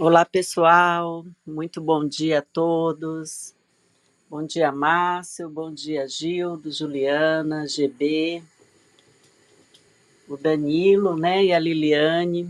Olá, 0.00 0.24
pessoal. 0.24 1.26
Muito 1.44 1.80
bom 1.80 2.06
dia 2.06 2.38
a 2.38 2.42
todos. 2.42 3.52
Bom 4.30 4.46
dia, 4.46 4.70
Márcio. 4.70 5.50
Bom 5.50 5.74
dia, 5.74 6.06
Gildo, 6.06 6.70
Juliana, 6.70 7.66
GB, 7.66 8.40
o 10.28 10.36
Danilo, 10.36 11.16
né, 11.16 11.46
e 11.46 11.52
a 11.52 11.58
Liliane. 11.58 12.48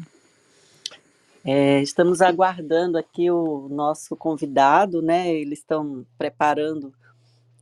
É, 1.42 1.80
estamos 1.80 2.20
aguardando 2.20 2.98
aqui 2.98 3.30
o 3.30 3.66
nosso 3.70 4.14
convidado, 4.14 5.00
né? 5.00 5.34
Eles 5.34 5.60
estão 5.60 6.04
preparando 6.18 6.92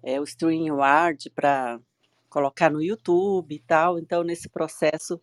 é, 0.03 0.21
o 0.21 0.25
StreamYard 0.25 1.31
para 1.31 1.79
colocar 2.29 2.73
no 2.73 2.83
YouTube 2.83 3.55
e 3.55 3.61
tal. 3.61 4.01
Então, 4.01 4.25
nesse 4.25 4.49
processo, 4.49 5.21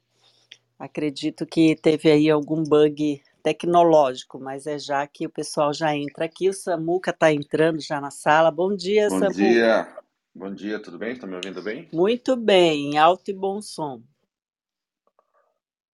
acredito 0.79 1.45
que 1.45 1.75
teve 1.75 2.09
aí 2.09 2.29
algum 2.29 2.63
bug 2.63 3.21
tecnológico, 3.43 4.39
mas 4.39 4.65
é 4.65 4.79
já 4.79 5.05
que 5.05 5.27
o 5.27 5.29
pessoal 5.29 5.73
já 5.73 5.95
entra 5.95 6.25
aqui. 6.25 6.47
O 6.49 6.53
Samuca 6.53 7.11
está 7.11 7.31
entrando 7.31 7.81
já 7.81 7.99
na 7.99 8.09
sala. 8.09 8.49
Bom 8.49 8.73
dia, 8.73 9.09
Bom 9.09 9.19
Samuca. 9.19 9.33
dia, 9.33 9.97
bom 10.33 10.53
dia, 10.53 10.81
tudo 10.81 10.97
bem? 10.97 11.11
Estão 11.11 11.27
me 11.27 11.35
ouvindo 11.35 11.61
bem? 11.61 11.89
Muito 11.93 12.37
bem, 12.37 12.97
alto 12.97 13.29
e 13.29 13.33
bom 13.33 13.61
som. 13.61 14.01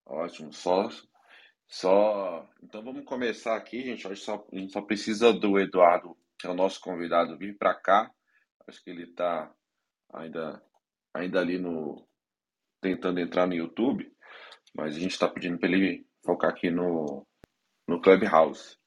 Ótimo, 0.06 0.54
só, 0.54 0.90
só. 1.68 2.48
Então 2.62 2.84
vamos 2.84 3.04
começar 3.04 3.56
aqui, 3.56 3.81
gente. 3.81 4.07
Que 4.07 4.16
só, 4.16 4.46
a 4.51 4.56
gente 4.56 4.72
só 4.72 4.81
precisa 4.81 5.34
do 5.34 5.60
Eduardo, 5.60 6.16
que 6.38 6.46
é 6.46 6.50
o 6.50 6.56
nosso 6.56 6.80
convidado, 6.80 7.38
vir 7.38 7.57
para 7.57 7.74
cá. 7.74 8.12
Acho 8.68 8.84
que 8.84 8.92
ele 8.92 9.04
está 9.04 9.51
ainda, 10.13 10.62
ainda 11.13 11.40
ali 11.40 11.57
no 11.57 12.07
tentando 12.80 13.19
entrar 13.19 13.46
no 13.46 13.56
YouTube, 13.56 14.10
mas 14.74 14.96
a 14.96 15.00
gente 15.00 15.12
está 15.12 15.28
pedindo 15.28 15.57
para 15.57 15.69
ele 15.69 16.07
focar 16.24 16.51
aqui 16.51 16.69
no, 16.69 17.28
no 17.89 18.00
Clubhouse. 18.00 18.77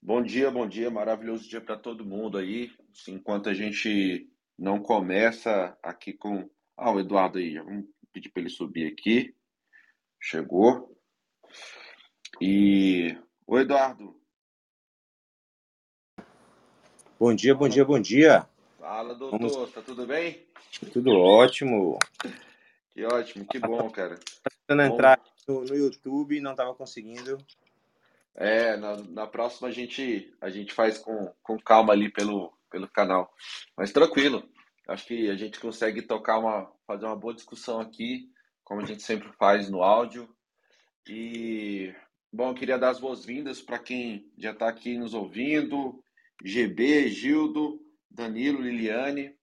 Bom 0.00 0.22
dia, 0.22 0.50
bom 0.50 0.68
dia, 0.68 0.90
maravilhoso 0.90 1.48
dia 1.48 1.60
para 1.60 1.76
todo 1.76 2.04
mundo 2.04 2.36
aí. 2.36 2.70
Enquanto 3.08 3.48
a 3.48 3.54
gente 3.54 4.30
não 4.58 4.78
começa 4.78 5.76
aqui 5.82 6.12
com. 6.12 6.48
Ah, 6.76 6.92
o 6.92 7.00
Eduardo 7.00 7.38
aí, 7.38 7.58
vamos 7.58 7.86
pedir 8.12 8.28
para 8.28 8.42
ele 8.42 8.50
subir 8.50 8.92
aqui. 8.92 9.34
Chegou. 10.20 10.94
E. 12.40 13.16
O 13.46 13.58
Eduardo. 13.58 14.14
Bom 17.18 17.34
dia, 17.34 17.54
bom 17.54 17.68
dia, 17.68 17.84
bom 17.84 17.98
dia. 17.98 18.46
Fala, 18.78 19.14
doutor, 19.14 19.38
Vamos... 19.38 19.72
tá 19.72 19.80
tudo 19.80 20.06
bem? 20.06 20.46
Tudo 20.92 21.12
ótimo. 21.12 21.98
Que 22.90 23.02
ótimo, 23.06 23.46
que 23.46 23.58
bom, 23.58 23.88
cara. 23.88 24.18
Tentando 24.66 24.82
entrar 24.82 25.20
no, 25.48 25.64
no 25.64 25.74
YouTube 25.74 26.36
e 26.36 26.40
não 26.40 26.50
estava 26.50 26.74
conseguindo. 26.74 27.38
É, 28.36 28.76
na, 28.76 28.96
na 28.96 29.26
próxima 29.26 29.68
a 29.68 29.70
gente, 29.70 30.30
a 30.40 30.50
gente 30.50 30.72
faz 30.74 30.98
com, 30.98 31.32
com 31.42 31.58
calma 31.58 31.94
ali 31.94 32.10
pelo, 32.10 32.52
pelo 32.70 32.86
canal. 32.86 33.32
Mas 33.76 33.92
tranquilo, 33.92 34.46
acho 34.88 35.06
que 35.06 35.30
a 35.30 35.36
gente 35.36 35.58
consegue 35.58 36.02
tocar 36.02 36.38
uma, 36.38 36.70
fazer 36.86 37.06
uma 37.06 37.16
boa 37.16 37.34
discussão 37.34 37.80
aqui, 37.80 38.30
como 38.62 38.82
a 38.82 38.84
gente 38.84 39.02
sempre 39.02 39.32
faz 39.38 39.70
no 39.70 39.82
áudio. 39.82 40.28
E, 41.08 41.94
bom, 42.30 42.50
eu 42.50 42.54
queria 42.54 42.78
dar 42.78 42.90
as 42.90 43.00
boas-vindas 43.00 43.62
para 43.62 43.78
quem 43.78 44.30
já 44.36 44.50
está 44.50 44.68
aqui 44.68 44.98
nos 44.98 45.14
ouvindo, 45.14 46.02
GB, 46.44 47.08
Gildo, 47.08 47.80
Danilo, 48.10 48.60
Liliane. 48.60 49.34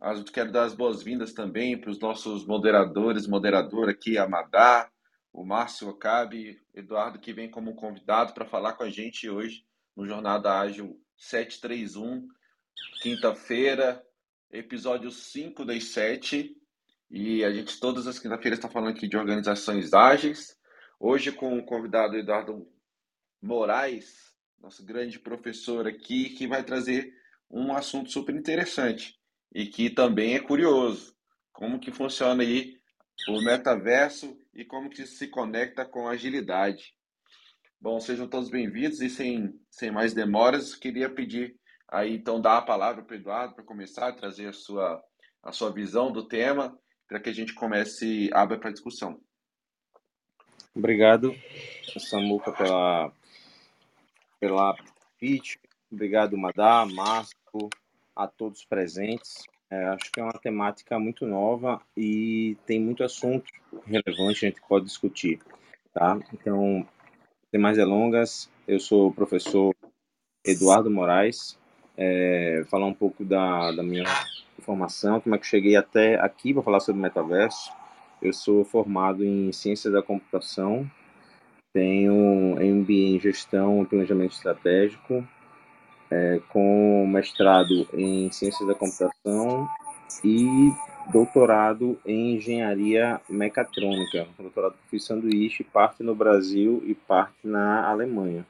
Eu 0.00 0.24
quero 0.24 0.52
dar 0.52 0.64
as 0.64 0.74
boas-vindas 0.74 1.32
também 1.32 1.80
para 1.80 1.90
os 1.90 1.98
nossos 2.00 2.44
moderadores, 2.44 3.26
moderadora 3.26 3.92
aqui, 3.92 4.18
Amadá, 4.18 4.90
o 5.32 5.44
Márcio 5.44 5.88
Okabe, 5.88 6.60
Eduardo, 6.74 7.18
que 7.18 7.32
vem 7.32 7.50
como 7.50 7.74
convidado 7.74 8.34
para 8.34 8.46
falar 8.46 8.74
com 8.74 8.82
a 8.82 8.90
gente 8.90 9.30
hoje 9.30 9.64
no 9.96 10.06
Jornada 10.06 10.58
Ágil 10.58 11.00
731, 11.16 12.28
quinta-feira, 13.02 14.04
episódio 14.50 15.10
5 15.10 15.64
das 15.64 15.84
7. 15.84 16.54
E 17.10 17.44
a 17.44 17.52
gente, 17.52 17.78
todas 17.80 18.06
as 18.06 18.18
quinta-feiras, 18.18 18.58
está 18.58 18.68
falando 18.68 18.94
aqui 18.96 19.08
de 19.08 19.16
organizações 19.16 19.92
ágeis. 19.92 20.56
Hoje, 21.00 21.32
com 21.32 21.58
o 21.58 21.64
convidado 21.64 22.16
Eduardo 22.16 22.66
Moraes, 23.40 24.34
nosso 24.60 24.84
grande 24.84 25.18
professor 25.18 25.86
aqui, 25.86 26.30
que 26.30 26.46
vai 26.46 26.62
trazer 26.62 27.12
um 27.50 27.72
assunto 27.74 28.10
super 28.10 28.34
interessante 28.34 29.18
e 29.54 29.66
que 29.66 29.90
também 29.90 30.34
é 30.34 30.40
curioso. 30.40 31.14
Como 31.52 31.80
que 31.80 31.92
funciona 31.92 32.42
aí 32.42 32.78
o 33.28 33.42
metaverso 33.42 34.41
e 34.54 34.64
como 34.64 34.90
que 34.90 35.06
se 35.06 35.28
conecta 35.28 35.84
com 35.84 36.08
agilidade. 36.08 36.94
Bom, 37.80 37.98
sejam 38.00 38.28
todos 38.28 38.48
bem-vindos 38.48 39.00
e 39.00 39.08
sem, 39.08 39.58
sem 39.70 39.90
mais 39.90 40.14
demoras, 40.14 40.74
queria 40.74 41.10
pedir 41.10 41.56
aí 41.88 42.14
então 42.14 42.40
dar 42.40 42.58
a 42.58 42.62
palavra 42.62 43.02
para 43.02 43.14
o 43.14 43.18
Eduardo 43.18 43.54
para 43.54 43.64
começar 43.64 44.08
a 44.08 44.12
trazer 44.12 44.48
a 44.48 44.52
sua, 44.52 45.02
a 45.42 45.52
sua 45.52 45.72
visão 45.72 46.12
do 46.12 46.26
tema 46.28 46.78
para 47.08 47.20
que 47.20 47.28
a 47.28 47.34
gente 47.34 47.54
comece 47.54 48.30
a 48.32 48.42
abrir 48.42 48.58
para 48.58 48.70
a 48.70 48.72
discussão. 48.72 49.20
Obrigado, 50.74 51.34
Samuca, 51.98 52.52
pela, 52.52 53.12
pela 54.40 54.76
pitch. 55.18 55.56
Obrigado, 55.90 56.38
Madá, 56.38 56.86
Márcio, 56.86 57.36
a 58.16 58.26
todos 58.26 58.64
presentes. 58.64 59.42
É, 59.72 59.86
acho 59.86 60.12
que 60.12 60.20
é 60.20 60.22
uma 60.22 60.34
temática 60.34 60.98
muito 60.98 61.26
nova 61.26 61.80
e 61.96 62.58
tem 62.66 62.78
muito 62.78 63.02
assunto 63.02 63.50
relevante 63.86 64.44
a 64.44 64.48
gente 64.50 64.60
pode 64.68 64.84
discutir, 64.84 65.40
tá? 65.94 66.18
Então, 66.34 66.86
sem 67.50 67.58
mais 67.58 67.78
delongas, 67.78 68.50
eu 68.68 68.78
sou 68.78 69.08
o 69.08 69.14
professor 69.14 69.74
Eduardo 70.44 70.90
Moraes, 70.90 71.58
é, 71.96 72.66
falar 72.68 72.84
um 72.84 72.92
pouco 72.92 73.24
da, 73.24 73.72
da 73.72 73.82
minha 73.82 74.04
formação, 74.58 75.22
como 75.22 75.34
é 75.34 75.38
que 75.38 75.44
eu 75.46 75.48
cheguei 75.48 75.74
até 75.74 76.20
aqui 76.20 76.52
para 76.52 76.62
falar 76.62 76.80
sobre 76.80 77.00
metaverso. 77.00 77.72
Eu 78.20 78.34
sou 78.34 78.66
formado 78.66 79.24
em 79.24 79.50
Ciências 79.52 79.94
da 79.94 80.02
Computação, 80.02 80.86
tenho 81.72 82.56
MBA 82.60 83.16
em 83.16 83.20
Gestão 83.20 83.82
e 83.82 83.86
Planejamento 83.86 84.32
Estratégico, 84.32 85.26
é, 86.12 86.40
com 86.50 87.06
mestrado 87.06 87.88
em 87.94 88.30
Ciências 88.30 88.68
da 88.68 88.74
Computação 88.74 89.66
e 90.22 90.70
doutorado 91.10 91.98
em 92.04 92.36
Engenharia 92.36 93.18
Mecatrônica. 93.30 94.26
Doutorado 94.38 94.72
que 94.74 94.90
fiz 94.90 95.04
sanduíche, 95.04 95.64
parte 95.64 96.02
no 96.02 96.14
Brasil 96.14 96.82
e 96.86 96.94
parte 96.94 97.38
na 97.42 97.88
Alemanha. 97.88 98.46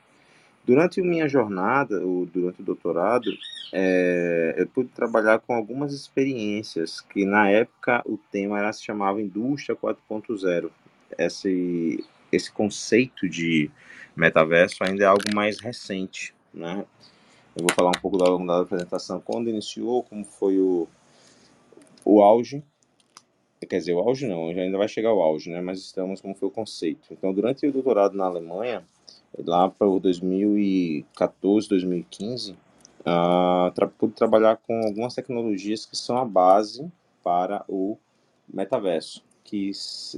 Durante 0.65 1.01
minha 1.01 1.29
jornada, 1.29 2.01
durante 2.01 2.61
o 2.61 2.65
doutorado, 2.65 3.31
é, 3.73 4.55
eu 4.59 4.67
pude 4.67 4.91
trabalhar 4.91 5.39
com 5.41 5.55
algumas 5.55 5.93
experiências 5.93 7.01
que 7.01 7.25
na 7.25 7.49
época 7.49 8.03
o 8.05 8.19
tema 8.31 8.59
era, 8.59 8.73
se 8.73 8.85
chamava 8.85 9.23
Indústria 9.23 9.77
4.0. 9.77 10.71
Esse, 11.19 12.05
esse 12.31 12.51
conceito 12.51 13.29
de 13.29 13.71
metaverso 14.17 14.85
ainda 14.85 15.05
é 15.05 15.07
algo 15.07 15.35
mais 15.35 15.61
recente, 15.61 16.35
né? 16.53 16.85
Eu 17.55 17.65
vou 17.65 17.75
falar 17.75 17.91
um 17.91 18.01
pouco 18.01 18.17
da, 18.17 18.25
da 18.45 18.63
apresentação, 18.63 19.21
quando 19.21 19.51
iniciou, 19.51 20.03
como 20.05 20.25
foi 20.25 20.59
o, 20.59 20.89
o 22.03 22.23
auge. 22.23 22.63
Quer 23.69 23.79
dizer, 23.79 23.93
o 23.93 24.01
auge 24.01 24.27
não, 24.27 24.49
ainda 24.49 24.79
vai 24.79 24.89
chegar 24.89 25.13
o 25.13 25.21
auge, 25.21 25.51
né? 25.51 25.61
Mas 25.61 25.79
estamos 25.79 26.21
como 26.21 26.35
foi 26.35 26.49
o 26.49 26.53
conceito. 26.53 27.09
Então, 27.11 27.33
durante 27.33 27.67
o 27.67 27.73
doutorado 27.73 28.17
na 28.17 28.25
Alemanha, 28.25 28.83
lá 29.39 29.69
para 29.69 29.87
o 29.87 30.01
2014, 30.01 31.69
2015, 31.69 32.53
uh, 32.53 33.71
tra 33.75 33.87
pude 33.87 34.15
trabalhar 34.15 34.57
com 34.57 34.75
algumas 34.87 35.15
tecnologias 35.15 35.85
que 35.85 35.97
são 35.97 36.17
a 36.17 36.25
base 36.25 36.91
para 37.23 37.65
o 37.69 37.99
metaverso, 38.53 39.23
que 39.45 39.71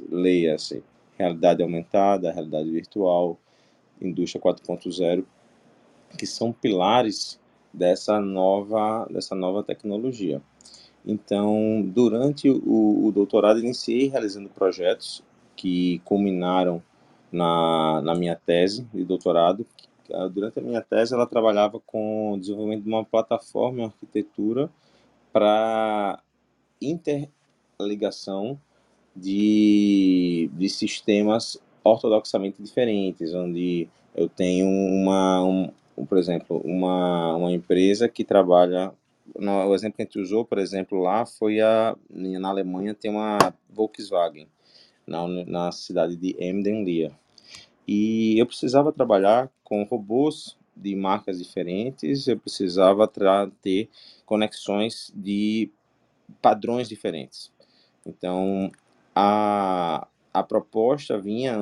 leia-se 0.08 0.82
realidade 1.18 1.62
aumentada, 1.62 2.32
realidade 2.32 2.70
virtual, 2.70 3.38
indústria 4.00 4.40
4.0 4.40 5.24
que 6.16 6.26
são 6.26 6.52
pilares 6.52 7.40
dessa 7.72 8.20
nova, 8.20 9.06
dessa 9.10 9.34
nova 9.34 9.62
tecnologia. 9.62 10.40
Então, 11.06 11.82
durante 11.84 12.48
o, 12.48 13.06
o 13.06 13.12
doutorado, 13.12 13.58
iniciei 13.58 14.08
realizando 14.08 14.48
projetos 14.48 15.22
que 15.56 16.00
culminaram 16.04 16.82
na, 17.30 18.00
na 18.02 18.14
minha 18.14 18.36
tese 18.36 18.86
de 18.94 19.04
doutorado. 19.04 19.66
Durante 20.32 20.58
a 20.58 20.62
minha 20.62 20.80
tese, 20.80 21.14
ela 21.14 21.26
trabalhava 21.26 21.80
com 21.80 22.32
o 22.32 22.38
desenvolvimento 22.38 22.84
de 22.84 22.88
uma 22.88 23.04
plataforma 23.04 23.80
em 23.80 23.84
arquitetura 23.84 24.70
para 25.32 26.22
interligação 26.80 28.58
de, 29.16 30.50
de 30.52 30.68
sistemas 30.68 31.60
ortodoxamente 31.82 32.62
diferentes, 32.62 33.34
onde 33.34 33.88
eu 34.14 34.28
tenho 34.28 34.66
uma, 34.66 35.42
um, 35.42 35.70
por 36.08 36.18
exemplo, 36.18 36.60
uma, 36.64 37.36
uma 37.36 37.52
empresa 37.52 38.08
que 38.08 38.24
trabalha. 38.24 38.92
No, 39.38 39.66
o 39.66 39.74
exemplo 39.74 39.96
que 39.96 40.02
a 40.02 40.04
gente 40.04 40.18
usou, 40.18 40.44
por 40.44 40.58
exemplo, 40.58 41.00
lá 41.00 41.24
foi 41.24 41.60
a. 41.60 41.96
Na 42.10 42.48
Alemanha 42.48 42.94
tem 42.94 43.10
uma 43.10 43.38
Volkswagen, 43.70 44.48
na, 45.06 45.26
na 45.26 45.72
cidade 45.72 46.16
de 46.16 46.36
Emden-Leer. 46.38 47.12
E 47.86 48.38
eu 48.38 48.46
precisava 48.46 48.92
trabalhar 48.92 49.50
com 49.62 49.82
robôs 49.84 50.56
de 50.76 50.96
marcas 50.96 51.38
diferentes, 51.38 52.26
eu 52.26 52.38
precisava 52.38 53.10
ter 53.62 53.88
conexões 54.26 55.12
de 55.14 55.70
padrões 56.42 56.88
diferentes. 56.88 57.52
Então, 58.04 58.70
a, 59.14 60.06
a 60.32 60.42
proposta 60.42 61.18
vinha 61.18 61.58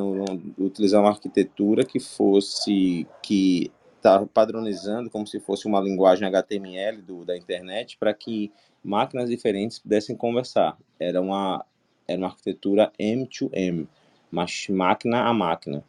utilizar 0.58 1.00
uma 1.00 1.10
arquitetura 1.10 1.84
que 1.84 2.00
fosse 2.00 3.06
que 3.22 3.70
está 4.02 4.26
padronizando 4.26 5.08
como 5.08 5.24
se 5.26 5.38
fosse 5.38 5.66
uma 5.66 5.80
linguagem 5.80 6.26
HTML 6.26 7.00
do, 7.00 7.24
da 7.24 7.36
internet 7.36 7.96
para 7.96 8.12
que 8.12 8.50
máquinas 8.82 9.30
diferentes 9.30 9.78
pudessem 9.78 10.16
conversar. 10.16 10.76
Era 10.98 11.20
uma 11.20 11.64
era 12.08 12.18
uma 12.18 12.26
arquitetura 12.26 12.92
M2M, 12.98 13.86
mas 14.30 14.66
máquina 14.68 15.22
a 15.22 15.32
máquina. 15.32 15.84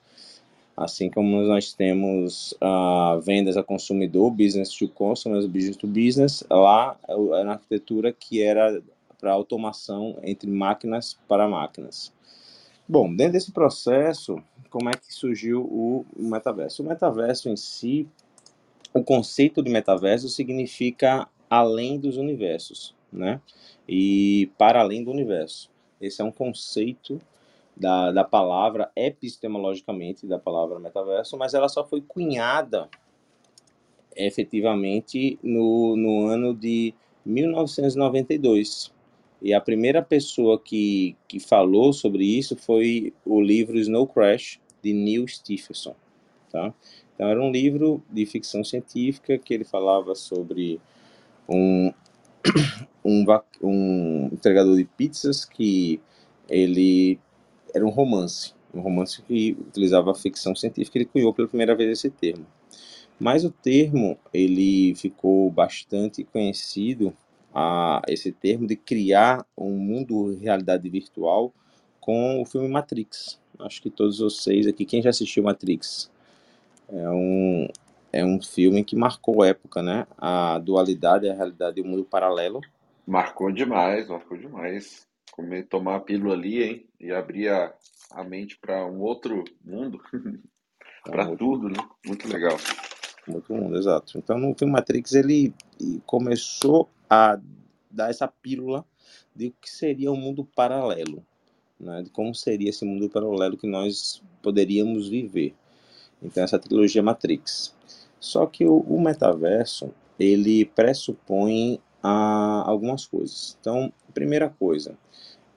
Assim 0.78 1.10
como 1.10 1.42
nós 1.42 1.74
temos 1.74 2.54
uh, 2.54 3.20
vendas 3.20 3.58
a 3.58 3.64
consumidor, 3.64 4.30
business 4.30 4.70
to 4.70 4.88
customer, 4.88 5.46
business 5.48 5.76
to 5.76 5.88
business, 5.88 6.44
lá 6.50 6.96
era 7.08 7.18
uma 7.18 7.54
arquitetura 7.54 8.14
que 8.14 8.42
era 8.44 8.82
para 9.20 9.32
automação 9.32 10.18
entre 10.22 10.50
máquinas 10.50 11.18
para 11.28 11.48
máquinas. 11.48 12.14
Bom, 12.88 13.14
dentro 13.14 13.34
desse 13.34 13.52
processo, 13.52 14.42
como 14.74 14.90
é 14.90 14.94
que 14.94 15.14
surgiu 15.14 15.62
o 15.62 16.04
metaverso? 16.18 16.82
O 16.82 16.86
metaverso 16.88 17.48
em 17.48 17.56
si, 17.56 18.08
o 18.92 19.04
conceito 19.04 19.62
de 19.62 19.70
metaverso 19.70 20.28
significa 20.28 21.30
além 21.48 22.00
dos 22.00 22.18
universos, 22.18 22.96
né? 23.12 23.40
E 23.88 24.50
para 24.58 24.80
além 24.80 25.04
do 25.04 25.12
universo. 25.12 25.70
Esse 26.02 26.24
é 26.24 26.26
um 26.26 26.32
conceito 26.32 27.22
da, 27.78 28.12
da 28.12 28.24
palavra, 28.24 28.92
epistemologicamente, 28.96 30.26
da 30.26 30.40
palavra 30.40 30.80
metaverso, 30.80 31.38
mas 31.38 31.54
ela 31.54 31.70
só 31.70 31.86
foi 31.86 32.02
cunhada 32.02 32.90
efetivamente 34.16 35.38
no, 35.44 35.96
no 35.96 36.26
ano 36.26 36.52
de 36.52 36.96
1992. 37.24 38.92
E 39.40 39.54
a 39.54 39.62
primeira 39.62 40.02
pessoa 40.02 40.60
que, 40.60 41.16
que 41.28 41.40
falou 41.40 41.94
sobre 41.94 42.26
isso 42.26 42.56
foi 42.56 43.14
o 43.24 43.40
livro 43.40 43.78
Snow 43.78 44.08
Crash, 44.08 44.63
de 44.84 44.94
Neil 44.94 45.28
Stephenson. 45.28 45.96
Tá? 46.52 46.74
Então, 47.16 47.28
era 47.28 47.42
um 47.42 47.52
livro 47.52 48.04
de 48.10 48.26
ficção 48.26 48.64
científica 48.64 49.38
que 49.38 49.54
ele 49.54 49.64
falava 49.64 50.14
sobre 50.14 50.80
um, 51.50 51.92
um, 53.04 53.26
um 53.62 54.30
entregador 54.32 54.76
de 54.76 54.86
pizzas 54.86 55.46
que 55.46 56.00
ele 56.50 57.20
era 57.74 57.86
um 57.86 57.90
romance, 57.90 58.54
um 58.74 58.82
romance 58.82 59.22
que 59.22 59.58
utilizava 59.60 60.14
ficção 60.14 60.56
científica, 60.56 60.98
ele 60.98 61.06
cunhou 61.06 61.34
pela 61.34 61.48
primeira 61.48 61.76
vez 61.76 61.92
esse 61.92 62.10
termo. 62.10 62.46
Mas 63.20 63.46
o 63.46 63.52
termo, 63.52 64.18
ele 64.34 64.94
ficou 64.96 65.50
bastante 65.50 66.24
conhecido, 66.24 67.16
a, 67.54 68.02
esse 68.08 68.32
termo 68.32 68.66
de 68.66 68.76
criar 68.76 69.46
um 69.56 69.78
mundo 69.78 70.34
de 70.34 70.44
realidade 70.44 70.90
virtual 70.90 71.54
com 72.00 72.42
o 72.42 72.46
filme 72.46 72.68
Matrix. 72.68 73.40
Acho 73.60 73.82
que 73.82 73.90
todos 73.90 74.20
vocês 74.20 74.68
aqui, 74.68 74.86
quem 74.86 75.02
já 75.02 75.10
assistiu 75.10 75.44
Matrix, 75.44 76.12
é 76.90 77.10
um, 77.10 77.68
é 78.12 78.26
um 78.26 78.42
filme 78.42 78.84
que 78.84 78.96
marcou 78.96 79.44
época, 79.44 79.82
né? 79.82 80.08
A 80.18 80.60
dualidade, 80.60 81.30
a 81.30 81.34
realidade 81.34 81.80
e 81.80 81.84
o 81.84 81.86
mundo 81.86 82.04
paralelo. 82.04 82.62
Marcou 83.06 83.52
demais, 83.52 84.08
marcou 84.08 84.38
demais 84.38 85.08
comer, 85.34 85.64
tomar 85.64 85.96
a 85.96 86.00
pílula 86.00 86.36
ali, 86.36 86.64
hein? 86.64 86.86
E 87.00 87.12
abrir 87.12 87.50
a, 87.50 87.74
a 88.12 88.24
mente 88.24 88.58
para 88.58 88.86
um 88.86 89.02
outro 89.02 89.44
mundo. 89.64 90.00
para 91.04 91.26
muito... 91.26 91.40
tudo, 91.40 91.70
né? 91.70 91.80
Muito 92.06 92.28
legal. 92.28 92.58
Muito 93.28 93.54
mundo, 93.54 93.78
exato. 93.78 94.18
Então, 94.18 94.38
no 94.38 94.54
filme 94.54 94.74
Matrix, 94.74 95.14
ele 95.14 95.54
começou 96.06 96.90
a 97.10 97.40
dar 97.90 98.10
essa 98.10 98.28
pílula 98.28 98.86
de 99.36 99.48
o 99.48 99.56
que 99.60 99.70
seria 99.70 100.12
um 100.12 100.16
mundo 100.16 100.46
paralelo, 100.46 101.26
né? 101.84 102.02
De 102.02 102.10
como 102.10 102.34
seria 102.34 102.70
esse 102.70 102.86
mundo 102.86 103.10
paralelo 103.10 103.58
que 103.58 103.68
nós 103.68 104.22
poderíamos 104.42 105.08
viver. 105.08 105.54
Então, 106.22 106.44
essa 106.44 106.58
trilogia 106.58 107.04
Matrix. 107.04 107.76
Só 108.20 108.46
que 108.46 108.66
o, 108.66 108.78
o 108.80 109.02
metaverso, 109.02 109.94
ele 110.18 110.66
pressupõe 110.66 111.80
a, 112.02 112.64
algumas 112.66 113.06
coisas. 113.06 113.58
Então, 113.60 113.92
primeira 114.14 114.50
coisa, 114.50 114.98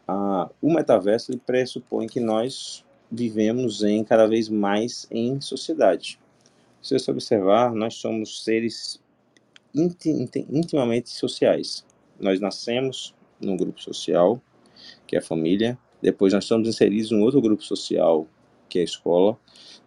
ah, 0.08 0.50
o 0.60 0.72
metaverso 0.72 1.30
ele 1.30 1.40
pressupõe 1.44 2.06
que 2.06 2.20
nós 2.20 2.84
vivemos 3.10 3.82
em 3.82 4.02
cada 4.02 4.26
vez 4.26 4.48
mais 4.48 5.06
em 5.10 5.40
sociedade. 5.40 6.18
Se 6.82 6.98
você 6.98 7.10
observar, 7.10 7.72
nós 7.72 7.94
somos 7.94 8.44
seres 8.44 9.00
intimamente 9.74 11.10
sociais. 11.10 11.84
Nós 12.18 12.40
nascemos 12.40 13.14
num 13.40 13.56
grupo 13.56 13.80
social, 13.80 14.40
que 15.06 15.16
é 15.16 15.18
a 15.18 15.22
família, 15.22 15.78
depois 16.06 16.32
nós 16.32 16.44
somos 16.44 16.68
inseridos 16.68 17.10
em 17.10 17.20
outro 17.20 17.40
grupo 17.40 17.64
social, 17.64 18.28
que 18.68 18.78
é 18.78 18.82
a 18.82 18.84
escola, 18.84 19.36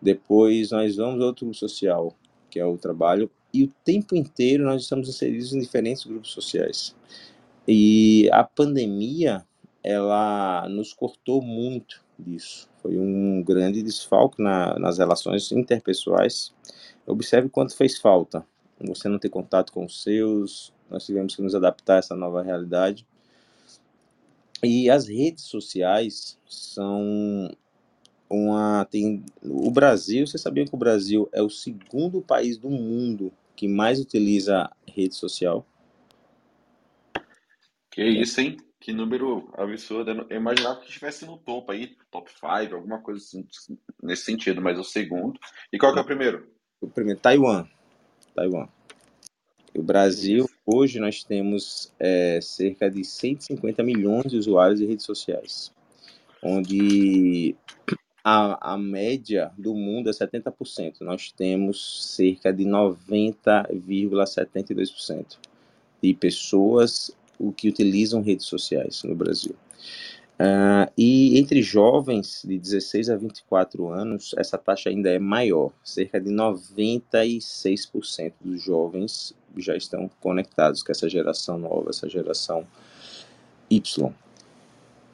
depois 0.01 0.71
nós 0.71 0.97
vamos 0.97 1.21
a 1.21 1.27
outro 1.27 1.45
grupo 1.45 1.57
social, 1.57 2.13
que 2.49 2.59
é 2.59 2.65
o 2.65 2.77
trabalho, 2.77 3.31
e 3.53 3.63
o 3.63 3.71
tempo 3.85 4.17
inteiro 4.17 4.65
nós 4.65 4.81
estamos 4.81 5.07
inseridos 5.07 5.53
em 5.53 5.61
diferentes 5.61 6.03
grupos 6.03 6.31
sociais. 6.31 6.93
E 7.65 8.29
a 8.33 8.43
pandemia 8.43 9.45
ela 9.81 10.67
nos 10.67 10.91
cortou 10.91 11.41
muito 11.41 12.03
disso. 12.19 12.69
Foi 12.81 12.99
um 12.99 13.41
grande 13.41 13.81
desfalque 13.81 14.43
na, 14.43 14.77
nas 14.77 14.97
relações 14.97 15.49
interpessoais. 15.53 16.53
Observe 17.07 17.47
quanto 17.47 17.77
fez 17.77 17.97
falta. 17.97 18.45
Você 18.81 19.07
não 19.07 19.17
ter 19.17 19.29
contato 19.29 19.71
com 19.71 19.85
os 19.85 20.03
seus, 20.03 20.73
nós 20.89 21.05
tivemos 21.05 21.33
que 21.33 21.41
nos 21.41 21.55
adaptar 21.55 21.95
a 21.95 21.99
essa 21.99 22.13
nova 22.13 22.43
realidade. 22.43 23.07
E 24.63 24.89
as 24.89 25.08
redes 25.08 25.46
sociais 25.46 26.38
são 26.48 27.50
uma 28.30 28.86
tem 28.86 29.25
o 29.42 29.72
Brasil, 29.72 30.28
você 30.28 30.38
sabia 30.38 30.66
que 30.66 30.75
o 30.75 30.78
Brasil 30.78 31.28
é 31.34 31.42
o 31.42 31.50
segundo 31.50 32.22
país 32.22 32.58
do 32.58 32.70
mundo 32.70 33.32
que 33.56 33.68
mais 33.68 34.00
utiliza 34.00 34.70
rede 34.88 35.16
social? 35.16 35.66
Que 37.92 38.04
isso, 38.04 38.39
hein? 38.39 38.58
Que 38.80 38.94
número 38.94 39.50
absurdo. 39.58 40.25
Eu 40.30 40.38
imaginava 40.38 40.80
que 40.80 40.88
estivesse 40.88 41.25
no 41.25 41.38
topo 41.38 41.72
aí, 41.72 41.98
top 42.10 42.32
5, 42.32 42.75
alguma 42.75 43.00
coisa 43.00 43.22
assim, 43.22 43.46
nesse 44.01 44.24
sentido, 44.24 44.62
mas 44.62 44.80
o 44.80 44.84
segundo. 44.84 45.38
E 45.74 45.78
qual 45.78 45.92
que 45.92 46.00
é 46.00 46.01
o 46.01 46.06
primeiro? 46.06 46.48
O 46.80 46.88
primeiro, 46.88 47.20
Taiwan. 47.20 47.68
Taiwan. 48.34 48.70
O 49.75 49.84
Brasil, 49.84 50.50
hoje 50.73 50.99
nós 50.99 51.23
temos 51.23 51.93
é, 51.99 52.39
cerca 52.41 52.89
de 52.89 53.03
150 53.03 53.83
milhões 53.83 54.31
de 54.31 54.38
usuários 54.38 54.79
de 54.79 54.85
redes 54.85 55.05
sociais, 55.05 55.71
onde 56.43 57.55
a, 58.23 58.73
a 58.73 58.77
média 58.77 59.51
do 59.57 59.73
mundo 59.73 60.09
é 60.09 60.13
70%. 60.13 61.01
Nós 61.01 61.31
temos 61.31 62.15
cerca 62.15 62.53
de 62.53 62.65
90,72% 62.65 65.38
de 66.01 66.13
pessoas 66.13 67.11
que 67.55 67.69
utilizam 67.69 68.21
redes 68.21 68.45
sociais 68.45 69.01
no 69.03 69.15
Brasil. 69.15 69.55
Uh, 70.39 70.89
e 70.98 71.38
entre 71.38 71.62
jovens 71.62 72.43
de 72.46 72.58
16 72.58 73.10
a 73.10 73.17
24 73.17 73.89
anos, 73.89 74.34
essa 74.38 74.58
taxa 74.58 74.89
ainda 74.89 75.10
é 75.10 75.19
maior. 75.19 75.72
Cerca 75.84 76.19
de 76.19 76.29
96% 76.29 78.34
dos 78.39 78.62
jovens 78.62 79.36
já 79.58 79.75
estão 79.75 80.10
conectados 80.22 80.81
com 80.81 80.93
essa 80.93 81.10
geração 81.10 81.58
nova, 81.58 81.89
essa 81.89 82.08
geração 82.08 82.65
Y. 83.69 84.13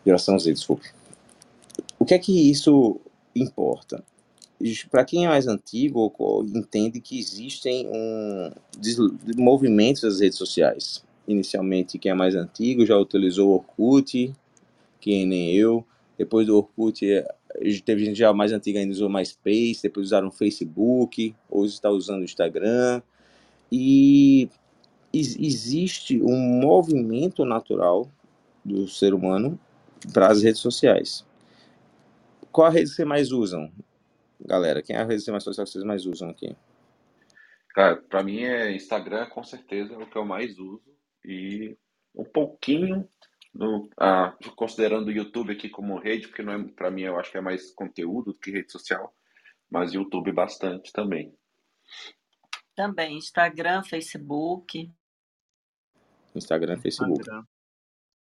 Geração 0.05 0.37
Z, 0.37 0.53
desculpe. 0.53 0.91
O 1.97 2.05
que 2.05 2.13
é 2.13 2.19
que 2.19 2.51
isso 2.51 3.01
importa? 3.35 4.03
Para 4.91 5.03
quem 5.03 5.25
é 5.25 5.27
mais 5.27 5.47
antigo, 5.47 6.13
entende 6.53 7.01
que 7.01 7.17
existem 7.17 7.87
um, 7.87 8.51
movimentos 9.35 10.03
das 10.03 10.19
redes 10.19 10.37
sociais 10.37 11.03
inicialmente 11.27 11.97
quem 11.97 12.11
é 12.11 12.15
mais 12.15 12.35
antigo 12.35 12.85
já 12.85 12.97
utilizou 12.97 13.49
o 13.49 13.53
Orkut, 13.55 14.33
que 15.05 15.23
nem 15.23 15.53
eu. 15.53 15.85
Depois 16.17 16.47
do 16.47 16.57
Orkut, 16.57 17.05
eh, 17.05 17.27
teve 17.85 18.05
gente 18.05 18.17
já 18.17 18.33
mais 18.33 18.51
antiga 18.51 18.79
ainda 18.79 18.91
usou 18.91 19.07
MySpace, 19.07 19.83
depois 19.83 20.07
usaram 20.07 20.31
Facebook, 20.31 21.35
hoje 21.47 21.73
está 21.73 21.91
usando 21.91 22.21
o 22.21 22.23
Instagram. 22.23 23.03
E 23.71 24.49
existe 25.13 26.19
um 26.23 26.35
movimento 26.35 27.45
natural 27.45 28.09
do 28.63 28.87
ser 28.87 29.13
humano 29.13 29.59
para 30.11 30.27
as 30.27 30.41
redes 30.41 30.59
sociais. 30.59 31.23
Qual 32.51 32.65
a 32.65 32.71
rede 32.71 32.89
que 32.89 32.95
vocês 32.95 33.07
mais 33.07 33.31
usam, 33.31 33.71
galera? 34.43 34.81
Quem 34.81 34.95
é 34.95 34.99
a 34.99 35.05
rede 35.05 35.21
social 35.21 35.65
que 35.65 35.71
vocês 35.71 35.83
mais 35.83 36.07
usam 36.07 36.29
aqui? 36.29 36.55
Cara, 37.75 37.97
para 37.97 38.23
mim 38.23 38.39
é 38.39 38.73
Instagram, 38.73 39.27
com 39.27 39.43
certeza, 39.43 39.93
é 39.93 39.97
o 39.97 40.09
que 40.09 40.17
eu 40.17 40.25
mais 40.25 40.57
uso 40.57 40.81
e 41.23 41.77
um 42.15 42.23
pouquinho 42.23 43.07
no, 43.55 43.89
ah, 43.97 44.35
considerando 44.55 45.07
o 45.07 45.11
YouTube 45.11 45.53
aqui 45.53 45.69
como 45.69 45.97
rede, 45.97 46.27
porque 46.27 46.43
não 46.43 46.53
é 46.53 46.63
para 46.73 46.91
mim 46.91 47.03
eu 47.03 47.17
acho 47.17 47.31
que 47.31 47.37
é 47.37 47.41
mais 47.41 47.71
conteúdo 47.73 48.33
do 48.33 48.39
que 48.39 48.51
rede 48.51 48.71
social, 48.71 49.15
mas 49.71 49.93
YouTube 49.93 50.31
bastante 50.33 50.91
também. 50.91 51.33
Também 52.75 53.17
Instagram, 53.17 53.81
Facebook. 53.83 54.91
Instagram, 56.35 56.77
Facebook. 56.81 57.21
Instagram, 57.21 57.45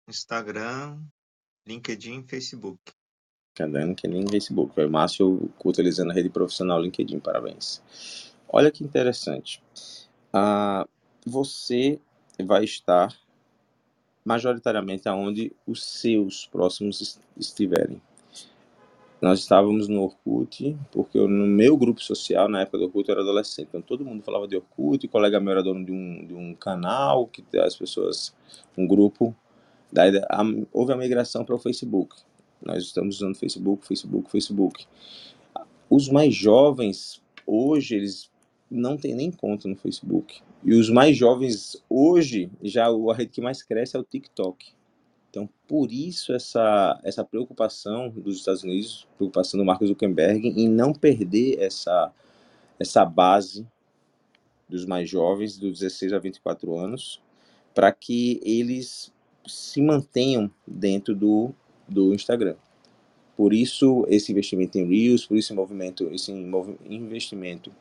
Instagram, 0.07 1.03
LinkedIn, 1.67 2.27
Facebook. 2.27 2.93
Instagram, 3.57 3.87
LinkedIn, 3.87 4.31
Facebook. 4.31 4.79
O 4.79 4.91
Márcio 4.91 5.51
utilizando 5.65 6.11
a 6.11 6.15
rede 6.15 6.29
profissional 6.29 6.79
LinkedIn, 6.79 7.21
parabéns. 7.21 7.83
Olha 8.47 8.71
que 8.71 8.85
interessante. 8.85 9.63
Ah, 10.31 10.87
você 11.25 11.99
vai 12.39 12.65
estar 12.65 13.17
majoritariamente 14.25 15.09
aonde 15.09 15.53
os 15.67 15.85
seus 15.85 16.47
próximos 16.47 17.19
estiverem. 17.37 18.01
Nós 19.21 19.39
estávamos 19.39 19.87
no 19.87 20.03
Orkut, 20.03 20.77
porque 20.91 21.17
eu, 21.17 21.29
no 21.29 21.47
meu 21.47 21.77
grupo 21.77 22.03
social, 22.03 22.49
na 22.49 22.63
época 22.63 22.79
do 22.79 22.85
Orkut, 22.87 23.09
eu 23.09 23.13
era 23.13 23.23
adolescente. 23.23 23.69
Então 23.69 23.81
todo 23.81 24.05
mundo 24.05 24.21
falava 24.23 24.49
de 24.49 24.57
Orkut, 24.57 25.07
o 25.07 25.09
colega 25.09 25.39
meu 25.39 25.53
era 25.53 25.63
dono 25.63 25.85
de 25.85 25.93
um, 25.93 26.27
de 26.27 26.35
um 26.35 26.55
canal, 26.55 27.29
que 27.29 27.45
as 27.57 27.77
pessoas, 27.77 28.35
um 28.77 28.85
grupo. 28.85 29.35
Daí 29.93 30.17
a, 30.29 30.43
houve 30.73 30.93
a 30.93 30.97
migração 30.97 31.45
para 31.45 31.55
o 31.55 31.59
Facebook. 31.59 32.17
Nós 32.61 32.83
estamos 32.83 33.17
usando 33.17 33.37
Facebook, 33.37 33.87
Facebook, 33.87 34.29
Facebook. 34.29 34.87
Os 35.89 36.09
mais 36.09 36.35
jovens, 36.35 37.23
hoje, 37.47 37.95
eles 37.95 38.32
não 38.73 38.97
têm 38.97 39.15
nem 39.15 39.31
conta 39.31 39.69
no 39.69 39.77
Facebook. 39.77 40.41
E 40.65 40.75
os 40.75 40.89
mais 40.89 41.17
jovens, 41.17 41.83
hoje, 41.89 42.51
já 42.63 42.87
a 42.87 43.15
rede 43.15 43.33
que 43.33 43.41
mais 43.41 43.63
cresce 43.63 43.97
é 43.97 44.01
o 44.01 44.05
TikTok. 44.05 44.73
Então, 45.31 45.49
por 45.67 45.91
isso 45.91 46.33
essa, 46.33 47.01
essa 47.03 47.25
preocupação 47.25 48.11
dos 48.11 48.37
Estados 48.37 48.63
Unidos, 48.63 49.09
preocupação 49.17 49.59
do 49.59 49.65
Mark 49.65 49.83
Zuckerberg 49.83 50.47
em 50.47 50.69
não 50.69 50.93
perder 50.93 51.59
essa, 51.59 52.13
essa 52.79 53.05
base 53.05 53.67
dos 54.69 54.85
mais 54.85 55.09
jovens, 55.09 55.59
dos 55.59 55.81
16 55.81 56.13
a 56.13 56.19
24 56.19 56.77
anos, 56.77 57.21
para 57.75 57.91
que 57.93 58.41
eles 58.45 59.13
se 59.47 59.81
mantenham 59.81 60.51
dentro 60.67 61.15
do, 61.15 61.55
do 61.89 62.15
Instagram. 62.15 62.57
Por 63.37 63.55
isso 63.55 64.05
esse 64.09 64.31
investimento 64.33 64.79
em 64.79 64.87
Reels, 64.87 65.27
por 65.27 65.37
isso 65.37 65.49
esse 65.49 65.55
movimento, 65.55 66.09
esse 66.13 66.31
investimento 66.85 67.73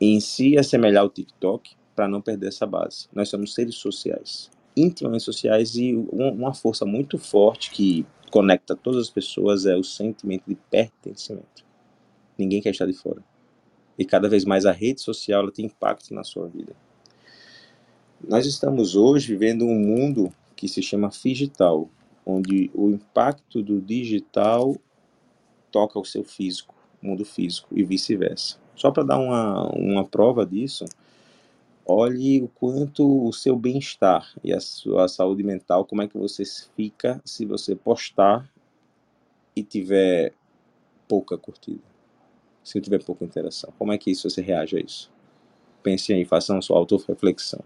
em 0.00 0.20
se 0.20 0.56
assemelhar 0.58 1.02
ao 1.02 1.10
TikTok, 1.10 1.76
para 1.94 2.08
não 2.08 2.22
perder 2.22 2.48
essa 2.48 2.66
base. 2.66 3.08
Nós 3.12 3.28
somos 3.28 3.52
seres 3.52 3.74
sociais 3.74 4.50
intimamente 4.76 5.24
sociais 5.24 5.74
e 5.76 5.94
uma 5.94 6.54
força 6.54 6.84
muito 6.84 7.18
forte 7.18 7.70
que 7.70 8.06
conecta 8.30 8.76
todas 8.76 9.02
as 9.02 9.10
pessoas 9.10 9.66
é 9.66 9.76
o 9.76 9.82
sentimento 9.82 10.44
de 10.46 10.54
pertencimento. 10.54 11.64
Ninguém 12.38 12.62
quer 12.62 12.70
estar 12.70 12.86
de 12.86 12.92
fora. 12.92 13.22
E 13.98 14.04
cada 14.04 14.28
vez 14.28 14.44
mais 14.44 14.64
a 14.64 14.72
rede 14.72 15.00
social 15.00 15.42
ela 15.42 15.52
tem 15.52 15.66
impacto 15.66 16.14
na 16.14 16.24
sua 16.24 16.48
vida. 16.48 16.74
Nós 18.26 18.46
estamos 18.46 18.94
hoje 18.94 19.28
vivendo 19.28 19.64
um 19.64 19.78
mundo 19.78 20.32
que 20.54 20.68
se 20.68 20.82
chama 20.82 21.08
digital, 21.08 21.88
onde 22.24 22.70
o 22.74 22.90
impacto 22.90 23.62
do 23.62 23.80
digital 23.80 24.76
toca 25.70 25.98
o 25.98 26.04
seu 26.04 26.22
físico, 26.22 26.74
mundo 27.02 27.24
físico 27.24 27.68
e 27.72 27.82
vice-versa. 27.82 28.58
Só 28.76 28.90
para 28.90 29.02
dar 29.02 29.18
uma, 29.18 29.68
uma 29.70 30.04
prova 30.04 30.46
disso, 30.46 30.84
olhe 31.84 32.42
o 32.42 32.48
quanto 32.48 33.26
o 33.28 33.32
seu 33.32 33.56
bem-estar 33.56 34.32
e 34.42 34.52
a 34.52 34.60
sua 34.60 35.08
saúde 35.08 35.42
mental, 35.42 35.84
como 35.84 36.02
é 36.02 36.08
que 36.08 36.16
você 36.16 36.44
fica 36.76 37.20
se 37.24 37.44
você 37.44 37.74
postar 37.74 38.48
e 39.54 39.62
tiver 39.62 40.32
pouca 41.08 41.36
curtida, 41.36 41.82
se 42.62 42.80
tiver 42.80 43.02
pouca 43.02 43.24
interação. 43.24 43.72
Como 43.76 43.92
é 43.92 43.98
que 43.98 44.10
isso, 44.10 44.30
você 44.30 44.40
reage 44.40 44.76
a 44.76 44.80
isso? 44.80 45.10
Pense 45.82 46.12
aí, 46.12 46.24
faça 46.24 46.52
uma 46.52 46.62
sua 46.62 46.76
auto-reflexão. 46.76 47.60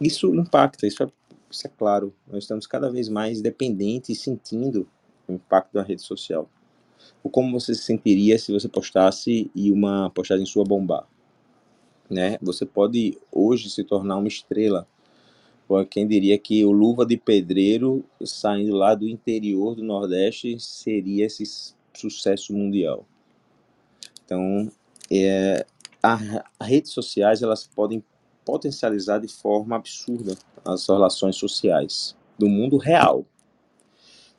Isso 0.00 0.34
impacta, 0.34 0.86
isso 0.86 1.02
é, 1.02 1.08
isso 1.50 1.66
é 1.66 1.70
claro. 1.70 2.12
Nós 2.26 2.44
estamos 2.44 2.66
cada 2.66 2.90
vez 2.90 3.08
mais 3.08 3.40
dependentes 3.40 4.10
e 4.10 4.14
sentindo 4.14 4.88
o 5.28 5.32
impacto 5.34 5.72
da 5.72 5.82
rede 5.82 6.02
social. 6.02 6.48
O 7.22 7.30
como 7.30 7.58
você 7.58 7.74
se 7.74 7.82
sentiria 7.82 8.38
se 8.38 8.52
você 8.52 8.68
postasse 8.68 9.50
e 9.54 9.70
uma 9.70 10.10
postagem 10.10 10.46
sua 10.46 10.64
bombar? 10.64 11.06
né? 12.10 12.38
Você 12.40 12.64
pode 12.64 13.18
hoje 13.32 13.70
se 13.70 13.84
tornar 13.84 14.16
uma 14.16 14.28
estrela. 14.28 14.86
Quem 15.90 16.06
diria 16.06 16.38
que 16.38 16.64
o 16.64 16.70
Luva 16.70 17.04
de 17.04 17.16
Pedreiro, 17.16 18.04
saindo 18.24 18.74
lá 18.76 18.94
do 18.94 19.08
interior 19.08 19.74
do 19.74 19.82
Nordeste, 19.82 20.60
seria 20.60 21.26
esse 21.26 21.74
sucesso 21.92 22.52
mundial. 22.52 23.04
Então, 24.24 24.70
é, 25.10 25.66
as 26.00 26.20
redes 26.60 26.92
sociais 26.92 27.42
elas 27.42 27.66
podem 27.66 28.02
potencializar 28.44 29.18
de 29.18 29.26
forma 29.26 29.74
absurda 29.74 30.36
as 30.64 30.86
relações 30.86 31.34
sociais 31.34 32.16
do 32.38 32.48
mundo 32.48 32.76
real. 32.76 33.24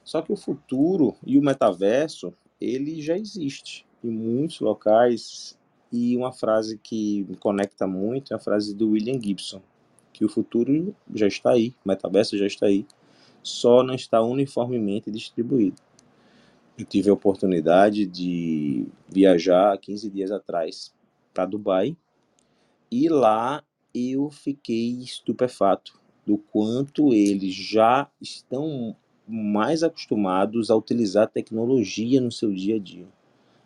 Só 0.05 0.21
que 0.21 0.31
o 0.31 0.37
futuro 0.37 1.13
e 1.25 1.37
o 1.37 1.41
metaverso, 1.41 2.33
ele 2.59 3.01
já 3.01 3.17
existe. 3.17 3.85
Em 4.03 4.09
muitos 4.09 4.59
locais 4.59 5.57
e 5.91 6.15
uma 6.15 6.31
frase 6.31 6.77
que 6.77 7.25
me 7.29 7.35
conecta 7.35 7.87
muito 7.87 8.33
é 8.33 8.35
a 8.35 8.39
frase 8.39 8.75
do 8.75 8.91
William 8.91 9.21
Gibson, 9.21 9.61
que 10.13 10.25
o 10.25 10.29
futuro 10.29 10.95
já 11.13 11.27
está 11.27 11.51
aí, 11.51 11.73
o 11.85 11.87
metaverso 11.87 12.37
já 12.37 12.45
está 12.45 12.65
aí, 12.65 12.85
só 13.41 13.83
não 13.83 13.95
está 13.95 14.21
uniformemente 14.21 15.09
distribuído. 15.09 15.81
Eu 16.77 16.85
tive 16.85 17.09
a 17.09 17.13
oportunidade 17.13 18.05
de 18.05 18.87
viajar 19.09 19.77
15 19.77 20.09
dias 20.09 20.31
atrás 20.31 20.93
para 21.33 21.45
Dubai 21.45 21.97
e 22.91 23.09
lá 23.09 23.63
eu 23.93 24.29
fiquei 24.29 24.99
estupefato 24.99 25.99
do 26.25 26.37
quanto 26.37 27.13
eles 27.13 27.53
já 27.53 28.09
estão 28.21 28.95
mais 29.27 29.83
acostumados 29.83 30.71
a 30.71 30.75
utilizar 30.75 31.27
tecnologia 31.27 32.21
no 32.21 32.31
seu 32.31 32.53
dia 32.53 32.75
a 32.77 32.79
dia. 32.79 33.07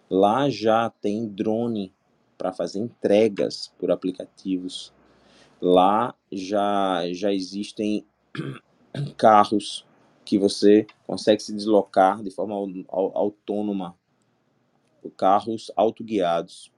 Lá 0.10 0.50
já 0.50 0.90
tem 0.90 1.28
drone 1.28 1.94
para 2.38 2.52
fazer 2.52 2.80
entregas 2.80 3.72
por 3.78 3.92
aplicativos. 3.92 4.92
Lá 5.62 6.16
já, 6.32 7.04
já 7.14 7.32
existem 7.32 8.06
carros 9.16 9.86
que 10.26 10.38
você 10.38 10.88
consegue 11.06 11.42
se 11.42 11.54
deslocar 11.54 12.24
de 12.24 12.32
forma 12.32 12.56
autônoma, 13.14 13.96
carros 15.16 15.72
autoguiados. 15.76 16.72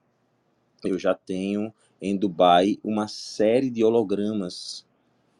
Eu 0.84 0.98
já 0.98 1.14
tenho 1.14 1.72
em 2.00 2.16
Dubai 2.16 2.78
uma 2.84 3.08
série 3.08 3.70
de 3.70 3.82
hologramas, 3.82 4.86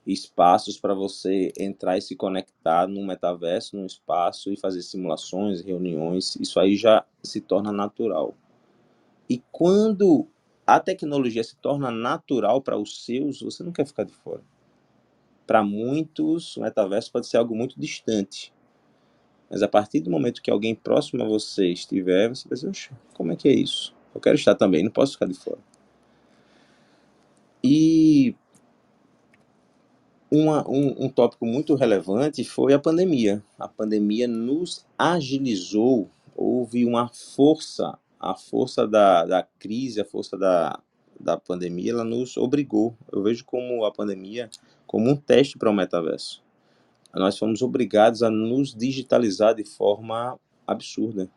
espaços 0.07 0.79
para 0.79 0.95
você 0.95 1.53
entrar 1.59 1.97
e 1.97 2.03
se 2.03 2.15
conectar 2.15 2.87
no 2.87 3.05
metaverso, 3.07 3.77
num 3.77 3.87
espaço 3.87 4.53
e 4.53 4.57
fazer 4.57 4.83
simulações, 4.83 5.63
reuniões. 5.63 6.37
Isso 6.37 6.61
aí 6.61 6.77
já 6.77 7.05
se 7.23 7.41
torna 7.41 7.73
natural. 7.73 8.35
E 9.29 9.43
quando 9.51 10.27
a 10.67 10.79
tecnologia 10.79 11.43
se 11.43 11.57
torna 11.57 11.91
natural 11.91 12.61
para 12.61 12.79
os 12.79 13.05
seus, 13.05 13.41
você 13.41 13.63
não 13.63 13.73
quer 13.73 13.87
ficar 13.87 14.05
de 14.05 14.13
fora. 14.13 14.43
Para 15.47 15.63
muitos, 15.63 16.57
o 16.57 16.61
metaverso 16.61 17.13
pode 17.13 17.27
ser 17.27 17.37
algo 17.37 17.55
muito 17.55 17.79
distante. 17.79 18.53
Mas 19.51 19.63
a 19.63 19.69
partir 19.69 20.01
do 20.01 20.11
momento 20.11 20.43
que 20.43 20.51
alguém 20.51 20.75
próximo 20.75 21.23
a 21.23 21.27
você 21.27 21.69
estiver, 21.69 22.29
você 22.29 22.49
dizer, 22.49 22.91
como 23.13 23.33
é 23.33 23.37
que 23.37 23.49
é 23.49 23.53
isso? 23.53 23.95
Eu 24.15 24.21
quero 24.21 24.37
estar 24.37 24.55
também, 24.55 24.83
não 24.83 24.91
posso 24.91 25.13
ficar 25.13 25.27
de 25.27 25.35
fora. 25.35 25.59
E 27.63 28.14
uma, 30.35 30.69
um, 30.69 31.05
um 31.05 31.09
tópico 31.09 31.47
muito 31.47 31.75
relevante 31.75 32.45
foi 32.45 32.73
a 32.73 32.79
pandemia. 32.79 33.43
A 33.59 33.69
pandemia 33.69 34.27
nos 34.27 34.85
agilizou, 34.99 36.09
houve 36.35 36.85
uma 36.85 37.09
força 37.09 37.99
a 38.25 38.35
força 38.35 38.89
da, 38.89 39.27
da 39.27 39.43
crise, 39.43 40.01
a 40.01 40.05
força 40.05 40.39
da, 40.39 40.81
da 41.21 41.37
pandemia, 41.37 41.93
ela 41.93 42.05
nos 42.05 42.39
obrigou. 42.39 42.97
Eu 43.13 43.23
vejo 43.23 43.45
como 43.45 43.85
a 43.85 43.93
pandemia 43.93 44.49
como 44.87 45.11
um 45.11 45.17
teste 45.17 45.59
para 45.59 45.69
o 45.69 45.75
metaverso. 45.75 46.43
Nós 47.15 47.37
fomos 47.37 47.61
obrigados 47.61 48.23
a 48.23 48.31
nos 48.31 48.75
digitalizar 48.75 49.55
de 49.55 49.65
forma 49.65 50.41
absurda. 50.67 51.29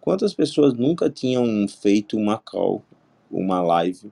Quantas 0.00 0.32
pessoas 0.32 0.72
nunca 0.72 1.10
tinham 1.10 1.68
feito 1.68 2.16
uma 2.16 2.38
call, 2.38 2.82
uma 3.30 3.60
live 3.60 4.10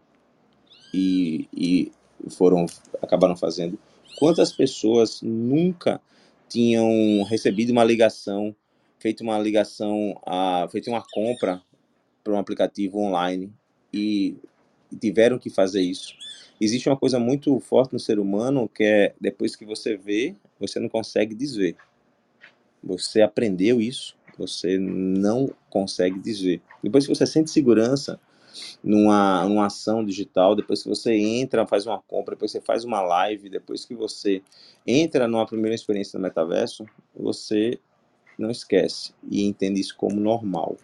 e, 0.92 1.48
e 1.54 1.92
foram 2.28 2.66
acabaram 3.00 3.34
fazendo? 3.34 3.78
Quantas 4.20 4.52
pessoas 4.52 5.22
nunca 5.22 5.98
tinham 6.46 7.22
recebido 7.22 7.70
uma 7.70 7.82
ligação, 7.82 8.54
feito 8.98 9.22
uma 9.22 9.38
ligação, 9.38 10.20
a, 10.26 10.68
feito 10.70 10.90
uma 10.90 11.02
compra 11.10 11.62
para 12.22 12.34
um 12.34 12.38
aplicativo 12.38 12.98
online 12.98 13.50
e 13.90 14.36
tiveram 15.00 15.38
que 15.38 15.48
fazer 15.48 15.80
isso. 15.80 16.14
Existe 16.60 16.86
uma 16.86 16.98
coisa 16.98 17.18
muito 17.18 17.58
forte 17.60 17.94
no 17.94 17.98
ser 17.98 18.18
humano 18.18 18.68
que 18.68 18.84
é 18.84 19.14
depois 19.18 19.56
que 19.56 19.64
você 19.64 19.96
vê, 19.96 20.36
você 20.58 20.78
não 20.78 20.90
consegue 20.90 21.34
desver. 21.34 21.76
Você 22.84 23.22
aprendeu 23.22 23.80
isso, 23.80 24.14
você 24.36 24.76
não 24.78 25.50
consegue 25.70 26.18
desver. 26.18 26.60
Depois 26.82 27.06
que 27.06 27.14
você 27.14 27.24
sente 27.24 27.50
segurança, 27.50 28.20
numa, 28.82 29.44
numa 29.44 29.66
ação 29.66 30.04
digital, 30.04 30.54
depois 30.54 30.82
que 30.82 30.88
você 30.88 31.14
entra, 31.14 31.66
faz 31.66 31.86
uma 31.86 32.00
compra, 32.00 32.34
depois 32.34 32.50
você 32.50 32.60
faz 32.60 32.84
uma 32.84 33.00
live, 33.00 33.48
depois 33.48 33.84
que 33.84 33.94
você 33.94 34.42
entra 34.86 35.28
numa 35.28 35.46
primeira 35.46 35.74
experiência 35.74 36.18
no 36.18 36.22
metaverso, 36.22 36.84
você 37.14 37.78
não 38.38 38.50
esquece 38.50 39.12
e 39.28 39.44
entende 39.44 39.80
isso 39.80 39.96
como 39.96 40.20
normal. 40.20 40.76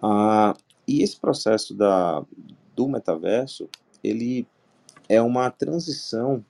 Ah, 0.00 0.54
e 0.86 1.02
esse 1.02 1.18
processo 1.18 1.74
da, 1.74 2.24
do 2.74 2.88
metaverso, 2.88 3.68
ele 4.02 4.46
é 5.08 5.20
uma 5.20 5.50
transição 5.50 6.44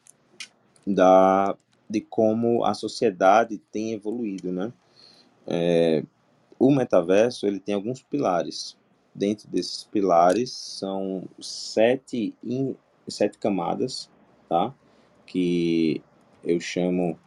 da, 0.87 1.57
de 1.89 2.01
como 2.01 2.65
a 2.65 2.75
sociedade 2.75 3.59
tem 3.71 3.93
evoluído, 3.93 4.53
né? 4.53 4.73
É, 5.47 6.03
o 6.59 6.71
metaverso 6.71 7.47
ele 7.47 7.61
tem 7.61 7.75
alguns 7.75 8.03
pilares. 8.03 8.77
Dentro 9.15 9.49
desses 9.49 9.85
pilares 9.85 10.51
são 10.51 11.25
sete, 11.41 12.35
in, 12.43 12.75
sete 13.09 13.39
camadas, 13.39 14.11
tá? 14.49 14.75
Que 15.27 16.03
eu 16.43 16.59
chamo 16.61 17.19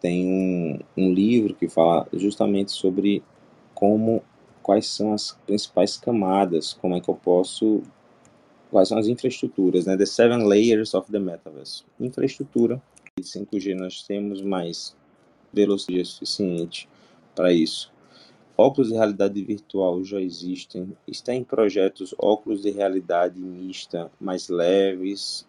tem 0.00 0.26
um, 0.26 0.80
um 0.96 1.12
livro 1.12 1.54
que 1.54 1.68
fala 1.68 2.08
justamente 2.12 2.72
sobre 2.72 3.22
como 3.72 4.20
quais 4.60 4.88
são 4.88 5.12
as 5.12 5.38
principais 5.46 5.96
camadas, 5.96 6.72
como 6.74 6.96
é 6.96 7.00
que 7.00 7.08
eu 7.08 7.14
posso 7.14 7.82
quais 8.68 8.88
são 8.88 8.98
as 8.98 9.06
infraestruturas, 9.06 9.86
né? 9.86 9.96
The 9.96 10.06
seven 10.06 10.44
layers 10.44 10.94
of 10.94 11.12
the 11.12 11.18
metaverse. 11.18 11.84
Infraestrutura 12.00 12.82
de 13.16 13.22
5G 13.22 13.74
nós 13.74 14.02
temos 14.02 14.40
mais 14.40 14.96
velocidade 15.52 16.06
suficiente 16.06 16.88
para 17.34 17.52
isso. 17.52 17.91
Óculos 18.62 18.88
de 18.88 18.94
realidade 18.94 19.42
virtual 19.42 20.04
já 20.04 20.20
existem. 20.20 20.96
Está 21.06 21.34
em 21.34 21.42
projetos 21.42 22.14
óculos 22.18 22.62
de 22.62 22.70
realidade 22.70 23.38
mista 23.38 24.10
mais 24.20 24.48
leves, 24.48 25.46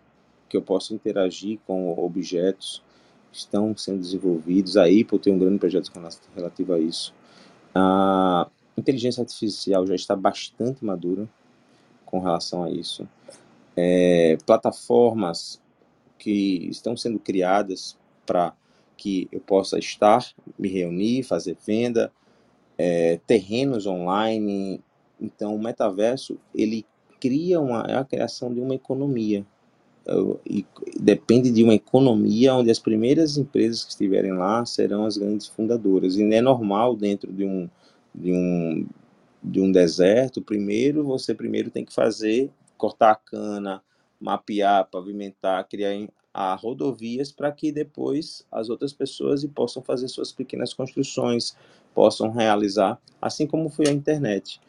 que 0.50 0.58
eu 0.58 0.62
possa 0.62 0.94
interagir 0.94 1.60
com 1.66 1.92
objetos 1.98 2.82
estão 3.34 3.76
sendo 3.76 4.00
desenvolvidos. 4.00 4.78
A 4.78 4.84
Apple 4.84 5.20
tem 5.20 5.34
um 5.34 5.40
grande 5.40 5.60
projeto 5.60 5.92
relativo 6.36 6.74
a 6.74 6.80
isso. 6.80 7.14
A 7.74 8.48
inteligência 8.78 9.22
artificial 9.22 9.86
já 9.88 9.96
está 9.96 10.16
bastante 10.16 10.86
madura 10.86 11.28
com 12.06 12.20
relação 12.20 12.64
a 12.64 12.70
isso. 12.70 13.08
É, 13.76 14.38
plataformas 14.46 15.60
que 16.20 16.68
estão 16.70 16.96
sendo 16.96 17.20
criadas 17.20 17.98
para 18.26 18.54
que 18.96 19.28
eu 19.32 19.40
possa 19.40 19.80
estar, 19.80 20.24
me 20.58 20.70
reunir, 20.70 21.24
fazer 21.24 21.58
venda, 21.66 22.12
é, 22.78 23.20
terrenos 23.28 23.86
online. 23.86 24.82
Então, 25.20 25.56
o 25.56 25.62
metaverso 25.62 26.38
ele 26.54 26.86
cria 27.20 27.60
uma 27.60 27.86
é 27.88 27.96
a 27.96 28.04
criação 28.04 28.54
de 28.54 28.60
uma 28.60 28.76
economia 28.76 29.46
e 30.46 30.66
depende 31.00 31.50
de 31.50 31.64
uma 31.64 31.74
economia 31.74 32.54
onde 32.54 32.70
as 32.70 32.80
primeiras 32.80 33.38
empresas 33.38 33.84
que 33.84 33.92
estiverem 33.92 34.34
lá 34.34 34.66
serão 34.66 35.06
as 35.06 35.18
grandes 35.18 35.48
fundadoras. 35.48 36.18
E 36.18 36.24
é 36.34 36.42
normal 36.42 36.96
dentro 36.96 37.32
de 37.32 37.46
um, 37.46 37.70
de 38.14 38.34
um, 38.34 38.86
de 39.42 39.62
um 39.62 39.72
deserto, 39.72 40.42
primeiro 40.42 41.04
você 41.04 41.34
primeiro 41.34 41.70
tem 41.70 41.86
que 41.86 41.94
fazer, 41.94 42.52
cortar 42.78 43.12
a 43.12 43.16
cana, 43.16 43.82
mapear, 44.20 44.88
pavimentar, 44.90 45.68
criar 45.68 45.94
a 46.34 46.56
rodovias 46.56 47.32
para 47.32 47.52
que 47.52 47.72
depois 47.72 48.46
as 48.52 48.70
outras 48.70 48.92
pessoas 48.92 49.46
possam 49.46 49.82
fazer 49.84 50.08
suas 50.08 50.32
pequenas 50.32 50.74
construções, 50.74 51.56
possam 51.94 52.32
realizar, 52.32 53.00
assim 53.22 53.48
como 53.48 53.70
foi 53.70 53.88
a 53.88 53.92
internet. 53.92 54.60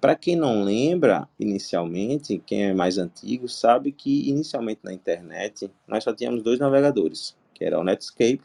Para 0.00 0.14
quem 0.14 0.36
não 0.36 0.62
lembra, 0.62 1.26
inicialmente, 1.40 2.42
quem 2.44 2.64
é 2.64 2.74
mais 2.74 2.98
antigo, 2.98 3.48
sabe 3.48 3.90
que 3.90 4.28
inicialmente 4.28 4.80
na 4.84 4.92
internet 4.92 5.70
nós 5.88 6.04
só 6.04 6.12
tínhamos 6.12 6.42
dois 6.42 6.58
navegadores, 6.58 7.34
que 7.54 7.64
era 7.64 7.80
o 7.80 7.84
Netscape 7.84 8.42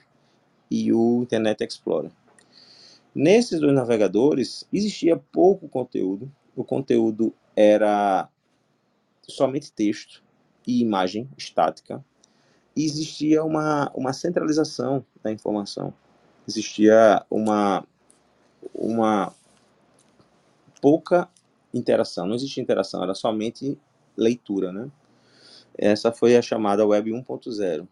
e 0.71 0.93
o 0.93 1.21
Internet 1.23 1.63
Explorer. 1.63 2.11
Nesses 3.13 3.59
dois 3.59 3.73
navegadores 3.73 4.65
existia 4.71 5.17
pouco 5.17 5.67
conteúdo, 5.67 6.31
o 6.55 6.63
conteúdo 6.63 7.33
era 7.55 8.29
somente 9.27 9.71
texto 9.71 10.23
e 10.65 10.81
imagem 10.81 11.29
estática, 11.37 12.03
e 12.75 12.85
existia 12.85 13.43
uma, 13.43 13.91
uma 13.93 14.13
centralização 14.13 15.03
da 15.21 15.31
informação, 15.31 15.93
existia 16.47 17.25
uma, 17.29 17.85
uma 18.73 19.33
pouca 20.81 21.29
interação, 21.73 22.25
não 22.25 22.35
existia 22.35 22.63
interação, 22.63 23.03
era 23.03 23.13
somente 23.13 23.77
leitura, 24.17 24.71
né? 24.71 24.89
Essa 25.77 26.11
foi 26.11 26.35
a 26.35 26.41
chamada 26.41 26.85
Web 26.85 27.11
1.0. 27.11 27.87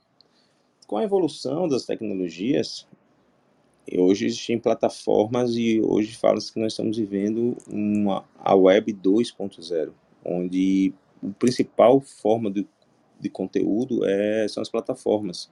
Com 0.85 0.97
a 0.97 1.03
evolução 1.03 1.67
das 1.67 1.85
tecnologias, 1.85 2.87
hoje 3.95 4.25
existem 4.25 4.59
plataformas 4.59 5.51
e 5.55 5.79
hoje 5.81 6.15
fala-se 6.15 6.51
que 6.51 6.59
nós 6.59 6.73
estamos 6.73 6.97
vivendo 6.97 7.55
uma, 7.69 8.25
a 8.39 8.55
Web 8.55 8.93
2.0, 8.93 9.91
onde 10.25 10.93
a 11.23 11.29
principal 11.39 12.01
forma 12.01 12.51
de, 12.51 12.67
de 13.19 13.29
conteúdo 13.29 14.05
é, 14.05 14.47
são 14.47 14.61
as 14.61 14.69
plataformas, 14.69 15.49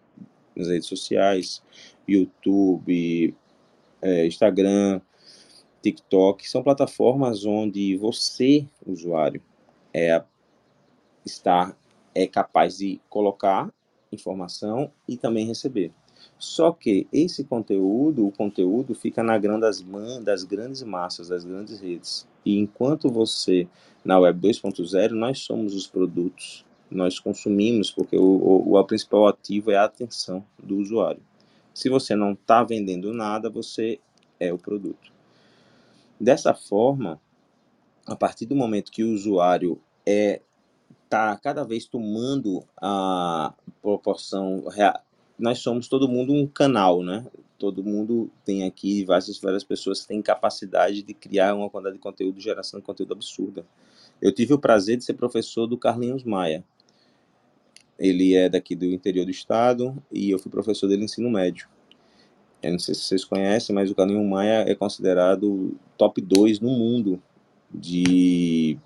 nas 0.56 0.68
redes 0.68 0.88
sociais, 0.88 1.62
YouTube, 2.08 3.36
é, 4.02 4.26
Instagram, 4.26 5.02
TikTok, 5.82 6.50
são 6.50 6.64
plataformas 6.64 7.46
onde 7.46 7.96
você, 7.98 8.66
usuário, 8.86 9.42
é, 9.94 10.24
está 11.26 11.76
é 12.14 12.26
capaz 12.26 12.78
de 12.78 13.00
colocar 13.10 13.72
informação 14.12 14.90
e 15.08 15.18
também 15.18 15.46
receber. 15.46 15.92
Só 16.40 16.72
que 16.72 17.08
esse 17.12 17.44
conteúdo, 17.44 18.26
o 18.26 18.32
conteúdo 18.32 18.96
fica 18.96 19.22
na 19.22 19.38
grã 19.38 19.60
das, 19.60 19.84
das 20.24 20.44
grandes 20.44 20.82
massas, 20.82 21.28
das 21.28 21.44
grandes 21.44 21.80
redes. 21.80 22.28
E 22.46 22.58
enquanto 22.58 23.10
você, 23.10 23.68
na 24.04 24.18
Web 24.20 24.48
2.0, 24.48 25.12
nós 25.12 25.40
somos 25.40 25.76
os 25.76 25.88
produtos, 25.88 26.66
nós 26.90 27.20
consumimos, 27.20 27.92
porque 27.92 28.18
o, 28.18 28.24
o, 28.24 28.78
o 28.78 28.84
principal 28.86 29.28
ativo 29.28 29.72
é 29.72 29.78
a 29.78 29.86
atenção 29.86 30.44
do 30.62 30.78
usuário. 30.78 31.22
Se 31.76 31.90
você 31.90 32.16
não 32.16 32.32
está 32.32 32.64
vendendo 32.64 33.14
nada, 33.14 33.50
você 33.50 34.00
é 34.40 34.52
o 34.54 34.58
produto. 34.58 35.12
Dessa 36.18 36.54
forma, 36.54 37.20
a 38.08 38.16
partir 38.16 38.46
do 38.46 38.56
momento 38.56 38.94
que 38.94 39.04
o 39.04 39.14
usuário 39.14 39.82
é 40.06 40.42
tá 41.10 41.38
cada 41.38 41.66
vez 41.66 41.86
tomando 41.86 42.64
a 42.82 43.54
proporção 43.82 44.70
real, 44.70 45.04
nós 45.38 45.60
somos 45.60 45.90
todo 45.90 46.08
mundo 46.08 46.32
um 46.32 46.48
canal, 46.48 47.04
né? 47.04 47.28
Todo 47.60 47.84
mundo 47.84 48.32
tem 48.46 48.64
aqui 48.64 49.04
várias 49.04 49.38
várias 49.40 49.64
pessoas 49.66 50.02
que 50.02 50.08
têm 50.08 50.22
capacidade 50.22 51.04
de 51.04 51.14
criar 51.14 51.54
uma 51.54 51.70
quantidade 51.70 51.98
de 51.98 52.02
conteúdo, 52.02 52.40
geração 52.40 52.80
de 52.80 52.86
conteúdo 52.86 53.14
absurda. 53.14 53.66
Eu 54.22 54.34
tive 54.34 54.54
o 54.54 54.60
prazer 54.60 54.96
de 54.96 55.04
ser 55.04 55.16
professor 55.16 55.68
do 55.68 55.78
Carlinhos 55.78 56.24
Maia. 56.24 56.64
Ele 57.98 58.36
é 58.36 58.50
daqui 58.50 58.76
do 58.76 58.86
interior 58.86 59.26
do 59.26 59.32
estado 59.32 60.02
e 60.12 60.30
eu 60.30 60.40
fui 60.40 60.52
professor 60.52 60.88
dele 60.88 61.06
ensino 61.06 61.30
médio. 61.30 61.68
Eu 62.62 62.72
não 62.72 62.80
sei 62.80 62.96
se 62.96 63.02
vocês 63.02 63.24
conhecem, 63.24 63.74
mas 63.74 63.92
o 63.92 63.96
Carlinhos 63.96 64.26
Maia 64.26 64.66
é 64.68 64.76
considerado 64.76 65.78
top 65.98 66.20
2 66.20 66.60
no 66.60 66.70
mundo 66.70 67.22
de 67.72 68.78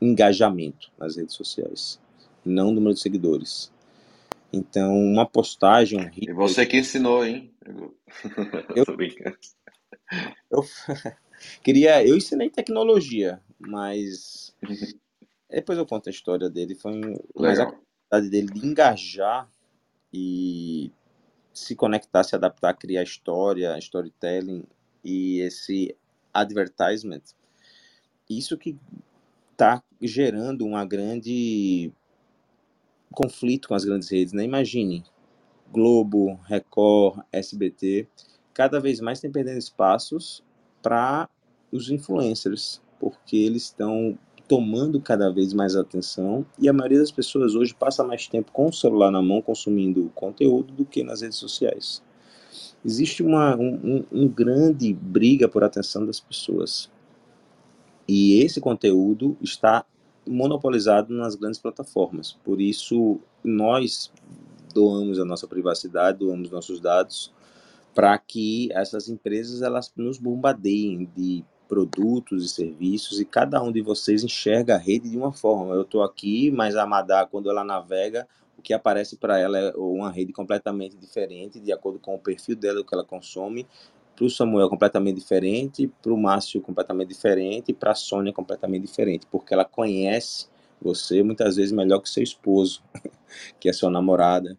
engajamento 0.00 0.92
nas 0.98 1.16
redes 1.16 1.34
sociais, 1.34 2.00
não 2.44 2.70
número 2.70 2.94
de 2.94 3.00
seguidores. 3.00 3.72
Então, 4.52 4.96
uma 4.96 5.26
postagem. 5.26 5.98
Um 5.98 6.10
e 6.16 6.32
você 6.32 6.64
que 6.64 6.78
ensinou, 6.78 7.24
hein? 7.24 7.52
Eu, 8.76 8.84
tô 8.86 8.96
brincando. 8.96 9.36
Eu, 10.50 10.64
queria, 11.62 12.06
eu 12.06 12.16
ensinei 12.16 12.50
tecnologia, 12.50 13.40
mas 13.58 14.54
depois 15.50 15.78
eu 15.78 15.86
conto 15.86 16.08
a 16.08 16.12
história 16.12 16.48
dele. 16.48 16.74
Foi 16.74 16.92
um, 16.92 17.16
mas 17.34 17.58
a 17.58 17.72
dele 18.20 18.48
de 18.52 18.66
engajar 18.66 19.50
e 20.12 20.92
se 21.52 21.74
conectar, 21.76 22.24
se 22.24 22.34
adaptar, 22.34 22.74
criar 22.74 23.02
história, 23.02 23.78
storytelling 23.78 24.64
e 25.04 25.40
esse 25.40 25.96
advertisement, 26.32 27.22
isso 28.28 28.58
que 28.58 28.76
está 29.52 29.82
gerando 30.00 30.64
uma 30.64 30.84
grande 30.84 31.92
conflito 33.12 33.68
com 33.68 33.74
as 33.74 33.84
grandes 33.84 34.08
redes, 34.08 34.32
né? 34.32 34.44
Imagine, 34.44 35.04
Globo, 35.72 36.40
Record, 36.44 37.24
SBT, 37.30 38.08
cada 38.52 38.80
vez 38.80 39.00
mais 39.00 39.20
tem 39.20 39.30
perdendo 39.30 39.58
espaços 39.58 40.42
para 40.82 41.28
os 41.70 41.90
influencers, 41.90 42.82
porque 42.98 43.36
eles 43.36 43.64
estão 43.64 44.18
tomando 44.46 45.00
cada 45.00 45.30
vez 45.30 45.52
mais 45.52 45.74
atenção 45.74 46.44
e 46.58 46.68
a 46.68 46.72
maioria 46.72 46.98
das 46.98 47.10
pessoas 47.10 47.54
hoje 47.54 47.74
passa 47.74 48.04
mais 48.04 48.26
tempo 48.26 48.52
com 48.52 48.66
o 48.66 48.72
celular 48.72 49.10
na 49.10 49.22
mão 49.22 49.40
consumindo 49.40 50.10
conteúdo 50.14 50.72
do 50.72 50.84
que 50.84 51.02
nas 51.02 51.22
redes 51.22 51.38
sociais. 51.38 52.02
Existe 52.84 53.22
uma 53.22 53.56
um, 53.56 54.04
um 54.12 54.28
grande 54.28 54.92
briga 54.92 55.48
por 55.48 55.64
atenção 55.64 56.04
das 56.04 56.20
pessoas 56.20 56.90
e 58.06 58.40
esse 58.42 58.60
conteúdo 58.60 59.36
está 59.40 59.84
monopolizado 60.26 61.12
nas 61.12 61.34
grandes 61.34 61.60
plataformas. 61.60 62.32
Por 62.44 62.60
isso, 62.60 63.18
nós 63.42 64.10
doamos 64.74 65.18
a 65.18 65.24
nossa 65.24 65.46
privacidade, 65.46 66.18
doamos 66.18 66.50
nossos 66.50 66.80
dados 66.80 67.32
para 67.94 68.18
que 68.18 68.68
essas 68.72 69.08
empresas 69.08 69.62
elas 69.62 69.92
nos 69.96 70.18
bombardeiem 70.18 71.08
de 71.16 71.44
produtos 71.68 72.44
e 72.44 72.48
serviços 72.48 73.20
e 73.20 73.24
cada 73.24 73.62
um 73.62 73.72
de 73.72 73.80
vocês 73.80 74.22
enxerga 74.22 74.74
a 74.74 74.78
rede 74.78 75.10
de 75.10 75.16
uma 75.16 75.32
forma. 75.32 75.74
Eu 75.74 75.82
estou 75.82 76.02
aqui, 76.02 76.50
mas 76.50 76.76
a 76.76 76.86
Madá, 76.86 77.26
quando 77.26 77.50
ela 77.50 77.64
navega, 77.64 78.28
o 78.58 78.62
que 78.62 78.72
aparece 78.72 79.16
para 79.16 79.38
ela 79.38 79.58
é 79.58 79.72
uma 79.76 80.10
rede 80.10 80.32
completamente 80.32 80.96
diferente, 80.96 81.60
de 81.60 81.72
acordo 81.72 81.98
com 81.98 82.14
o 82.14 82.18
perfil 82.18 82.56
dela, 82.56 82.80
o 82.80 82.84
que 82.84 82.94
ela 82.94 83.04
consome. 83.04 83.66
Para 84.14 84.26
o 84.26 84.30
Samuel, 84.30 84.68
completamente 84.68 85.16
diferente, 85.16 85.90
para 86.00 86.12
o 86.12 86.16
Márcio, 86.16 86.60
completamente 86.60 87.08
diferente, 87.08 87.72
para 87.72 87.90
a 87.90 87.94
Sônia, 87.96 88.32
completamente 88.32 88.86
diferente, 88.86 89.26
porque 89.26 89.52
ela 89.52 89.64
conhece 89.64 90.46
você 90.80 91.22
muitas 91.22 91.56
vezes 91.56 91.72
melhor 91.72 92.00
que 92.00 92.08
seu 92.08 92.22
esposo, 92.22 92.82
que 93.58 93.68
é 93.68 93.72
sua 93.72 93.90
namorada. 93.90 94.56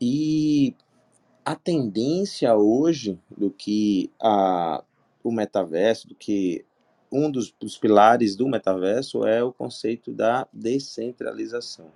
E 0.00 0.74
a 1.44 1.54
tendência 1.54 2.54
hoje 2.54 3.18
do 3.36 3.50
que 3.50 4.10
a, 4.20 4.82
o 5.24 5.32
metaverso, 5.32 6.06
do 6.06 6.14
que 6.14 6.64
um 7.10 7.30
dos, 7.30 7.52
dos 7.58 7.78
pilares 7.78 8.36
do 8.36 8.46
metaverso 8.46 9.26
é 9.26 9.42
o 9.42 9.52
conceito 9.52 10.12
da 10.12 10.46
descentralização, 10.52 11.90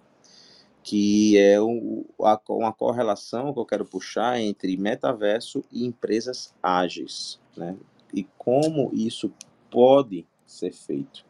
que 0.83 1.37
é 1.37 1.61
o, 1.61 2.07
a, 2.23 2.41
uma 2.49 2.73
correlação 2.73 3.53
que 3.53 3.61
eu 3.61 3.67
quero 3.67 3.85
puxar 3.85 4.41
entre 4.41 4.77
metaverso 4.77 5.63
e 5.71 5.85
empresas 5.85 6.55
ágeis, 6.63 7.39
né? 7.57 7.77
E 8.15 8.25
como 8.39 8.91
isso 8.95 9.31
pode 9.71 10.27
ser 10.47 10.73
feito, 10.73 11.25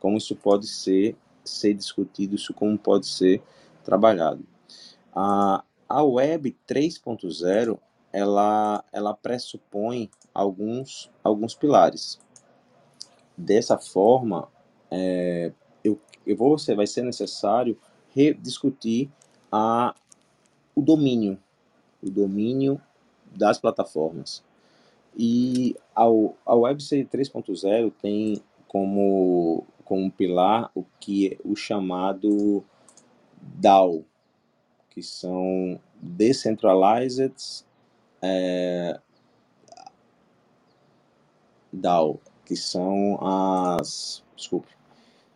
como 0.00 0.16
isso 0.16 0.34
pode 0.34 0.66
ser, 0.66 1.16
ser 1.44 1.74
discutido, 1.74 2.34
isso 2.34 2.52
como 2.52 2.76
pode 2.76 3.06
ser 3.06 3.40
trabalhado. 3.84 4.44
A, 5.14 5.62
a 5.88 6.02
Web 6.02 6.56
3.0 6.66 7.78
ela, 8.12 8.84
ela 8.92 9.12
pressupõe 9.12 10.08
alguns, 10.34 11.10
alguns 11.22 11.54
pilares. 11.54 12.18
Dessa 13.36 13.78
forma, 13.78 14.48
é, 14.90 15.52
eu, 15.82 15.98
eu 16.26 16.36
vou, 16.36 16.56
vai 16.74 16.86
ser 16.86 17.02
necessário 17.02 17.78
rediscutir 18.10 19.10
a, 19.50 19.94
o 20.74 20.82
domínio, 20.82 21.38
o 22.02 22.10
domínio 22.10 22.80
das 23.34 23.58
plataformas. 23.58 24.42
E 25.16 25.76
a, 25.94 26.04
a 26.04 26.54
Web 26.54 26.82
3.0 26.82 27.92
tem 28.02 28.42
como, 28.66 29.64
como 29.84 30.10
pilar 30.10 30.70
o 30.74 30.84
que 30.98 31.28
é 31.28 31.38
o 31.44 31.54
chamado 31.54 32.64
DAO, 33.40 34.04
que 34.90 35.02
são 35.02 35.80
Decentralized 36.00 37.64
é, 38.20 39.00
DAO, 41.74 42.20
que 42.44 42.56
são 42.56 43.18
as. 43.20 44.22
Desculpe. 44.36 44.68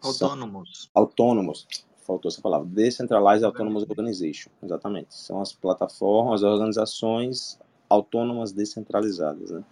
Autônomos. 0.01 0.91
Autônomos. 0.95 1.67
Faltou 2.07 2.31
essa 2.31 2.41
palavra. 2.41 2.67
Decentralized 2.69 3.45
Autonomous 3.45 3.85
Organization. 3.89 4.51
Exatamente. 4.63 5.15
São 5.15 5.41
as 5.41 5.53
plataformas, 5.53 6.43
as 6.43 6.51
organizações 6.51 7.59
autônomas 7.89 8.53
descentralizadas. 8.53 9.51
Né? 9.51 9.65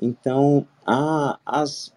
Então, 0.00 0.66
a, 0.86 1.38
as 1.44 1.92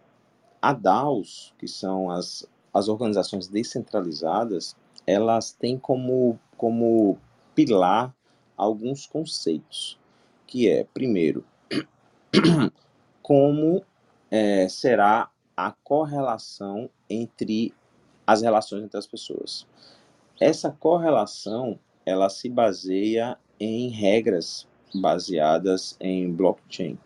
a 0.62 0.74
DAOs, 0.74 1.54
que 1.60 1.68
são 1.68 2.10
as, 2.10 2.48
as 2.74 2.88
organizações 2.88 3.48
descentralizadas, 3.48 4.76
elas 5.06 5.52
têm 5.52 5.78
como 5.78 6.40
como 6.58 7.18
pilar 7.54 8.14
alguns 8.58 9.06
conceitos, 9.06 10.00
que 10.48 10.68
é, 10.68 10.84
primeiro, 10.84 11.46
como 13.22 13.84
é, 14.30 14.68
será 14.68 15.30
a 15.56 15.72
correlação 15.84 16.90
entre 17.10 17.74
as 18.26 18.42
relações 18.42 18.84
entre 18.84 18.98
as 18.98 19.08
pessoas. 19.08 19.66
Essa 20.40 20.72
correlação, 20.72 21.80
ela 22.06 22.30
se 22.30 22.50
baseia 22.50 23.38
em 23.60 23.90
regras 23.90 24.68
baseadas 24.94 25.98
em 26.00 26.32
blockchain 26.32 26.98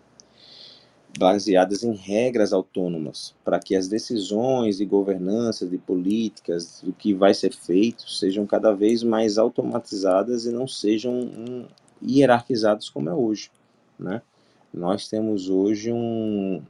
baseadas 1.17 1.83
em 1.83 1.93
regras 1.93 2.53
autônomas, 2.53 3.35
para 3.43 3.59
que 3.59 3.75
as 3.75 3.87
decisões 3.87 4.77
de 4.77 4.85
governança, 4.85 5.65
de 5.67 5.77
políticas, 5.77 6.81
do 6.83 6.93
que 6.93 7.13
vai 7.13 7.33
ser 7.33 7.53
feito, 7.53 8.09
sejam 8.09 8.45
cada 8.45 8.73
vez 8.73 9.03
mais 9.03 9.37
automatizadas 9.37 10.45
e 10.45 10.51
não 10.51 10.67
sejam 10.67 11.13
um, 11.13 11.65
hierarquizadas 12.01 12.89
como 12.89 13.09
é 13.09 13.13
hoje, 13.13 13.51
né? 13.99 14.21
Nós 14.73 15.09
temos 15.09 15.49
hoje 15.49 15.91
um 15.91 16.61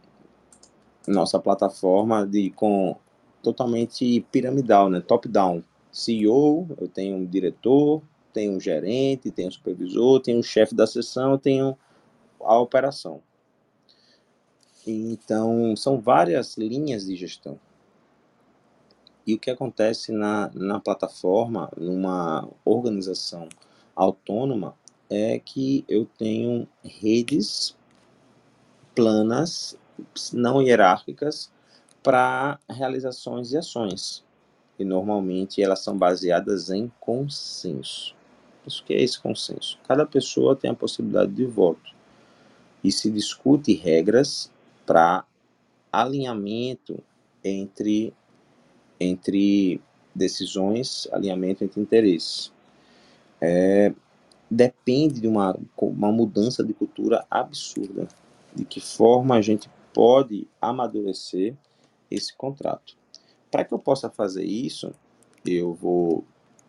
nossa 1.08 1.40
plataforma 1.40 2.26
de 2.26 2.52
com 2.52 2.96
totalmente 3.42 4.22
piramidal, 4.32 4.90
né? 4.90 5.02
Top 5.02 5.28
down. 5.28 5.64
CEO, 5.92 6.68
eu 6.80 6.88
tenho 6.88 7.18
um 7.18 7.26
diretor, 7.26 8.02
tenho 8.34 8.54
um 8.54 8.60
gerente, 8.60 9.32
tenho 9.32 9.50
um 9.50 9.52
supervisor, 9.52 10.22
tenho 10.22 10.40
um 10.40 10.44
chefe 10.44 10.74
da 10.74 10.88
seção, 10.88 11.38
tenho 11.38 11.78
a 12.40 12.58
operação 12.58 13.22
então, 14.86 15.76
são 15.76 16.00
várias 16.00 16.58
linhas 16.58 17.06
de 17.06 17.16
gestão. 17.16 17.60
E 19.26 19.36
o 19.36 19.40
que 19.40 19.52
acontece 19.52 20.12
na, 20.12 20.50
na 20.54 20.80
plataforma, 20.80 21.70
numa 21.78 22.50
organização 22.66 23.48
autônoma, 23.96 24.76
é 25.10 25.38
que 25.40 25.86
eu 25.88 26.08
tenho 26.18 26.68
redes 26.84 27.78
planas, 28.96 29.78
não 30.34 30.62
hierárquicas, 30.62 31.52
para 32.04 32.60
realizações 32.70 33.50
de 33.50 33.58
ações. 33.58 34.24
E 34.80 34.84
normalmente 34.84 35.62
elas 35.62 35.84
são 35.84 35.98
baseadas 35.98 36.70
em 36.70 36.92
consenso. 37.00 38.16
Isso 38.66 38.84
que 38.84 38.94
é 38.94 39.02
esse 39.02 39.20
consenso? 39.20 39.80
Cada 39.88 40.06
pessoa 40.06 40.56
tem 40.56 40.72
a 40.72 40.76
possibilidade 40.76 41.32
de 41.32 41.46
voto. 41.46 41.92
E 42.84 42.92
se 42.92 43.10
discute 43.12 43.74
regras 43.74 44.52
para 44.86 45.24
alinhamento 45.92 46.98
entre, 47.44 48.14
entre 49.00 49.82
decisões, 50.16 51.08
alinhamento 51.12 51.64
entre 51.64 51.80
interesses. 51.80 52.52
É, 53.40 53.94
depende 54.50 55.22
de 55.22 55.28
uma, 55.28 55.58
uma 55.80 56.12
mudança 56.12 56.64
de 56.64 56.74
cultura 56.74 57.26
absurda. 57.30 58.08
De 58.54 58.66
que 58.66 58.80
forma 58.80 59.36
a 59.36 59.42
gente 59.42 59.70
pode 59.94 60.48
amadurecer 60.62 61.56
esse 62.10 62.36
contrato. 62.36 62.96
Para 63.50 63.66
que 63.66 63.74
eu 63.74 63.80
possa 63.80 64.10
fazer 64.10 64.44
isso, 64.44 64.94
eu 65.46 65.74
vou 65.74 66.24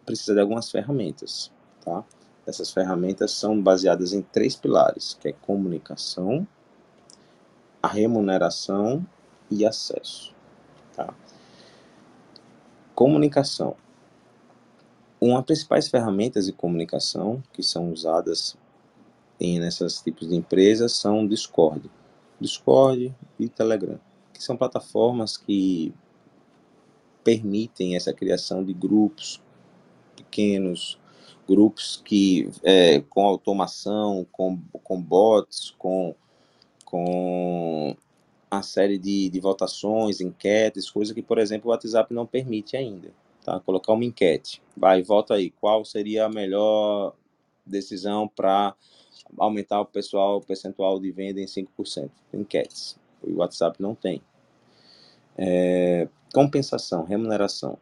precisar 0.05 0.35
de 0.35 0.41
algumas 0.41 0.71
ferramentas, 0.71 1.53
tá? 1.85 2.05
Essas 2.47 2.73
ferramentas 2.73 3.31
são 3.33 3.61
baseadas 3.61 4.13
em 4.13 4.21
três 4.21 4.57
pilares, 4.57 5.15
que 5.15 5.29
é 5.29 5.33
comunicação, 5.33 6.47
a 7.81 7.89
remuneração 7.89 9.07
e 9.51 9.65
acesso. 9.65 10.35
Tá? 10.95 11.15
Comunicação. 12.95 13.77
Uma 15.21 15.37
das 15.37 15.47
principais 15.47 15.89
ferramentas 15.89 16.47
de 16.47 16.53
comunicação 16.53 17.41
que 17.53 17.63
são 17.63 17.93
usadas 17.93 18.57
em 19.39 19.61
nesses 19.61 20.01
tipos 20.01 20.29
de 20.29 20.35
empresas 20.35 20.93
são 20.93 21.27
Discord. 21.27 21.89
Discord 22.43 23.15
e 23.39 23.49
Telegram, 23.49 23.99
que 24.35 24.43
são 24.43 24.57
plataformas 24.57 25.37
que 25.37 25.95
permitem 27.25 27.97
essa 27.97 28.13
criação 28.13 28.65
de 28.65 28.75
grupos 28.75 29.41
pequenos, 30.17 30.99
grupos 31.49 32.03
que 32.05 32.51
é, 32.63 33.01
com 33.01 33.25
automação, 33.25 34.27
com, 34.31 34.59
com 34.83 35.01
bots, 35.01 35.75
com 35.79 36.15
com 36.93 37.97
a 38.51 38.61
série 38.61 38.99
de, 38.99 39.31
de 39.31 39.41
votações, 39.41 40.21
enquetes, 40.21 40.91
coisa 40.91 41.15
que, 41.15 41.23
por 41.23 41.39
exemplo, 41.39 41.71
o 41.71 41.73
WhatsApp 41.73 42.13
não 42.13 42.27
permite 42.27 42.77
ainda. 42.77 43.11
Tá? 43.43 43.59
Colocar 43.61 43.95
uma 43.95 44.05
enquete. 44.05 44.63
Vai, 44.77 45.03
vota 45.03 45.33
aí. 45.33 45.49
Qual 45.49 45.87
seria 45.87 46.27
a 46.27 46.29
melhor 46.29 47.15
decisão 47.65 48.29
para 48.29 48.75
aumentar 49.39 49.81
o 49.81 49.87
pessoal, 49.87 50.39
o 50.39 50.43
percentual 50.43 51.01
de 51.01 51.11
venda 51.11 51.41
em 51.41 51.47
5%? 51.47 52.11
Enquetes. 52.33 52.99
O 53.23 53.37
WhatsApp 53.37 53.81
não 53.81 53.95
tem. 53.95 54.23
É, 55.37 56.09
compensação, 56.35 57.05
remuneração. 57.05 57.79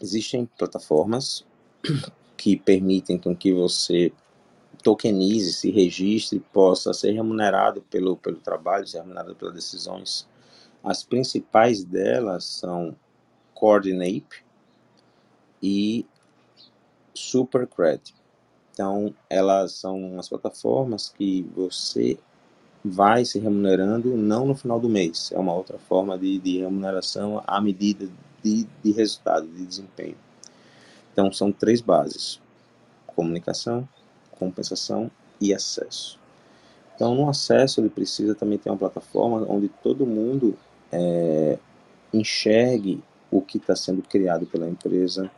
Existem 0.00 0.46
plataformas 0.58 1.44
que 2.36 2.56
permitem 2.56 3.18
com 3.18 3.34
que 3.34 3.52
você 3.52 4.12
tokenize, 4.82 5.54
se 5.54 5.70
registre, 5.70 6.38
possa 6.52 6.92
ser 6.92 7.12
remunerado 7.12 7.80
pelo, 7.82 8.16
pelo 8.16 8.36
trabalho, 8.36 8.86
ser 8.86 8.98
remunerado 8.98 9.34
pelas 9.34 9.54
decisões. 9.54 10.28
As 10.82 11.02
principais 11.02 11.82
delas 11.82 12.44
são 12.44 12.94
Coordinape 13.54 14.44
e 15.62 16.04
Supercred. 17.14 18.14
Então, 18.74 19.14
elas 19.30 19.70
são 19.70 20.18
as 20.18 20.28
plataformas 20.28 21.08
que 21.08 21.48
você 21.54 22.18
vai 22.84 23.24
se 23.24 23.38
remunerando 23.38 24.16
não 24.16 24.44
no 24.46 24.54
final 24.56 24.80
do 24.80 24.88
mês, 24.88 25.30
é 25.32 25.38
uma 25.38 25.54
outra 25.54 25.78
forma 25.78 26.18
de, 26.18 26.40
de 26.40 26.58
remuneração 26.58 27.40
à 27.46 27.60
medida 27.60 28.08
de, 28.42 28.66
de 28.82 28.90
resultado, 28.90 29.46
de 29.46 29.64
desempenho. 29.64 30.16
Então, 31.12 31.32
são 31.32 31.52
três 31.52 31.80
bases: 31.80 32.40
comunicação, 33.06 33.88
compensação 34.32 35.08
e 35.40 35.54
acesso. 35.54 36.18
Então, 36.96 37.14
no 37.14 37.28
acesso, 37.28 37.80
ele 37.80 37.88
precisa 37.88 38.34
também 38.34 38.58
ter 38.58 38.70
uma 38.70 38.76
plataforma 38.76 39.46
onde 39.48 39.68
todo 39.68 40.04
mundo 40.04 40.58
é, 40.90 41.58
enxergue 42.12 43.00
o 43.30 43.40
que 43.40 43.58
está 43.58 43.76
sendo 43.76 44.02
criado 44.02 44.46
pela 44.46 44.68
empresa, 44.68 45.30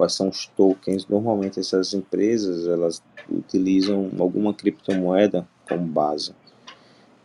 quais 0.00 0.14
são 0.14 0.30
os 0.30 0.46
tokens. 0.56 1.06
Normalmente, 1.06 1.60
essas 1.60 1.92
empresas 1.92 2.66
elas 2.66 3.02
utilizam 3.30 4.10
alguma 4.18 4.54
criptomoeda 4.54 5.46
como 5.68 5.86
base. 5.86 6.34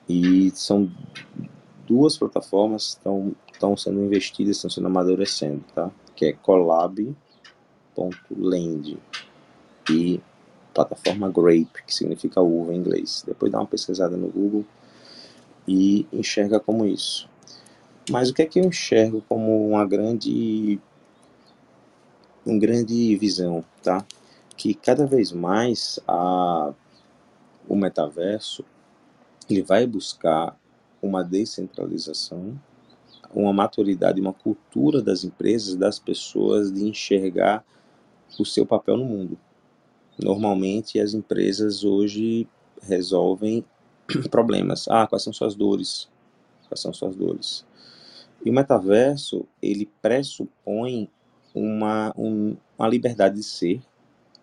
E 0.09 0.51
são 0.51 0.91
duas 1.87 2.17
plataformas 2.17 2.89
estão, 2.89 3.33
estão 3.49 3.77
sendo 3.77 4.03
investidas, 4.03 4.57
estão 4.57 4.69
sendo 4.69 4.87
amadurecendo, 4.87 5.63
tá? 5.73 5.89
Que 6.17 6.25
é 6.25 6.33
Collab.land 6.33 7.15
e 9.89 10.19
plataforma 10.73 11.31
Grape, 11.31 11.81
que 11.87 11.95
significa 11.95 12.41
uva 12.41 12.73
em 12.73 12.77
inglês. 12.77 13.23
Depois 13.25 13.53
dá 13.53 13.59
uma 13.59 13.67
pesquisada 13.67 14.17
no 14.17 14.27
Google 14.27 14.65
e 15.65 16.05
enxerga 16.11 16.59
como 16.59 16.85
isso. 16.85 17.29
Mas 18.09 18.29
o 18.29 18.33
que 18.33 18.41
é 18.41 18.45
que 18.45 18.59
eu 18.59 18.65
enxergo 18.65 19.23
como 19.29 19.65
uma 19.69 19.85
grande 19.85 20.77
uma 22.45 22.59
grande 22.59 23.15
visão, 23.17 23.63
tá? 23.81 24.05
Que 24.55 24.73
cada 24.73 25.05
vez 25.05 25.31
mais 25.31 25.99
a, 26.07 26.73
o 27.67 27.75
metaverso 27.75 28.63
ele 29.49 29.61
vai 29.61 29.85
buscar 29.85 30.57
uma 31.01 31.23
descentralização, 31.23 32.59
uma 33.33 33.53
maturidade, 33.53 34.21
uma 34.21 34.33
cultura 34.33 35.01
das 35.01 35.23
empresas, 35.23 35.75
das 35.75 35.99
pessoas 35.99 36.71
de 36.71 36.83
enxergar 36.85 37.63
o 38.39 38.45
seu 38.45 38.65
papel 38.65 38.97
no 38.97 39.05
mundo. 39.05 39.37
Normalmente 40.17 40.99
as 40.99 41.13
empresas 41.13 41.83
hoje 41.83 42.47
resolvem 42.81 43.65
problemas. 44.31 44.87
Ah, 44.87 45.05
quais 45.05 45.23
são 45.23 45.33
suas 45.33 45.55
dores? 45.55 46.09
Quais 46.67 46.79
são 46.79 46.93
suas 46.93 47.15
dores? 47.15 47.65
E 48.43 48.49
o 48.49 48.53
metaverso, 48.53 49.45
ele 49.61 49.89
pressupõe 50.01 51.09
uma, 51.55 52.13
um, 52.17 52.57
uma 52.77 52.87
liberdade 52.89 53.35
de 53.35 53.43
ser 53.43 53.81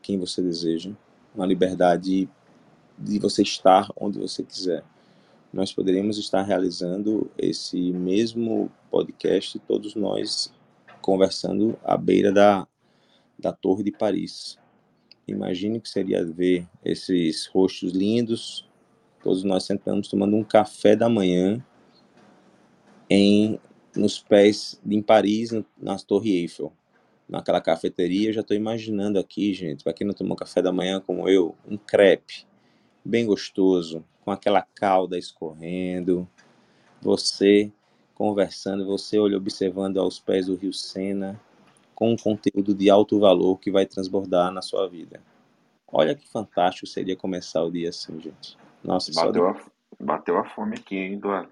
quem 0.01 0.19
você 0.19 0.41
deseja, 0.41 0.91
uma 1.35 1.45
liberdade 1.45 2.29
de 2.99 3.19
você 3.19 3.43
estar 3.43 3.89
onde 3.95 4.19
você 4.19 4.43
quiser. 4.43 4.83
Nós 5.53 5.73
poderíamos 5.73 6.17
estar 6.17 6.41
realizando 6.43 7.31
esse 7.37 7.93
mesmo 7.93 8.73
podcast, 8.91 9.59
todos 9.61 9.95
nós 9.95 10.51
conversando 11.03 11.79
à 11.85 11.97
beira 11.97 12.33
da, 12.33 12.67
da 13.39 13.53
Torre 13.53 13.83
de 13.83 13.93
Paris. 13.93 14.59
Imagine 15.29 15.81
que 15.81 15.89
seria 15.89 16.25
ver 16.25 16.67
esses 16.83 17.47
rostos 17.47 17.93
lindos, 17.93 18.67
todos 19.23 19.45
nós 19.45 19.65
sentamos 19.65 20.09
tomando 20.09 20.35
um 20.35 20.43
café 20.43 20.97
da 20.97 21.09
manhã 21.09 21.63
em 23.11 23.61
nos 23.95 24.19
pés 24.19 24.81
em 24.87 25.03
Paris, 25.03 25.51
na 25.79 25.99
Torre 25.99 26.31
Eiffel, 26.31 26.73
naquela 27.29 27.61
cafeteria. 27.61 28.29
Eu 28.29 28.33
já 28.33 28.41
estou 28.41 28.57
imaginando 28.57 29.19
aqui, 29.19 29.53
gente, 29.55 29.85
para 29.85 29.93
quem 29.93 30.07
não 30.07 30.15
tomou 30.15 30.37
café 30.37 30.61
da 30.61 30.73
manhã 30.73 31.01
como 31.01 31.29
eu, 31.29 31.57
um 31.67 31.77
crepe 31.77 32.47
bem 33.05 33.27
gostoso, 33.27 34.05
com 34.25 34.31
aquela 34.31 34.63
cauda 34.63 35.19
escorrendo, 35.19 36.29
você 37.01 37.73
conversando, 38.15 38.87
você 38.87 39.19
olha 39.19 39.37
observando 39.37 39.99
aos 39.99 40.21
pés 40.21 40.47
do 40.47 40.55
rio 40.55 40.73
Sena, 40.73 41.41
com 41.95 42.13
um 42.13 42.17
conteúdo 42.17 42.75
de 42.75 42.89
alto 42.89 43.19
valor 43.19 43.59
que 43.59 43.71
vai 43.71 43.87
transbordar 43.87 44.53
na 44.53 44.63
sua 44.63 44.89
vida. 44.89 45.21
Olha 45.87 46.15
que 46.15 46.29
fantástico 46.29 46.87
seria 46.87 47.17
começar 47.17 47.63
o 47.63 47.71
dia 47.71 47.89
assim, 47.89 48.21
gente. 48.21 48.57
Nossa, 48.83 49.13
bateu, 49.13 49.49
a, 49.49 49.61
bateu 50.01 50.39
a 50.39 50.45
fome 50.45 50.77
aqui, 50.77 50.97
hein, 50.97 51.15
Eduardo? 51.15 51.51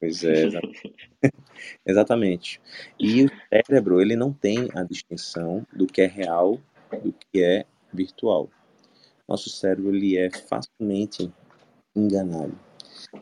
Pois 0.00 0.24
é, 0.24 0.48
exatamente. 1.86 2.60
E 2.98 3.24
o 3.24 3.30
cérebro, 3.48 4.00
ele 4.00 4.16
não 4.16 4.32
tem 4.32 4.68
a 4.74 4.82
distinção 4.82 5.66
do 5.72 5.86
que 5.86 6.00
é 6.00 6.06
real 6.06 6.58
do 7.04 7.12
que 7.12 7.42
é 7.42 7.66
virtual 7.92 8.48
nosso 9.30 9.48
cérebro 9.48 9.94
ele 9.94 10.18
é 10.18 10.28
facilmente 10.28 11.32
enganado. 11.94 12.58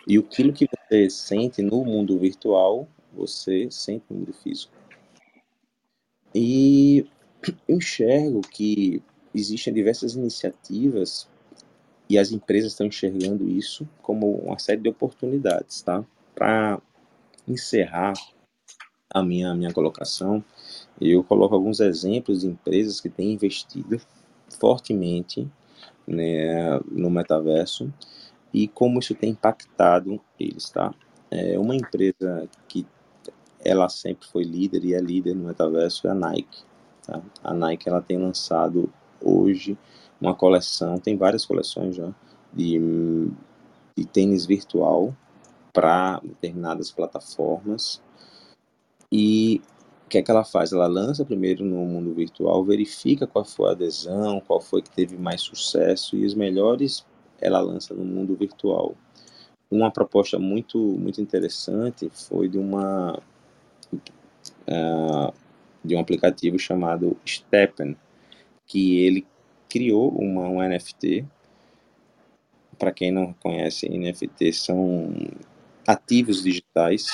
E 0.06 0.16
aquilo 0.16 0.54
que 0.54 0.66
você 0.66 1.10
sente 1.10 1.60
no 1.60 1.84
mundo 1.84 2.18
virtual, 2.18 2.88
você 3.12 3.68
sente 3.70 4.06
no 4.08 4.20
mundo 4.20 4.32
físico. 4.32 4.72
E 6.34 7.06
eu 7.68 7.76
enxergo 7.76 8.40
que 8.40 9.02
existem 9.34 9.72
diversas 9.72 10.14
iniciativas 10.14 11.28
e 12.08 12.16
as 12.16 12.32
empresas 12.32 12.72
estão 12.72 12.86
enxergando 12.86 13.46
isso 13.50 13.86
como 14.00 14.30
uma 14.36 14.58
série 14.58 14.80
de 14.80 14.88
oportunidades, 14.88 15.82
tá? 15.82 16.02
Para 16.38 16.80
encerrar 17.48 18.12
a 19.10 19.20
minha, 19.24 19.52
minha 19.56 19.72
colocação, 19.72 20.44
eu 21.00 21.24
coloco 21.24 21.52
alguns 21.52 21.80
exemplos 21.80 22.42
de 22.42 22.46
empresas 22.46 23.00
que 23.00 23.08
têm 23.08 23.32
investido 23.32 24.00
fortemente 24.60 25.50
né, 26.06 26.78
no 26.92 27.10
metaverso 27.10 27.92
e 28.54 28.68
como 28.68 29.00
isso 29.00 29.16
tem 29.16 29.30
impactado 29.30 30.20
eles, 30.38 30.70
tá? 30.70 30.94
É 31.28 31.58
uma 31.58 31.74
empresa 31.74 32.48
que 32.68 32.86
ela 33.64 33.88
sempre 33.88 34.28
foi 34.28 34.44
líder 34.44 34.84
e 34.84 34.94
é 34.94 35.00
líder 35.00 35.34
no 35.34 35.48
metaverso 35.48 36.06
é 36.06 36.10
a 36.10 36.14
Nike. 36.14 36.62
Tá? 37.04 37.20
A 37.42 37.52
Nike 37.52 37.88
ela 37.88 38.00
tem 38.00 38.16
lançado 38.16 38.88
hoje 39.20 39.76
uma 40.20 40.36
coleção, 40.36 40.98
tem 40.98 41.16
várias 41.16 41.44
coleções 41.44 41.96
já 41.96 42.14
de, 42.52 43.28
de 43.96 44.06
tênis 44.06 44.46
virtual 44.46 45.12
para 45.78 46.18
determinadas 46.24 46.90
plataformas 46.90 48.02
e 49.12 49.62
o 50.04 50.08
que 50.08 50.18
é 50.18 50.22
que 50.22 50.30
ela 50.30 50.42
faz? 50.42 50.72
Ela 50.72 50.88
lança 50.88 51.24
primeiro 51.24 51.64
no 51.64 51.86
mundo 51.86 52.12
virtual, 52.12 52.64
verifica 52.64 53.28
qual 53.28 53.44
foi 53.44 53.68
a 53.68 53.72
adesão, 53.74 54.40
qual 54.40 54.60
foi 54.60 54.82
que 54.82 54.90
teve 54.90 55.16
mais 55.16 55.40
sucesso 55.40 56.16
e 56.16 56.26
os 56.26 56.34
melhores 56.34 57.06
ela 57.40 57.60
lança 57.60 57.94
no 57.94 58.04
mundo 58.04 58.34
virtual. 58.34 58.96
Uma 59.70 59.88
proposta 59.88 60.36
muito 60.36 60.78
muito 60.78 61.20
interessante 61.20 62.10
foi 62.10 62.48
de 62.48 62.58
uma 62.58 63.16
uh, 64.66 65.32
de 65.84 65.94
um 65.94 66.00
aplicativo 66.00 66.58
chamado 66.58 67.16
Steppen, 67.24 67.96
que 68.66 68.98
ele 68.98 69.24
criou 69.68 70.08
uma, 70.10 70.48
um 70.48 70.60
NFT. 70.60 71.24
Para 72.76 72.90
quem 72.90 73.12
não 73.12 73.32
conhece, 73.34 73.88
NFT 73.88 74.52
são 74.52 75.14
ativos 75.88 76.42
digitais 76.42 77.08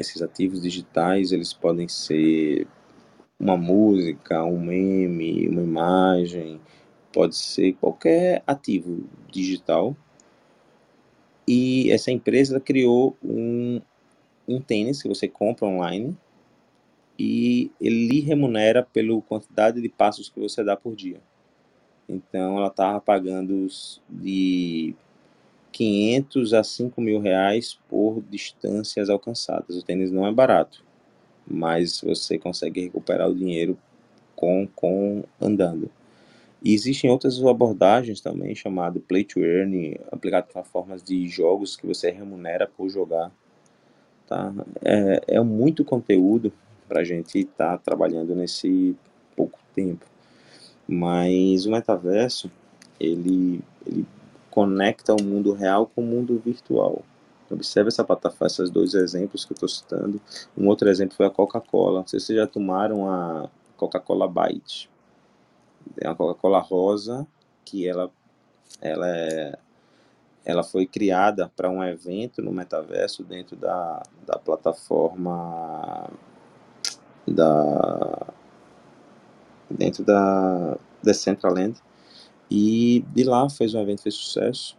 esses 0.00 0.22
ativos 0.22 0.62
digitais, 0.62 1.32
eles 1.32 1.52
podem 1.52 1.88
ser 1.88 2.66
uma 3.38 3.56
música, 3.56 4.44
um 4.44 4.58
meme, 4.58 5.48
uma 5.48 5.62
imagem, 5.62 6.60
pode 7.12 7.36
ser 7.36 7.74
qualquer 7.74 8.42
ativo 8.46 9.04
digital. 9.30 9.96
E 11.46 11.90
essa 11.90 12.10
empresa 12.10 12.58
criou 12.58 13.16
um, 13.22 13.80
um 14.48 14.60
tênis 14.60 15.02
que 15.02 15.08
você 15.08 15.28
compra 15.28 15.66
online 15.66 16.16
e 17.18 17.70
ele 17.80 18.08
lhe 18.08 18.20
remunera 18.20 18.82
pela 18.82 19.20
quantidade 19.22 19.80
de 19.80 19.88
passos 19.88 20.28
que 20.28 20.40
você 20.40 20.64
dá 20.64 20.76
por 20.76 20.96
dia. 20.96 21.20
Então 22.08 22.58
ela 22.58 22.68
estava 22.68 23.00
pagando 23.00 23.66
de 24.08 24.94
500 25.74 26.54
a 26.54 26.62
5 26.62 27.00
mil 27.00 27.20
reais 27.20 27.76
por 27.88 28.22
distâncias 28.30 29.10
alcançadas. 29.10 29.76
O 29.76 29.82
tênis 29.82 30.12
não 30.12 30.24
é 30.24 30.32
barato, 30.32 30.84
mas 31.44 32.00
você 32.00 32.38
consegue 32.38 32.80
recuperar 32.82 33.28
o 33.28 33.34
dinheiro 33.34 33.76
com, 34.36 34.68
com 34.72 35.24
andando. 35.40 35.90
E 36.62 36.72
existem 36.72 37.10
outras 37.10 37.44
abordagens 37.44 38.20
também, 38.20 38.54
chamado 38.54 39.00
Play 39.00 39.24
to 39.24 39.40
Earn, 39.40 40.00
aplicado 40.12 40.46
para 40.52 40.62
formas 40.62 41.02
de 41.02 41.26
jogos 41.28 41.74
que 41.74 41.86
você 41.86 42.08
remunera 42.08 42.68
por 42.68 42.88
jogar. 42.88 43.32
Tá? 44.28 44.54
É, 44.80 45.22
é 45.26 45.40
muito 45.40 45.84
conteúdo 45.84 46.52
para 46.88 47.00
a 47.00 47.04
gente 47.04 47.40
estar 47.40 47.72
tá 47.72 47.78
trabalhando 47.78 48.34
nesse 48.36 48.94
pouco 49.36 49.58
tempo. 49.74 50.06
Mas 50.86 51.66
o 51.66 51.72
metaverso, 51.72 52.48
ele, 53.00 53.60
ele 53.84 54.06
conecta 54.54 55.12
o 55.12 55.20
mundo 55.20 55.52
real 55.52 55.90
com 55.92 56.00
o 56.00 56.06
mundo 56.06 56.40
virtual. 56.42 57.02
Observe 57.50 57.88
essa 57.88 58.04
plataforma, 58.04 58.46
esses 58.46 58.70
dois 58.70 58.94
exemplos 58.94 59.44
que 59.44 59.52
eu 59.52 59.54
estou 59.56 59.68
citando. 59.68 60.20
Um 60.56 60.68
outro 60.68 60.88
exemplo 60.88 61.16
foi 61.16 61.26
a 61.26 61.30
Coca-Cola. 61.30 62.00
Não 62.00 62.06
sei 62.06 62.20
se 62.20 62.26
vocês 62.26 62.38
já 62.38 62.46
tomaram 62.46 63.10
a 63.10 63.50
Coca-Cola 63.76 64.28
Bite. 64.28 64.88
É 66.00 66.08
uma 66.08 66.14
Coca-Cola 66.14 66.60
rosa 66.60 67.26
que 67.64 67.86
ela, 67.86 68.08
ela, 68.80 69.08
é, 69.08 69.58
ela 70.44 70.62
foi 70.62 70.86
criada 70.86 71.50
para 71.56 71.68
um 71.68 71.82
evento 71.82 72.40
no 72.40 72.52
metaverso 72.52 73.24
dentro 73.24 73.56
da, 73.56 74.02
da 74.24 74.38
plataforma 74.38 76.08
da 77.26 78.28
dentro 79.68 80.04
da 80.04 80.76
Decentraland 81.02 81.76
e 82.56 83.04
de 83.12 83.24
lá 83.24 83.50
fez 83.50 83.74
um 83.74 83.80
evento 83.80 84.02
fez 84.02 84.14
sucesso. 84.14 84.76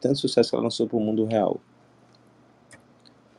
Tanto 0.00 0.18
sucesso 0.18 0.50
que 0.50 0.56
ela 0.56 0.64
lançou 0.64 0.88
para 0.88 0.96
o 0.96 1.00
mundo 1.00 1.24
real. 1.24 1.60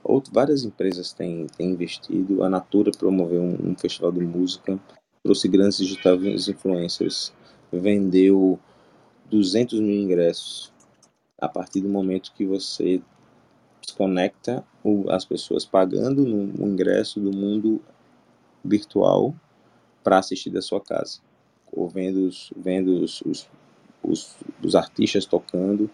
Outro, 0.02 0.34
várias 0.34 0.64
empresas 0.64 1.12
têm, 1.12 1.48
têm 1.58 1.72
investido. 1.72 2.46
A 2.46 2.50
Natura 2.50 2.92
promoveu 2.98 3.42
um, 3.42 3.72
um 3.72 3.76
festival 3.76 4.14
de 4.14 4.22
música, 4.22 4.80
trouxe 5.22 5.50
grandes 5.50 5.80
digital 5.80 6.16
influencers, 6.16 7.34
vendeu 7.74 8.58
200 9.30 9.82
mil 9.82 10.02
ingressos. 10.02 10.72
A 11.38 11.50
partir 11.50 11.82
do 11.82 11.90
momento 11.90 12.32
que 12.34 12.46
você 12.46 13.02
desconecta 13.82 14.64
o, 14.82 15.10
as 15.10 15.26
pessoas 15.26 15.66
pagando 15.66 16.24
no, 16.24 16.70
ingresso 16.70 17.20
do 17.20 17.36
mundo 17.36 17.82
virtual 18.64 19.36
para 20.02 20.20
assistir 20.20 20.52
da 20.52 20.62
sua 20.62 20.80
casa, 20.80 21.20
ou 21.72 21.88
vendo, 21.88 22.28
os, 22.28 22.52
vendo 22.56 23.04
os, 23.04 23.22
os, 23.22 23.48
os, 24.04 24.36
os 24.64 24.76
artistas 24.76 25.26
tocando, 25.26 25.90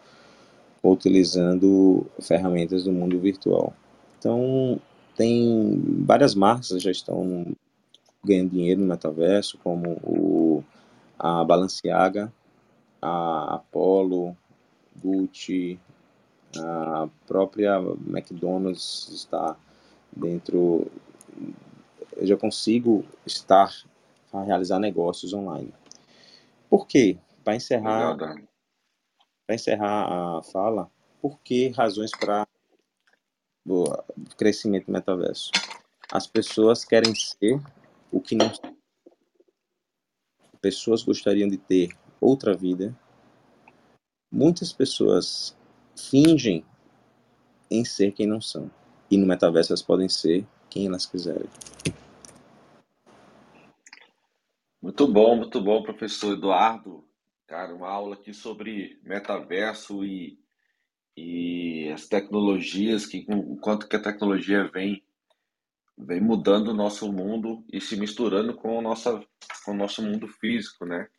utilizando 0.84 2.06
ferramentas 2.22 2.84
do 2.84 2.92
mundo 2.92 3.20
virtual. 3.20 3.74
Então, 4.18 4.80
tem 5.16 5.82
várias 6.06 6.36
marcas 6.36 6.82
já 6.82 6.92
estão 6.92 7.46
ganhando 8.24 8.52
dinheiro 8.52 8.82
no 8.82 8.88
metaverso, 8.88 9.58
como 9.64 9.92
o, 10.04 10.64
a 11.18 11.44
Balenciaga, 11.44 12.32
a 13.02 13.56
Apollo, 13.56 14.36
Gucci, 15.02 15.80
a 16.58 17.08
própria 17.28 17.78
McDonald's 18.08 19.10
está 19.14 19.56
dentro. 20.16 20.88
Eu 22.16 22.26
já 22.26 22.38
consigo 22.38 23.04
estar 23.26 23.74
a 24.34 24.44
realizar 24.44 24.80
negócios 24.80 25.34
online. 25.34 25.74
Por 26.70 26.88
quê? 26.88 27.18
Para 27.44 27.56
encerrar, 27.56 28.18
para 28.18 29.56
encerrar 29.56 30.38
a 30.38 30.44
fala, 30.44 30.90
por 31.22 31.40
que 31.40 31.70
razões 31.70 32.12
para 32.12 32.48
crescimento 34.38 34.86
do 34.86 34.94
metaverso. 34.94 35.52
As 36.12 36.26
pessoas 36.26 36.86
querem 36.86 37.14
ser 37.14 37.62
o 38.12 38.22
que 38.22 38.36
não 38.36 38.54
são. 38.54 38.76
Pessoas 40.62 41.04
gostariam 41.04 41.50
de 41.50 41.58
ter 41.58 41.96
outra 42.20 42.56
vida. 42.56 42.98
Muitas 44.32 44.72
pessoas 44.72 45.56
fingem 45.96 46.66
em 47.70 47.84
ser 47.84 48.12
quem 48.14 48.26
não 48.26 48.40
são. 48.40 48.72
E 49.12 49.18
no 49.18 49.26
metaverso 49.26 49.72
elas 49.72 49.82
podem 49.82 50.10
ser 50.10 50.46
quem 50.70 50.88
elas 50.88 51.06
quiserem. 51.06 51.50
Muito 54.82 55.08
bom, 55.08 55.36
muito 55.38 55.62
bom, 55.62 55.84
professor 55.84 56.34
Eduardo. 56.34 57.08
Cara, 57.48 57.74
uma 57.74 57.90
aula 57.90 58.16
aqui 58.16 58.34
sobre 58.34 59.00
metaverso 59.04 60.06
e 60.06 60.40
e 61.18 61.90
as 61.92 62.08
tecnologias, 62.08 63.08
que, 63.08 63.26
o 63.30 63.58
quanto 63.58 63.88
que 63.88 63.96
a 63.96 64.02
tecnologia 64.02 64.70
vem, 64.70 65.04
vem 65.98 66.22
mudando 66.22 66.68
o 66.70 66.76
nosso 66.76 67.12
mundo 67.12 67.66
e 67.74 67.82
se 67.82 67.98
misturando 67.98 68.56
com 68.56 68.78
o, 68.78 68.82
nosso, 68.82 69.20
com 69.66 69.72
o 69.72 69.76
nosso 69.76 70.04
mundo 70.04 70.28
físico, 70.28 70.86
né? 70.86 71.10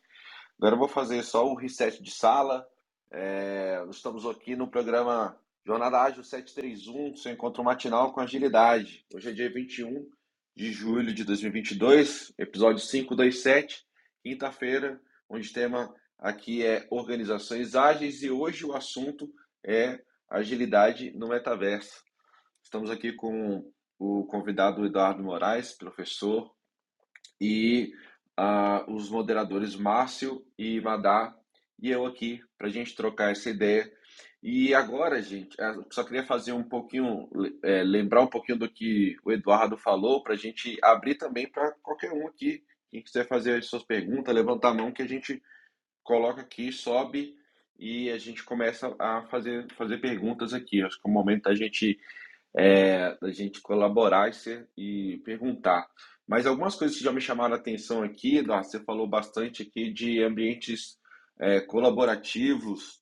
Agora 0.57 0.75
eu 0.75 0.79
vou 0.79 0.87
fazer 0.87 1.21
só 1.23 1.45
o 1.45 1.55
reset 1.55 2.01
de 2.01 2.11
sala. 2.11 2.65
É, 3.11 3.85
estamos 3.89 4.25
aqui 4.25 4.55
no 4.55 4.69
programa 4.69 5.37
Jornada 5.65 6.01
Ágil 6.01 6.23
731, 6.23 7.15
seu 7.17 7.33
encontro 7.33 7.63
matinal 7.63 8.13
com 8.13 8.21
agilidade. 8.21 9.05
Hoje 9.13 9.29
é 9.29 9.33
dia 9.33 9.51
21 9.51 10.09
de 10.59 10.73
julho 10.73 11.13
de 11.13 11.23
2022, 11.23 12.33
episódio 12.37 12.85
527, 12.85 13.81
quinta-feira, 14.21 15.01
onde 15.29 15.49
o 15.49 15.53
tema 15.53 15.95
aqui 16.17 16.65
é 16.65 16.85
organizações 16.91 17.75
ágeis 17.75 18.23
e 18.23 18.29
hoje 18.29 18.65
o 18.65 18.75
assunto 18.75 19.33
é 19.65 20.01
agilidade 20.29 21.11
no 21.11 21.29
metaverso. 21.29 22.03
Estamos 22.61 22.91
aqui 22.91 23.13
com 23.13 23.71
o 23.97 24.25
convidado 24.25 24.85
Eduardo 24.85 25.23
Moraes, 25.23 25.71
professor, 25.71 26.53
e 27.39 27.93
uh, 28.37 28.93
os 28.93 29.09
moderadores 29.09 29.77
Márcio 29.77 30.45
e 30.57 30.81
Madá, 30.81 31.33
e 31.81 31.89
eu 31.89 32.05
aqui 32.05 32.41
para 32.57 32.67
a 32.67 32.69
gente 32.69 32.97
trocar 32.97 33.31
essa 33.31 33.49
ideia. 33.49 33.89
E 34.41 34.73
agora, 34.73 35.21
gente, 35.21 35.59
é, 35.59 35.75
só 35.89 36.03
queria 36.03 36.25
fazer 36.25 36.53
um 36.53 36.63
pouquinho, 36.63 37.29
é, 37.61 37.83
lembrar 37.83 38.21
um 38.21 38.27
pouquinho 38.27 38.57
do 38.57 38.69
que 38.69 39.17
o 39.25 39.31
Eduardo 39.31 39.77
falou, 39.77 40.23
para 40.23 40.33
a 40.33 40.37
gente 40.37 40.77
abrir 40.81 41.15
também 41.15 41.49
para 41.49 41.71
qualquer 41.83 42.11
um 42.13 42.25
aqui, 42.27 42.63
quem 42.89 43.03
quiser 43.03 43.27
fazer 43.27 43.57
as 43.57 43.65
suas 43.67 43.83
perguntas, 43.83 44.33
levantar 44.33 44.69
a 44.69 44.73
mão 44.73 44.91
que 44.91 45.01
a 45.01 45.07
gente 45.07 45.41
coloca 46.03 46.41
aqui, 46.41 46.71
sobe 46.71 47.35
e 47.77 48.09
a 48.09 48.17
gente 48.17 48.43
começa 48.43 48.95
a 48.97 49.23
fazer, 49.23 49.67
fazer 49.73 49.99
perguntas 49.99 50.53
aqui. 50.53 50.81
Acho 50.81 50.99
que 51.01 51.07
é 51.07 51.11
o 51.11 51.13
momento 51.13 51.43
da 51.43 51.55
gente, 51.55 51.99
é, 52.55 53.15
da 53.21 53.31
gente 53.31 53.61
colaborar 53.61 54.29
e, 54.29 54.33
ser, 54.33 54.67
e 54.75 55.21
perguntar. 55.23 55.87
Mas 56.27 56.45
algumas 56.45 56.75
coisas 56.75 56.97
que 56.97 57.03
já 57.03 57.11
me 57.11 57.21
chamaram 57.21 57.55
a 57.55 57.57
atenção 57.57 58.03
aqui, 58.03 58.37
Eduardo, 58.37 58.67
você 58.67 58.79
falou 58.79 59.07
bastante 59.07 59.63
aqui 59.63 59.91
de 59.91 60.23
ambientes 60.23 60.97
é, 61.39 61.59
colaborativos, 61.61 62.98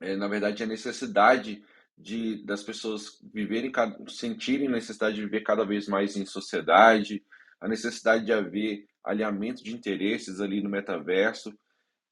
é, 0.00 0.16
na 0.16 0.28
verdade 0.28 0.62
a 0.62 0.66
necessidade 0.66 1.62
de 1.96 2.42
das 2.44 2.62
pessoas 2.62 3.20
viverem, 3.32 3.70
sentirem 4.08 4.68
necessidade 4.68 5.16
de 5.16 5.22
viver 5.22 5.42
cada 5.42 5.64
vez 5.64 5.86
mais 5.86 6.16
em 6.16 6.24
sociedade, 6.24 7.22
a 7.60 7.68
necessidade 7.68 8.24
de 8.24 8.32
haver 8.32 8.86
alinhamento 9.04 9.62
de 9.62 9.72
interesses 9.72 10.40
ali 10.40 10.62
no 10.62 10.70
metaverso 10.70 11.52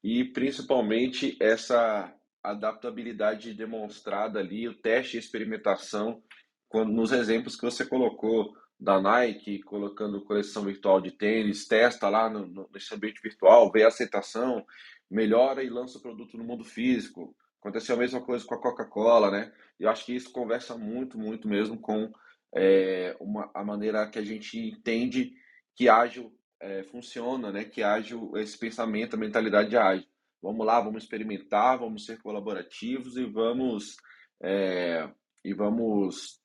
e 0.03 0.23
principalmente 0.23 1.35
essa 1.39 2.13
adaptabilidade 2.43 3.53
demonstrada 3.53 4.39
ali, 4.39 4.67
o 4.67 4.73
teste 4.73 5.17
e 5.17 5.19
experimentação, 5.19 6.23
quando, 6.67 6.91
nos 6.91 7.11
exemplos 7.11 7.55
que 7.55 7.65
você 7.65 7.85
colocou 7.85 8.55
da 8.79 9.01
Nike, 9.01 9.61
colocando 9.63 10.23
coleção 10.23 10.63
virtual 10.63 11.01
de 11.01 11.11
tênis, 11.11 11.67
testa 11.67 12.07
lá 12.07 12.29
no, 12.29 12.45
no, 12.45 12.69
nesse 12.73 12.93
ambiente 12.95 13.21
virtual, 13.21 13.69
vê 13.71 13.83
a 13.83 13.87
aceitação, 13.87 14.65
melhora 15.11 15.63
e 15.63 15.69
lança 15.69 15.97
o 15.97 16.01
produto 16.01 16.37
no 16.37 16.45
mundo 16.45 16.63
físico. 16.63 17.35
Aconteceu 17.59 17.95
a 17.95 17.99
mesma 17.99 18.21
coisa 18.21 18.45
com 18.45 18.55
a 18.55 18.61
Coca-Cola, 18.61 19.29
né? 19.29 19.51
Eu 19.79 19.89
acho 19.89 20.05
que 20.05 20.15
isso 20.15 20.31
conversa 20.31 20.77
muito, 20.77 21.17
muito 21.17 21.47
mesmo 21.47 21.77
com 21.79 22.11
é, 22.55 23.15
uma, 23.19 23.51
a 23.53 23.63
maneira 23.63 24.07
que 24.07 24.17
a 24.17 24.23
gente 24.23 24.57
entende 24.57 25.33
que 25.75 25.89
ágil 25.89 26.33
é, 26.59 26.83
funciona, 26.83 27.51
né? 27.51 27.65
Que 27.65 27.83
ágil, 27.83 28.31
esse 28.37 28.57
pensamento, 28.57 29.15
a 29.15 29.19
mentalidade 29.19 29.75
ágil. 29.77 30.07
Vamos 30.41 30.65
lá, 30.65 30.79
vamos 30.79 31.03
experimentar, 31.03 31.77
vamos 31.77 32.05
ser 32.05 32.21
colaborativos 32.21 33.17
e 33.17 33.25
vamos 33.25 33.97
é, 34.41 35.09
e 35.43 35.53
vamos 35.53 36.39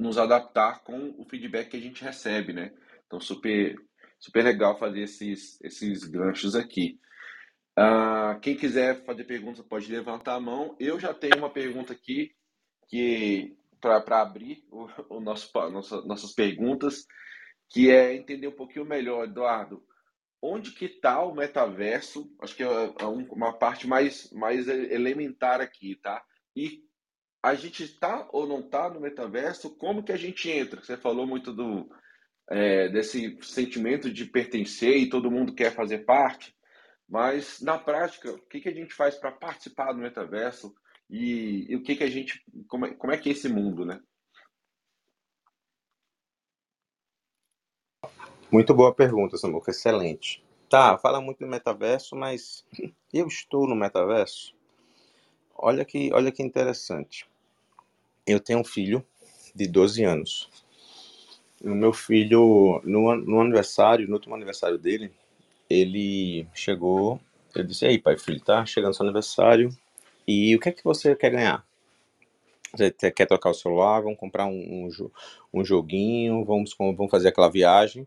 nos 0.00 0.18
adaptar 0.18 0.82
com 0.82 1.14
o 1.18 1.24
feedback 1.28 1.70
que 1.70 1.76
a 1.76 1.80
gente 1.80 2.02
recebe, 2.02 2.52
né? 2.52 2.72
Então 3.06 3.20
super 3.20 3.76
super 4.18 4.42
legal 4.42 4.78
fazer 4.78 5.02
esses 5.02 5.60
esses 5.62 6.04
ganchos 6.04 6.56
aqui. 6.56 6.98
Uh, 7.78 8.38
quem 8.40 8.56
quiser 8.56 9.04
fazer 9.04 9.24
pergunta 9.24 9.62
pode 9.62 9.90
levantar 9.90 10.34
a 10.34 10.40
mão. 10.40 10.76
Eu 10.78 10.98
já 11.00 11.12
tenho 11.12 11.38
uma 11.38 11.50
pergunta 11.50 11.92
aqui 11.92 12.32
que 12.88 13.56
para 13.80 14.22
abrir 14.22 14.64
o, 14.70 14.86
o 15.16 15.20
nosso 15.20 15.50
nossa, 15.70 16.00
nossas 16.02 16.32
perguntas 16.32 17.06
que 17.68 17.90
é 17.90 18.14
entender 18.14 18.46
um 18.46 18.52
pouquinho 18.52 18.84
melhor, 18.84 19.24
Eduardo, 19.24 19.82
onde 20.40 20.70
que 20.72 20.84
está 20.84 21.22
o 21.24 21.34
metaverso? 21.34 22.30
Acho 22.40 22.54
que 22.54 22.62
é, 22.62 22.66
é 22.66 23.04
uma 23.04 23.52
parte 23.52 23.86
mais, 23.86 24.30
mais 24.32 24.68
elementar 24.68 25.60
aqui, 25.60 25.96
tá? 25.96 26.22
E 26.54 26.84
a 27.42 27.54
gente 27.54 27.82
está 27.82 28.28
ou 28.32 28.46
não 28.46 28.60
está 28.60 28.88
no 28.88 29.00
metaverso? 29.00 29.76
Como 29.76 30.02
que 30.02 30.12
a 30.12 30.16
gente 30.16 30.48
entra? 30.50 30.82
Você 30.82 30.96
falou 30.96 31.26
muito 31.26 31.52
do 31.52 31.88
é, 32.50 32.88
desse 32.88 33.38
sentimento 33.42 34.10
de 34.10 34.26
pertencer 34.26 34.96
e 34.96 35.08
todo 35.08 35.30
mundo 35.30 35.54
quer 35.54 35.74
fazer 35.74 36.04
parte, 36.04 36.54
mas 37.08 37.60
na 37.60 37.78
prática, 37.78 38.32
o 38.32 38.38
que, 38.38 38.60
que 38.60 38.68
a 38.68 38.74
gente 38.74 38.94
faz 38.94 39.16
para 39.16 39.30
participar 39.30 39.92
do 39.92 39.98
metaverso 39.98 40.74
e, 41.08 41.66
e, 41.70 41.76
o 41.76 41.82
que, 41.82 41.96
que 41.96 42.04
a 42.04 42.10
gente, 42.10 42.42
como 42.66 42.86
é, 42.86 42.94
como 42.94 43.12
é 43.12 43.18
que 43.18 43.28
é 43.28 43.32
esse 43.32 43.48
mundo, 43.48 43.84
né? 43.84 44.00
Muito 48.50 48.72
boa 48.72 48.94
pergunta, 48.94 49.36
Samuca. 49.36 49.70
Excelente. 49.70 50.42
Tá, 50.68 50.96
fala 50.96 51.20
muito 51.20 51.40
do 51.40 51.46
metaverso, 51.46 52.16
mas 52.16 52.64
eu 53.12 53.26
estou 53.26 53.66
no 53.66 53.74
metaverso? 53.74 54.54
Olha 55.56 55.84
que, 55.84 56.12
olha 56.12 56.32
que 56.32 56.42
interessante. 56.42 57.28
Eu 58.26 58.40
tenho 58.40 58.60
um 58.60 58.64
filho 58.64 59.04
de 59.54 59.66
12 59.66 60.04
anos. 60.04 60.50
O 61.62 61.74
meu 61.74 61.92
filho, 61.92 62.80
no, 62.84 63.14
no 63.16 63.40
aniversário, 63.40 64.06
no 64.06 64.14
último 64.14 64.34
aniversário 64.34 64.78
dele, 64.78 65.12
ele 65.68 66.46
chegou, 66.54 67.20
eu 67.54 67.64
disse, 67.64 67.86
aí 67.86 67.98
pai, 67.98 68.18
filho, 68.18 68.40
tá 68.40 68.64
chegando 68.66 68.94
seu 68.94 69.04
aniversário, 69.04 69.70
e 70.26 70.54
o 70.54 70.60
que 70.60 70.68
é 70.68 70.72
que 70.72 70.84
você 70.84 71.14
quer 71.14 71.30
ganhar? 71.30 71.66
Você 72.72 72.90
quer 73.10 73.26
trocar 73.26 73.50
o 73.50 73.54
celular? 73.54 74.00
Vamos 74.00 74.18
comprar 74.18 74.46
um, 74.46 74.50
um, 74.50 75.10
um 75.52 75.64
joguinho, 75.64 76.44
vamos, 76.44 76.74
vamos 76.76 77.10
fazer 77.10 77.28
aquela 77.28 77.48
viagem. 77.48 78.06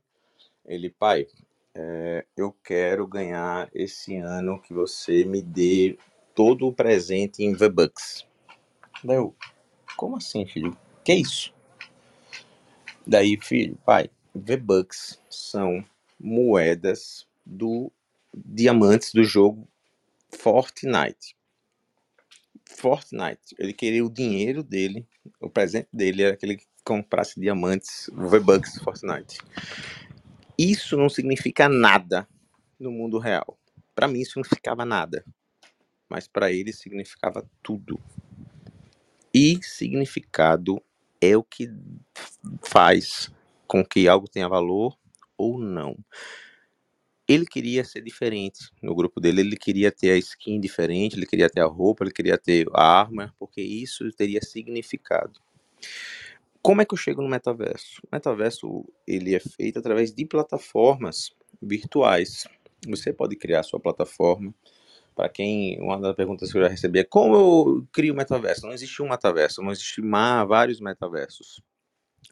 Ele, 0.66 0.90
pai, 0.90 1.28
é, 1.74 2.26
eu 2.36 2.54
quero 2.64 3.08
ganhar 3.08 3.70
esse 3.74 4.18
ano 4.18 4.60
que 4.60 4.74
você 4.74 5.24
me 5.24 5.42
dê 5.42 5.98
todo 6.34 6.68
o 6.68 6.74
presente 6.74 7.44
em 7.44 7.54
V-Bucks. 7.54 8.26
Daí 9.04 9.18
eu, 9.18 9.34
como 9.96 10.18
assim, 10.18 10.46
filho? 10.46 10.76
Que 11.04 11.14
isso? 11.14 11.54
Daí, 13.06 13.38
filho, 13.40 13.78
pai, 13.86 14.10
V-Bucks 14.34 15.22
são 15.30 15.86
moedas 16.20 17.27
do 17.48 17.92
diamantes 18.36 19.14
do 19.14 19.24
jogo 19.24 19.68
Fortnite. 20.30 21.36
Fortnite. 22.66 23.56
Ele 23.58 23.74
queria 23.74 24.06
o 24.06 24.10
dinheiro 24.10 24.62
dele, 24.62 25.08
o 25.40 25.50
presente 25.50 25.88
dele 25.92 26.24
era 26.24 26.36
que 26.36 26.46
ele 26.46 26.62
comprasse 26.84 27.40
diamantes, 27.40 28.10
V-Bucks 28.14 28.80
Fortnite. 28.80 29.38
Isso 30.58 30.98
não 30.98 31.10
significa 31.10 31.70
nada 31.70 32.28
no 32.80 32.92
mundo 32.92 33.18
real. 33.18 33.58
Para 33.96 34.08
mim 34.08 34.20
isso 34.20 34.38
não 34.38 34.44
significava 34.44 34.86
nada, 34.86 35.24
mas 36.10 36.28
para 36.28 36.52
ele 36.52 36.74
significava 36.74 37.50
tudo. 37.64 38.00
E 39.34 39.60
significado 39.64 40.82
é 41.22 41.36
o 41.38 41.44
que 41.44 41.70
faz 42.64 43.32
com 43.68 43.84
que 43.84 44.08
algo 44.08 44.28
tenha 44.28 44.48
valor 44.48 44.98
ou 45.38 45.60
não. 45.60 45.98
Ele 47.28 47.46
queria 47.46 47.84
ser 47.84 48.02
diferente 48.02 48.70
no 48.82 48.96
grupo 48.96 49.20
dele, 49.20 49.42
ele 49.42 49.58
queria 49.58 49.92
ter 49.92 50.12
a 50.12 50.18
skin 50.18 50.60
diferente, 50.62 51.18
ele 51.18 51.26
queria 51.26 51.50
ter 51.50 51.60
a 51.60 51.66
roupa, 51.66 52.04
ele 52.04 52.12
queria 52.12 52.38
ter 52.38 52.68
a 52.74 53.00
arma, 53.00 53.34
porque 53.38 53.62
isso 53.62 54.10
teria 54.14 54.42
significado. 54.42 55.40
Como 56.62 56.82
é 56.82 56.86
que 56.86 56.94
eu 56.94 56.98
chego 56.98 57.22
no 57.22 57.30
metaverso? 57.30 58.02
O 58.04 58.16
metaverso 58.16 58.86
ele 59.06 59.36
é 59.36 59.40
feito 59.40 59.80
através 59.80 60.14
de 60.14 60.26
plataformas 60.26 61.32
virtuais. 61.62 62.48
Você 62.88 63.12
pode 63.12 63.36
criar 63.36 63.64
sua 63.64 63.80
plataforma. 63.80 64.54
Para 65.16 65.30
quem, 65.30 65.82
uma 65.82 66.00
das 66.00 66.16
perguntas 66.16 66.52
que 66.52 66.58
eu 66.58 66.62
já 66.62 66.68
recebi 66.68 67.00
é 67.00 67.04
como 67.04 67.36
eu 67.36 67.88
crio 67.92 68.14
o 68.14 68.18
metaverso? 68.18 68.66
Não 68.66 68.74
existe 68.74 69.02
um 69.02 69.10
metaverso, 69.10 69.62
não 69.62 69.72
existe 69.72 70.02
vários 70.48 70.80
metaversos. 70.80 71.62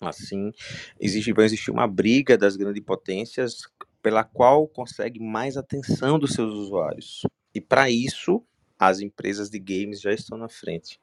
Assim, 0.01 0.51
existe, 0.99 1.31
vai 1.31 1.45
existir 1.45 1.71
uma 1.71 1.87
briga 1.87 2.37
das 2.37 2.55
grandes 2.55 2.83
potências 2.83 3.61
pela 4.05 4.23
qual 4.23 4.67
consegue 4.67 5.19
mais 5.19 5.57
atenção 5.57 6.19
dos 6.19 6.33
seus 6.33 6.53
usuários. 6.53 7.23
E 7.55 7.59
para 7.59 7.89
isso, 7.89 8.43
as 8.77 8.99
empresas 8.99 9.49
de 9.49 9.57
games 9.57 9.99
já 9.99 10.13
estão 10.13 10.37
na 10.37 10.47
frente, 10.47 11.01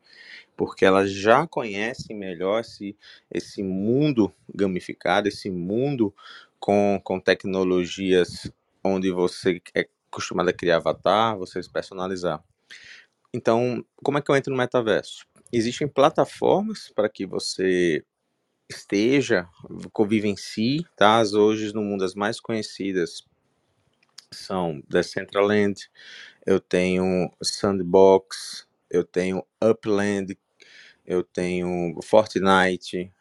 porque 0.56 0.84
elas 0.84 1.10
já 1.10 1.44
conhecem 1.44 2.16
melhor 2.16 2.60
esse, 2.60 2.96
esse 3.28 3.60
mundo 3.60 4.32
gamificado, 4.54 5.26
esse 5.26 5.50
mundo 5.50 6.14
com, 6.60 7.00
com 7.02 7.18
tecnologias 7.18 8.48
onde 8.84 9.10
você 9.10 9.60
é 9.74 9.88
acostumado 10.08 10.50
a 10.50 10.52
criar 10.52 10.76
avatar, 10.76 11.36
você 11.36 11.60
personalizar. 11.68 12.40
Então, 13.34 13.84
como 13.96 14.18
é 14.18 14.22
que 14.22 14.30
eu 14.30 14.36
entro 14.36 14.52
no 14.52 14.58
metaverso? 14.58 15.26
Existem 15.52 15.88
plataformas 15.88 16.92
para 16.94 17.08
que 17.08 17.26
você 17.26 18.04
esteja, 18.72 19.48
convivencie, 19.92 20.84
tá? 20.96 21.18
As 21.18 21.34
hoje 21.34 21.72
no 21.74 21.82
mundo 21.82 22.04
as 22.04 22.14
mais 22.14 22.40
conhecidas 22.40 23.24
são 24.30 24.82
Decentraland, 24.88 25.90
eu 26.46 26.58
tenho 26.58 27.30
Sandbox, 27.42 28.66
eu 28.90 29.04
tenho 29.04 29.44
Upland, 29.62 30.38
eu 31.06 31.22
tenho 31.22 32.00
Fortnite 32.02 33.12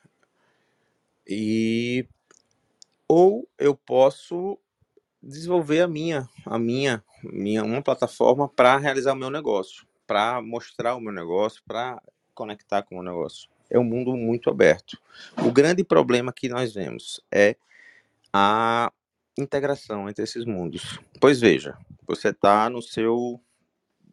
e 1.27 2.07
ou 3.07 3.47
eu 3.59 3.75
posso 3.75 4.57
desenvolver 5.21 5.81
a 5.81 5.87
minha, 5.87 6.27
a 6.45 6.57
minha, 6.57 7.03
minha 7.23 7.63
uma 7.63 7.81
plataforma 7.81 8.47
para 8.47 8.77
realizar 8.77 9.13
o 9.13 9.17
meu 9.17 9.29
negócio, 9.29 9.85
para 10.07 10.41
mostrar 10.41 10.95
o 10.95 11.01
meu 11.01 11.11
negócio, 11.11 11.61
para 11.67 12.01
conectar 12.33 12.83
com 12.83 12.95
o 12.95 13.03
meu 13.03 13.13
negócio 13.13 13.50
é 13.71 13.79
um 13.79 13.83
mundo 13.83 14.15
muito 14.15 14.49
aberto. 14.49 14.99
O 15.43 15.51
grande 15.51 15.83
problema 15.83 16.33
que 16.33 16.49
nós 16.49 16.73
vemos 16.73 17.21
é 17.31 17.55
a 18.33 18.91
integração 19.39 20.09
entre 20.09 20.23
esses 20.25 20.45
mundos. 20.45 20.99
Pois 21.19 21.39
veja, 21.39 21.77
você 22.05 22.29
está 22.29 22.69
no 22.69 22.81
seu 22.81 23.39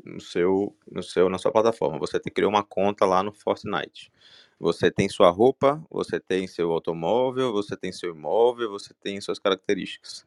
no 0.05 0.21
seu 0.21 0.75
no 0.91 1.03
seu 1.03 1.29
na 1.29 1.39
sua 1.39 1.51
plataforma, 1.51 1.99
você 1.99 2.21
tem 2.21 2.33
criou 2.33 2.51
uma 2.51 2.63
conta 2.63 3.05
lá 3.05 3.23
no 3.23 3.33
Fortnite. 3.33 4.13
Você 4.61 4.91
tem 4.91 5.09
sua 5.09 5.31
roupa, 5.31 5.85
você 5.91 6.19
tem 6.19 6.47
seu 6.49 6.73
automóvel, 6.73 7.53
você 7.53 7.77
tem 7.77 7.93
seu 7.93 8.11
imóvel, 8.11 8.71
você 8.71 8.93
tem 8.95 9.21
suas 9.21 9.39
características. 9.39 10.27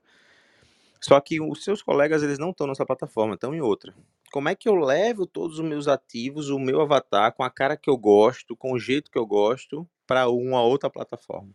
Só 1.02 1.20
que 1.20 1.42
os 1.42 1.64
seus 1.64 1.82
colegas 1.82 2.22
eles 2.22 2.38
não 2.38 2.52
estão 2.52 2.68
nessa 2.68 2.86
plataforma, 2.86 3.34
estão 3.34 3.54
em 3.54 3.62
outra 3.62 3.94
como 4.32 4.48
é 4.50 4.56
que 4.56 4.70
eu 4.70 4.76
levo 4.76 5.28
todos 5.28 5.60
os 5.60 5.66
meus 5.66 5.88
ativos, 5.88 6.50
o 6.50 6.58
meu 6.58 6.82
avatar, 6.82 7.34
com 7.34 7.44
a 7.44 7.50
cara 7.50 7.76
que 7.76 7.90
eu 7.90 7.98
gosto, 7.98 8.56
com 8.56 8.72
o 8.72 8.80
jeito 8.80 9.12
que 9.12 9.18
eu 9.18 9.26
gosto, 9.26 9.88
para 10.08 10.30
uma 10.30 10.62
outra 10.62 10.90
plataforma? 10.90 11.54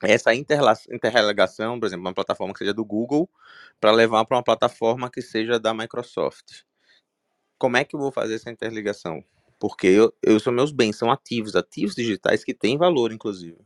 Essa 0.00 0.32
interrelação, 0.34 1.78
por 1.78 1.86
exemplo, 1.86 2.06
uma 2.06 2.14
plataforma 2.14 2.52
que 2.52 2.60
seja 2.60 2.72
do 2.72 2.84
Google, 2.84 3.28
para 3.80 3.90
levar 3.90 4.24
para 4.24 4.36
uma 4.36 4.42
plataforma 4.42 5.10
que 5.10 5.20
seja 5.20 5.58
da 5.58 5.74
Microsoft. 5.74 6.62
Como 7.58 7.76
é 7.76 7.84
que 7.84 7.94
eu 7.94 8.00
vou 8.00 8.10
fazer 8.10 8.34
essa 8.34 8.50
interligação? 8.50 9.24
Porque 9.58 9.86
eu, 9.86 10.12
eu 10.22 10.40
sou 10.40 10.52
meus 10.52 10.72
bens, 10.72 10.96
são 10.96 11.10
ativos, 11.10 11.54
ativos 11.54 11.94
digitais 11.94 12.42
que 12.42 12.54
têm 12.54 12.76
valor, 12.76 13.12
inclusive. 13.12 13.58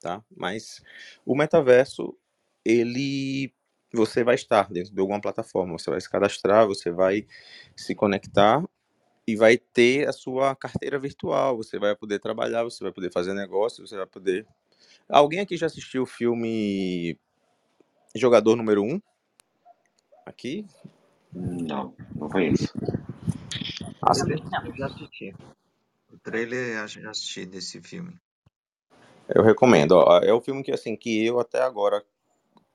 Tá? 0.00 0.22
Mas 0.34 0.82
o 1.24 1.34
metaverso, 1.34 2.16
ele 2.64 3.53
você 3.94 4.24
vai 4.24 4.34
estar 4.34 4.70
dentro 4.70 4.92
de 4.92 5.00
alguma 5.00 5.20
plataforma, 5.20 5.78
você 5.78 5.90
vai 5.90 6.00
se 6.00 6.10
cadastrar, 6.10 6.66
você 6.66 6.90
vai 6.90 7.26
se 7.76 7.94
conectar 7.94 8.62
e 9.26 9.36
vai 9.36 9.56
ter 9.56 10.08
a 10.08 10.12
sua 10.12 10.54
carteira 10.54 10.98
virtual, 10.98 11.56
você 11.56 11.78
vai 11.78 11.96
poder 11.96 12.18
trabalhar, 12.18 12.64
você 12.64 12.82
vai 12.82 12.92
poder 12.92 13.12
fazer 13.12 13.32
negócio, 13.34 13.86
você 13.86 13.96
vai 13.96 14.06
poder. 14.06 14.46
Alguém 15.08 15.40
aqui 15.40 15.56
já 15.56 15.66
assistiu 15.66 16.02
o 16.02 16.06
filme 16.06 17.18
Jogador 18.14 18.56
Número 18.56 18.82
1? 18.82 19.00
Aqui? 20.26 20.66
Não, 21.32 21.94
não 22.14 22.28
conheço. 22.28 22.72
Eu 24.64 24.76
já 24.76 24.86
assisti. 24.86 25.34
O 26.12 26.18
trailer 26.18 26.78
eu 26.78 26.88
já 26.88 27.10
assisti 27.10 27.44
desse 27.44 27.80
filme. 27.80 28.16
Eu 29.28 29.42
recomendo. 29.42 29.92
Ó, 29.92 30.18
é 30.18 30.32
o 30.32 30.40
filme 30.40 30.62
que 30.62 30.70
assim 30.70 30.96
que 30.96 31.24
eu 31.24 31.40
até 31.40 31.62
agora 31.62 32.04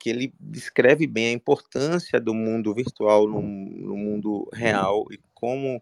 que 0.00 0.08
ele 0.08 0.32
descreve 0.40 1.06
bem 1.06 1.28
a 1.28 1.32
importância 1.32 2.18
do 2.18 2.32
mundo 2.32 2.74
virtual 2.74 3.28
no, 3.28 3.42
no 3.42 3.96
mundo 3.96 4.48
real 4.50 5.04
e 5.12 5.20
como 5.34 5.80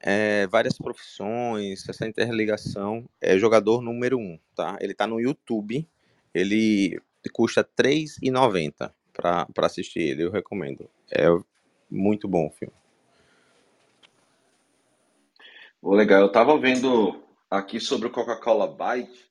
é, 0.00 0.46
várias 0.46 0.76
profissões, 0.76 1.88
essa 1.88 2.06
interligação, 2.06 3.08
é 3.18 3.38
jogador 3.38 3.80
número 3.80 4.18
um, 4.18 4.38
tá? 4.54 4.76
Ele 4.80 4.92
tá 4.92 5.06
no 5.06 5.18
YouTube, 5.18 5.88
ele 6.34 7.00
custa 7.32 7.62
R$ 7.62 7.84
3,90 7.84 8.92
para 9.14 9.46
assistir 9.62 10.00
ele, 10.00 10.24
eu 10.24 10.30
recomendo. 10.30 10.88
É 11.10 11.26
muito 11.90 12.28
bom 12.28 12.48
o 12.48 12.50
filme. 12.50 12.74
Oh, 15.80 15.94
legal, 15.94 16.20
eu 16.20 16.30
tava 16.30 16.58
vendo 16.58 17.22
aqui 17.50 17.80
sobre 17.80 18.08
o 18.08 18.10
Coca-Cola 18.10 18.66
Byte, 18.66 19.26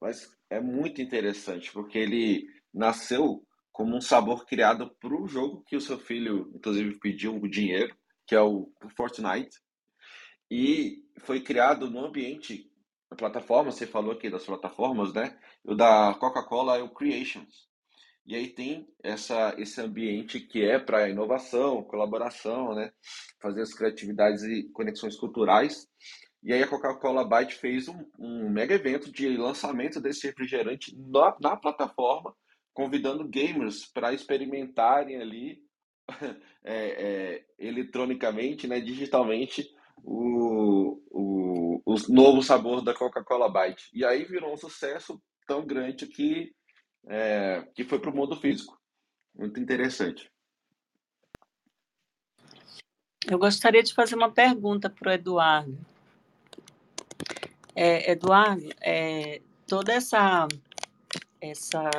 mas 0.00 0.36
é 0.50 0.60
muito 0.60 1.00
interessante, 1.00 1.72
porque 1.72 1.96
ele 1.96 2.55
nasceu 2.72 3.46
como 3.72 3.94
um 3.94 4.00
sabor 4.00 4.46
criado 4.46 4.90
para 4.98 5.14
o 5.14 5.28
jogo 5.28 5.62
que 5.66 5.76
o 5.76 5.80
seu 5.80 5.98
filho, 5.98 6.50
inclusive, 6.54 6.98
pediu 6.98 7.36
o 7.36 7.48
dinheiro, 7.48 7.94
que 8.26 8.34
é 8.34 8.40
o 8.40 8.72
Fortnite. 8.96 9.60
E 10.50 11.04
foi 11.20 11.42
criado 11.42 11.90
no 11.90 12.04
ambiente, 12.04 12.70
a 13.10 13.14
plataforma, 13.14 13.70
você 13.70 13.86
falou 13.86 14.12
aqui 14.12 14.30
das 14.30 14.46
plataformas, 14.46 15.12
né? 15.12 15.38
O 15.62 15.74
da 15.74 16.14
Coca-Cola 16.18 16.78
é 16.78 16.82
o 16.82 16.88
Creations. 16.88 17.68
E 18.24 18.34
aí 18.34 18.48
tem 18.48 18.88
essa, 19.02 19.54
esse 19.58 19.80
ambiente 19.80 20.40
que 20.40 20.64
é 20.64 20.78
para 20.78 21.10
inovação, 21.10 21.84
colaboração, 21.84 22.74
né? 22.74 22.90
Fazer 23.42 23.60
as 23.60 23.74
criatividades 23.74 24.42
e 24.42 24.70
conexões 24.72 25.16
culturais. 25.16 25.86
E 26.42 26.52
aí 26.52 26.62
a 26.62 26.68
Coca-Cola 26.68 27.28
Byte 27.28 27.56
fez 27.56 27.88
um, 27.88 28.04
um, 28.18 28.48
mega 28.48 28.74
evento 28.74 29.12
de 29.12 29.36
lançamento 29.36 30.00
desse 30.00 30.26
refrigerante 30.26 30.96
na, 30.96 31.36
na 31.40 31.56
plataforma 31.56 32.34
convidando 32.76 33.26
gamers 33.26 33.86
para 33.86 34.12
experimentarem 34.12 35.16
ali 35.16 35.58
é, 36.62 36.68
é, 37.40 37.44
eletronicamente, 37.58 38.68
né, 38.68 38.78
digitalmente, 38.80 39.66
o, 40.04 41.02
o, 41.10 41.82
o, 41.86 41.94
novo 42.10 42.42
sabor 42.42 42.82
da 42.82 42.92
Coca-Cola 42.92 43.50
Bite. 43.50 43.88
E 43.94 44.04
aí 44.04 44.24
virou 44.24 44.52
um 44.52 44.58
sucesso 44.58 45.20
tão 45.46 45.66
grande 45.66 46.06
que, 46.06 46.52
é, 47.08 47.66
que 47.74 47.82
foi 47.82 47.98
para 47.98 48.10
o 48.10 48.14
mundo 48.14 48.36
físico. 48.36 48.78
Muito 49.34 49.58
interessante. 49.58 50.30
Eu 53.28 53.38
gostaria 53.38 53.82
de 53.82 53.94
fazer 53.94 54.16
uma 54.16 54.30
pergunta 54.30 54.90
para 54.90 55.10
o 55.10 55.12
Eduardo. 55.14 55.78
É, 57.74 58.12
Eduardo, 58.12 58.68
é, 58.82 59.40
toda 59.66 59.94
essa, 59.94 60.46
essa 61.40 61.90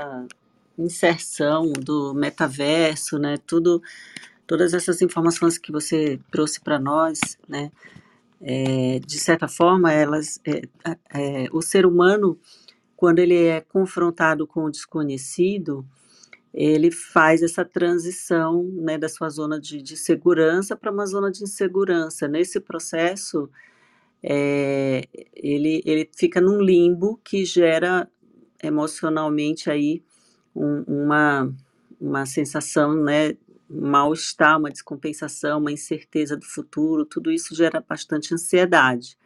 inserção 0.77 1.71
do 1.73 2.13
metaverso, 2.13 3.17
né, 3.17 3.37
tudo, 3.45 3.81
todas 4.45 4.73
essas 4.73 5.01
informações 5.01 5.57
que 5.57 5.71
você 5.71 6.19
trouxe 6.31 6.59
para 6.61 6.79
nós, 6.79 7.19
né, 7.47 7.71
é, 8.41 8.99
de 8.99 9.17
certa 9.19 9.47
forma, 9.47 9.91
elas, 9.91 10.39
é, 10.45 10.61
é, 11.13 11.47
o 11.51 11.61
ser 11.61 11.85
humano, 11.85 12.39
quando 12.95 13.19
ele 13.19 13.35
é 13.35 13.61
confrontado 13.61 14.45
com 14.45 14.65
o 14.65 14.71
desconhecido, 14.71 15.85
ele 16.53 16.91
faz 16.91 17.43
essa 17.43 17.63
transição 17.63 18.63
né, 18.63 18.97
da 18.97 19.09
sua 19.09 19.29
zona 19.29 19.59
de, 19.59 19.81
de 19.81 19.95
segurança 19.95 20.75
para 20.75 20.91
uma 20.91 21.05
zona 21.05 21.31
de 21.31 21.43
insegurança. 21.43 22.27
Nesse 22.27 22.59
processo, 22.59 23.49
é, 24.23 25.07
ele, 25.35 25.81
ele 25.85 26.09
fica 26.15 26.41
num 26.41 26.61
limbo 26.61 27.19
que 27.23 27.45
gera 27.45 28.09
emocionalmente 28.63 29.69
aí 29.69 30.03
um, 30.57 30.83
uma, 30.87 31.53
uma 31.99 32.25
sensação, 32.25 32.95
né, 32.95 33.35
mal-estar, 33.69 34.57
uma 34.57 34.71
descompensação, 34.71 35.59
uma 35.59 35.71
incerteza 35.71 36.35
do 36.35 36.45
futuro, 36.45 37.05
tudo 37.05 37.31
isso 37.31 37.55
gera 37.55 37.79
bastante 37.81 38.33
ansiedade. 38.33 39.17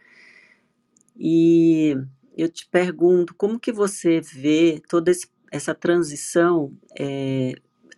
E 1.17 1.95
eu 2.37 2.49
te 2.49 2.67
pergunto, 2.67 3.35
como 3.35 3.59
que 3.59 3.71
você 3.71 4.19
vê 4.21 4.81
toda 4.87 5.11
esse 5.11 5.27
essa 5.51 5.75
transição 5.75 6.73
é, 6.97 7.53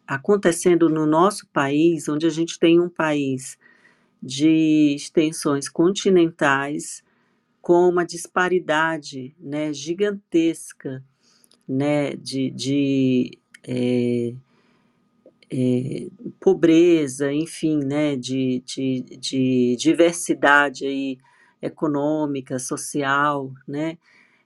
acontecendo 0.08 0.90
no 0.90 1.06
nosso 1.06 1.48
país, 1.50 2.10
onde 2.10 2.26
a 2.26 2.30
gente 2.30 2.58
tem 2.58 2.82
um 2.82 2.90
país 2.90 3.60
de 4.22 4.96
extensões 4.96 5.70
continentais 5.70 7.04
com 7.62 7.88
uma 7.88 8.04
disparidade 8.04 9.36
né, 9.40 9.72
gigantesca 9.72 11.04
né, 11.68 12.16
de, 12.16 12.50
de 12.52 13.38
é, 13.68 14.34
é, 15.50 16.08
pobreza, 16.40 17.32
enfim, 17.32 17.80
né, 17.84 18.16
de, 18.16 18.64
de, 18.66 19.02
de 19.18 19.76
diversidade 19.78 20.86
aí 20.86 21.18
econômica, 21.62 22.60
social, 22.60 23.52
né, 23.68 23.98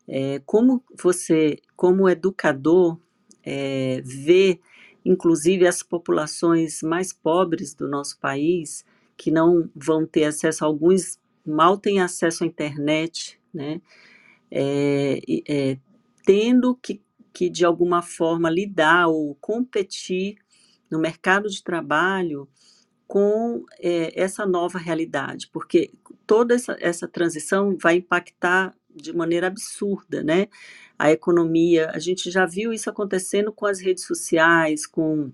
é, 0.08 0.42
como 0.46 0.84
você, 1.02 1.60
como 1.76 2.10
educador, 2.10 2.98
é, 3.44 4.02
vê, 4.06 4.60
inclusive, 5.06 5.68
as 5.68 5.84
populações 5.84 6.82
mais 6.82 7.12
pobres 7.14 7.74
do 7.74 7.88
nosso 7.88 8.20
país, 8.20 8.86
que 9.18 9.32
não 9.32 9.70
vão 9.76 10.06
ter 10.06 10.26
acesso, 10.26 10.64
alguns 10.64 11.20
mal 11.46 11.78
têm 11.78 12.00
acesso 12.02 12.44
à 12.44 12.48
internet, 12.48 13.40
né? 13.54 13.82
É, 14.52 15.20
é, 15.48 15.78
tendo 16.26 16.76
que, 16.76 17.02
que, 17.38 17.52
de 17.52 17.64
alguma 17.64 18.02
forma, 18.02 18.50
lidar 18.50 19.10
ou 19.10 19.36
competir 19.36 20.38
no 20.90 20.98
mercado 20.98 21.48
de 21.48 21.64
trabalho 21.64 22.50
com 23.06 23.64
é, 23.80 24.20
essa 24.20 24.44
nova 24.44 24.80
realidade, 24.80 25.48
porque 25.54 25.92
toda 26.26 26.56
essa, 26.56 26.76
essa 26.80 27.08
transição 27.08 27.78
vai 27.80 27.98
impactar 27.98 28.76
de 28.90 29.16
maneira 29.16 29.46
absurda, 29.46 30.24
né? 30.24 30.48
A 30.98 31.12
economia, 31.12 31.92
a 31.94 32.00
gente 32.00 32.32
já 32.32 32.44
viu 32.48 32.74
isso 32.74 32.90
acontecendo 32.90 33.54
com 33.54 33.68
as 33.68 33.80
redes 33.80 34.06
sociais, 34.06 34.88
com 34.88 35.32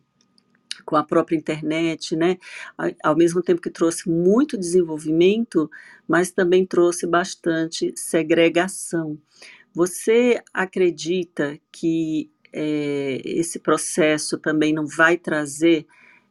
com 0.86 0.98
a 0.98 1.04
própria 1.04 1.38
internet, 1.38 2.14
né? 2.14 2.38
Ao 3.02 3.16
mesmo 3.16 3.42
tempo 3.42 3.62
que 3.62 3.70
trouxe 3.70 4.10
muito 4.10 4.58
desenvolvimento, 4.58 5.72
mas 6.06 6.32
também 6.32 6.66
trouxe 6.66 7.08
bastante 7.08 7.94
segregação. 7.96 9.18
Você 9.74 10.42
acredita 10.54 11.60
que 11.72 12.32
é, 12.54 13.22
esse 13.26 13.60
processo 13.60 14.38
também 14.38 14.72
não 14.72 14.86
vai 14.86 15.18
trazer 15.18 15.88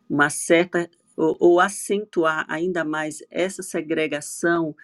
uma 0.08 0.30
certa 0.30 0.88
ou, 1.16 1.36
ou 1.40 1.60
acentuar 1.60 2.46
ainda 2.48 2.84
mais 2.84 3.18
essa 3.30 3.62
segregação? 3.62 4.76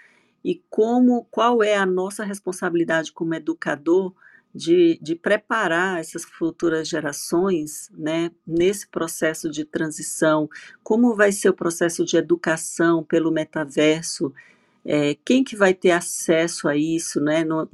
E 0.45 0.63
como 0.69 1.27
qual 1.31 1.63
é 1.63 1.77
a 1.77 1.87
nossa 1.87 2.25
responsabilidade 2.25 3.13
como 3.13 3.35
educador 3.35 4.13
de, 4.55 4.99
de 5.01 5.15
preparar 5.15 6.01
essas 6.01 6.25
futuras 6.25 6.89
gerações 6.89 7.91
né, 7.97 8.31
nesse 8.47 8.89
processo 8.89 9.51
de 9.51 9.65
transição, 9.65 10.49
como 10.83 11.15
vai 11.15 11.31
ser 11.31 11.51
o 11.51 11.55
processo 11.55 12.05
de 12.05 12.17
educação 12.17 13.05
pelo 13.05 13.31
metaverso, 13.31 14.33
é, 14.91 15.14
quem 15.22 15.45
que 15.45 15.55
vai 15.55 15.74
ter 15.74 15.91
acesso 15.91 16.66
a 16.66 16.74
isso, 16.74 17.20
né, 17.20 17.45
no, 17.45 17.68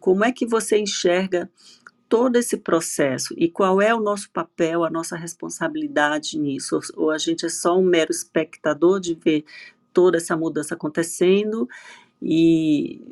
como 0.00 0.24
é 0.24 0.32
que 0.32 0.46
você 0.46 0.78
enxerga 0.78 1.50
todo 2.08 2.36
esse 2.36 2.56
processo? 2.56 3.34
E 3.36 3.46
qual 3.46 3.82
é 3.82 3.94
o 3.94 4.00
nosso 4.00 4.30
papel, 4.30 4.82
a 4.82 4.88
nossa 4.88 5.16
responsabilidade 5.16 6.38
nisso, 6.38 6.76
ou, 6.76 7.04
ou 7.04 7.10
a 7.10 7.18
gente 7.18 7.44
é 7.44 7.50
só 7.50 7.78
um 7.78 7.84
mero 7.84 8.10
espectador 8.10 8.98
de 8.98 9.12
ver 9.14 9.44
toda 9.92 10.16
essa 10.16 10.34
mudança 10.34 10.72
acontecendo 10.72 11.68
e 12.22 13.02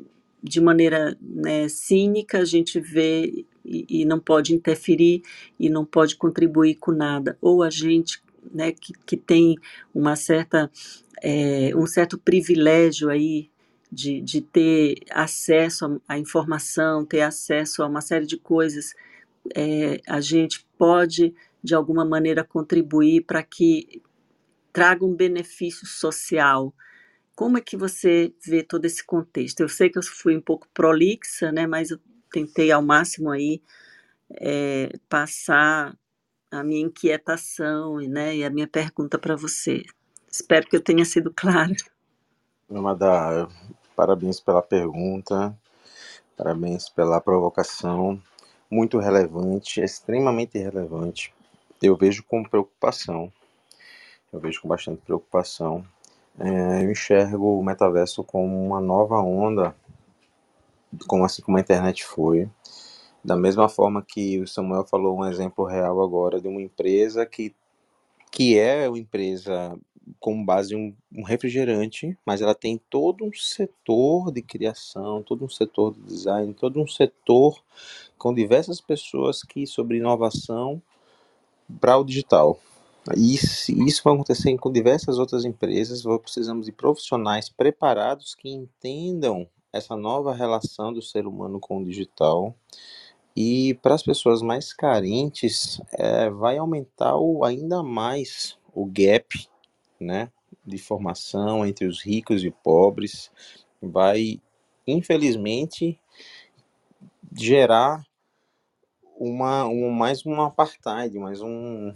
de 0.43 0.59
maneira 0.63 1.15
né, 1.21 1.69
cínica 1.69 2.39
a 2.39 2.45
gente 2.47 2.81
vê 2.81 3.45
e, 3.63 3.87
e, 3.91 4.05
não 4.07 4.21
pode 4.21 4.55
interferir 4.55 5.23
e 5.61 5.69
não 5.69 5.85
pode 5.85 6.17
contribuir 6.17 6.77
com 6.77 6.93
nada. 6.93 7.37
Ou 7.43 7.63
a 7.63 7.69
gente 7.69 8.23
né, 8.53 8.73
que, 8.73 8.95
que 9.05 9.17
tem 9.17 9.57
uma 9.95 10.17
certa, 10.17 10.71
é, 11.25 11.75
um 11.75 11.87
certo 11.87 12.19
privilégio 12.19 13.09
aí 13.09 13.51
de, 13.91 14.21
de 14.21 14.43
ter 14.43 14.97
acesso 15.11 16.01
à 16.07 16.19
informação, 16.19 17.05
ter 17.05 17.23
acesso 17.23 17.83
a 17.83 17.87
uma 17.87 18.01
série 18.03 18.27
de 18.27 18.37
coisas, 18.37 18.95
é, 19.55 20.01
a 20.07 20.21
gente 20.21 20.67
pode 20.77 21.35
de 21.63 21.75
alguma 21.75 22.05
maneira 22.05 22.45
contribuir 22.45 23.23
para 23.23 23.43
que 23.43 24.03
traga 24.73 25.05
um 25.05 25.15
benefício 25.15 25.87
social 25.87 26.75
como 27.35 27.59
é 27.59 27.61
que 27.61 27.77
você 27.77 28.33
vê 28.45 28.63
todo 28.63 28.85
esse 28.85 29.05
contexto? 29.05 29.61
Eu 29.61 29.69
sei 29.69 29.91
que 29.91 29.99
eu 29.99 30.03
fui 30.03 30.37
um 30.37 30.41
pouco 30.41 30.69
prolixa, 30.73 31.51
né, 31.51 31.67
mas 31.67 31.91
eu 31.91 31.99
tentei 32.31 32.71
ao 32.71 32.83
máximo 32.83 33.31
aí 33.31 33.61
é, 34.41 34.91
passar 35.09 35.97
a 36.51 36.63
minha 36.63 36.81
inquietação 36.81 37.99
né, 37.99 38.37
e 38.37 38.45
a 38.45 38.51
minha 38.51 38.69
pergunta 38.69 39.19
para 39.19 39.35
você. 39.35 39.83
Espero 40.35 40.67
que 40.67 40.75
eu 40.75 40.83
tenha 40.83 41.05
sido 41.05 41.33
clara. 41.33 41.77
Amada, 42.69 43.49
parabéns 43.95 44.41
pela 44.41 44.61
pergunta, 44.61 45.57
parabéns 46.37 46.89
pela 46.89 47.21
provocação, 47.21 48.21
muito 48.69 48.99
relevante, 48.99 49.81
extremamente 49.81 50.59
relevante. 50.59 51.33
Eu 51.81 51.97
vejo 51.97 52.25
com 52.25 52.43
preocupação, 52.43 53.33
eu 54.33 54.41
vejo 54.41 54.61
com 54.61 54.67
bastante 54.67 55.03
preocupação 55.03 55.87
é, 56.39 56.85
eu 56.85 56.91
enxergo 56.91 57.61
o 57.61 57.63
metaverso 57.63 58.25
como 58.25 58.61
uma 58.67 58.81
nova 58.81 59.21
onda, 59.21 59.73
como 61.07 61.25
assim 61.25 61.43
como 61.43 61.57
a 61.59 61.61
internet 61.61 62.05
foi. 62.05 62.49
Da 63.23 63.37
mesma 63.37 63.69
forma 63.69 64.03
que 64.03 64.41
o 64.41 64.49
Samuel 64.49 64.85
falou 64.85 65.19
um 65.19 65.25
exemplo 65.25 65.65
real 65.65 66.03
agora 66.03 66.41
de 66.41 66.49
uma 66.49 66.61
empresa 66.61 67.25
que, 67.25 67.55
que 68.33 68.59
é 68.59 68.89
uma 68.89 68.99
empresa 68.99 69.79
com 70.21 70.45
base 70.45 70.75
um, 70.75 70.95
um 71.13 71.23
refrigerante, 71.23 72.17
mas 72.25 72.43
ela 72.43 72.55
tem 72.55 72.81
todo 72.91 73.25
um 73.25 73.33
setor 73.33 74.33
de 74.33 74.43
criação, 74.43 75.23
todo 75.23 75.45
um 75.45 75.49
setor 75.49 75.95
de 75.95 76.01
design, 76.03 76.53
todo 76.55 76.81
um 76.81 76.87
setor 76.87 77.63
com 78.19 78.35
diversas 78.35 78.81
pessoas 78.81 79.43
que 79.43 79.67
sobre 79.67 79.99
inovação 79.99 80.83
para 81.81 81.97
o 81.97 82.05
digital. 82.05 82.59
Isso, 83.17 83.71
isso 83.87 84.03
vai 84.03 84.15
acontecer 84.15 84.57
com 84.57 84.73
diversas 84.73 85.19
outras 85.19 85.45
empresas. 85.45 86.05
Precisamos 86.23 86.67
de 86.67 86.73
profissionais 86.73 87.49
preparados 87.49 88.35
que 88.35 88.49
entendam 88.49 89.47
essa 89.73 89.97
nova 89.97 90.33
relação 90.33 90.93
do 90.93 91.03
ser 91.03 91.27
humano 91.27 91.61
com 91.61 91.79
o 91.79 91.85
digital. 91.85 92.55
E 93.37 93.75
para 93.83 93.95
as 93.95 94.03
pessoas 94.03 94.41
mais 94.41 94.73
carentes, 94.73 95.81
é, 95.93 96.31
vai 96.31 96.57
aumentar 96.57 97.17
o, 97.17 97.45
ainda 97.45 97.83
mais 97.83 98.57
o 98.73 98.87
gap 98.87 99.27
né, 100.05 100.31
de 100.65 100.79
formação 100.79 101.67
entre 101.67 101.87
os 101.87 102.03
ricos 102.03 102.45
e 102.45 102.51
pobres. 102.51 103.31
Vai, 103.81 104.41
infelizmente, 104.87 106.01
gerar 107.37 108.05
uma, 109.19 109.67
um, 109.67 109.91
mais 109.91 110.25
um 110.25 110.41
apartheid, 110.41 111.19
mais 111.19 111.41
um, 111.41 111.93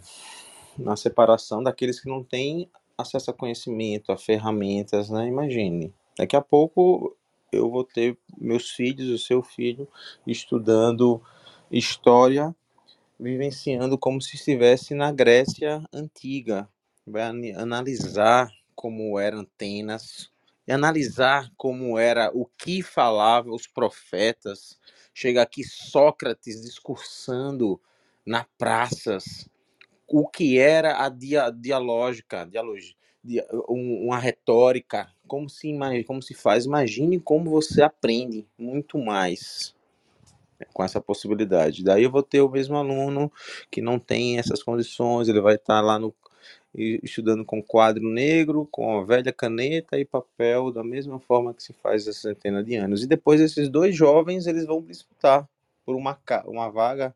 na 0.77 0.95
separação 0.95 1.61
daqueles 1.61 1.99
que 1.99 2.09
não 2.09 2.23
têm 2.23 2.69
acesso 2.97 3.31
a 3.31 3.33
conhecimento, 3.33 4.11
a 4.11 4.17
ferramentas, 4.17 5.09
né? 5.09 5.27
Imagine. 5.27 5.93
Daqui 6.17 6.35
a 6.35 6.41
pouco 6.41 7.15
eu 7.51 7.69
vou 7.69 7.83
ter 7.83 8.17
meus 8.37 8.69
filhos, 8.69 9.09
o 9.09 9.17
seu 9.17 9.41
filho, 9.41 9.87
estudando 10.27 11.21
história, 11.71 12.55
vivenciando 13.19 13.97
como 13.97 14.21
se 14.21 14.35
estivesse 14.35 14.93
na 14.93 15.11
Grécia 15.11 15.83
antiga. 15.93 16.67
Vai 17.09 17.23
analisar 17.55 18.51
como 18.75 19.19
eram 19.19 19.41
Atenas, 19.41 20.31
e 20.67 20.71
analisar 20.71 21.51
como 21.57 21.97
era 21.97 22.29
o 22.31 22.45
que 22.45 22.83
falavam 22.83 23.55
os 23.55 23.65
profetas. 23.65 24.79
Chega 25.13 25.41
aqui 25.41 25.63
Sócrates 25.63 26.61
discursando 26.61 27.81
na 28.23 28.45
praças 28.57 29.49
o 30.07 30.27
que 30.27 30.59
era 30.59 31.03
a 31.03 31.09
dia, 31.09 31.49
dialógica, 31.49 32.45
dialogia, 32.45 32.95
uma 33.67 34.19
retórica, 34.19 35.11
como 35.27 35.49
se, 35.49 35.75
como 36.05 36.21
se 36.21 36.35
faz. 36.35 36.65
Imagine 36.65 37.19
como 37.19 37.49
você 37.49 37.81
aprende 37.81 38.47
muito 38.57 38.99
mais 38.99 39.75
com 40.73 40.83
essa 40.83 41.01
possibilidade. 41.01 41.83
Daí 41.83 42.03
eu 42.03 42.11
vou 42.11 42.23
ter 42.23 42.41
o 42.41 42.49
mesmo 42.49 42.75
aluno 42.75 43.31
que 43.71 43.81
não 43.81 43.97
tem 43.97 44.37
essas 44.37 44.61
condições, 44.61 45.27
ele 45.27 45.41
vai 45.41 45.55
estar 45.55 45.81
lá 45.81 45.97
no 45.97 46.13
estudando 46.73 47.43
com 47.43 47.63
quadro 47.63 48.07
negro, 48.07 48.67
com 48.71 48.99
a 48.99 49.03
velha 49.03 49.33
caneta 49.33 49.99
e 49.99 50.05
papel, 50.05 50.71
da 50.71 50.83
mesma 50.83 51.19
forma 51.19 51.53
que 51.53 51.63
se 51.63 51.73
faz 51.73 52.07
há 52.07 52.13
centenas 52.13 52.65
de 52.65 52.75
anos. 52.75 53.03
E 53.03 53.07
depois 53.07 53.41
esses 53.41 53.69
dois 53.69 53.95
jovens, 53.95 54.45
eles 54.45 54.65
vão 54.65 54.81
disputar 54.81 55.47
por 55.85 55.95
uma, 55.95 56.17
uma 56.45 56.69
vaga 56.69 57.15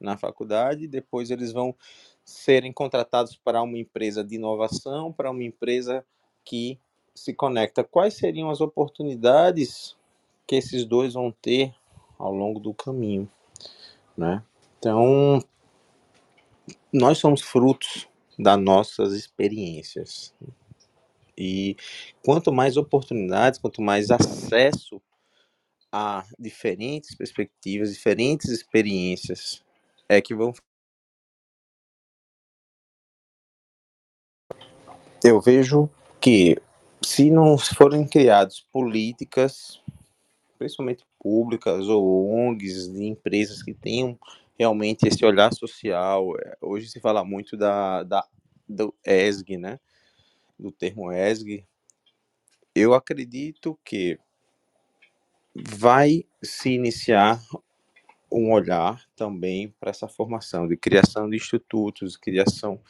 na 0.00 0.16
faculdade, 0.16 0.86
depois 0.86 1.30
eles 1.30 1.52
vão 1.52 1.74
serem 2.24 2.72
contratados 2.72 3.36
para 3.36 3.62
uma 3.62 3.78
empresa 3.78 4.22
de 4.22 4.36
inovação, 4.36 5.12
para 5.12 5.30
uma 5.30 5.42
empresa 5.42 6.04
que 6.44 6.78
se 7.14 7.34
conecta. 7.34 7.84
Quais 7.84 8.14
seriam 8.14 8.50
as 8.50 8.60
oportunidades 8.60 9.96
que 10.46 10.56
esses 10.56 10.84
dois 10.84 11.14
vão 11.14 11.32
ter 11.32 11.74
ao 12.18 12.32
longo 12.32 12.60
do 12.60 12.72
caminho, 12.72 13.28
né? 14.16 14.42
Então, 14.78 15.42
nós 16.92 17.18
somos 17.18 17.40
frutos 17.40 18.08
das 18.38 18.60
nossas 18.60 19.12
experiências. 19.12 20.34
E 21.36 21.76
quanto 22.22 22.52
mais 22.52 22.76
oportunidades, 22.76 23.58
quanto 23.58 23.82
mais 23.82 24.10
acesso 24.10 25.00
a 25.90 26.24
diferentes 26.38 27.14
perspectivas, 27.14 27.92
diferentes 27.92 28.48
experiências, 28.50 29.64
é 30.08 30.20
que 30.20 30.34
vão. 30.34 30.52
Eu 35.22 35.40
vejo 35.40 35.88
que 36.20 36.56
se 37.02 37.30
não 37.30 37.56
forem 37.58 38.06
criadas 38.06 38.60
políticas, 38.60 39.80
principalmente 40.58 41.04
públicas 41.18 41.88
ou 41.88 42.30
ONGs 42.30 42.92
de 42.92 43.04
empresas 43.04 43.62
que 43.62 43.72
tenham 43.72 44.18
realmente 44.58 45.06
esse 45.06 45.24
olhar 45.24 45.52
social. 45.52 46.34
É, 46.38 46.56
hoje 46.60 46.88
se 46.88 47.00
fala 47.00 47.24
muito 47.24 47.56
da, 47.56 48.02
da 48.02 48.26
do 48.68 48.94
ESG, 49.04 49.58
né? 49.58 49.78
Do 50.58 50.70
termo 50.72 51.12
ESG. 51.12 51.64
Eu 52.74 52.94
acredito 52.94 53.78
que 53.84 54.18
vai 55.54 56.24
se 56.42 56.70
iniciar 56.70 57.40
um 58.32 58.50
olhar 58.52 59.04
também 59.14 59.72
para 59.78 59.90
essa 59.90 60.08
formação 60.08 60.66
de 60.66 60.76
criação 60.76 61.30
de 61.30 61.36
institutos, 61.36 62.16
criação 62.16 62.80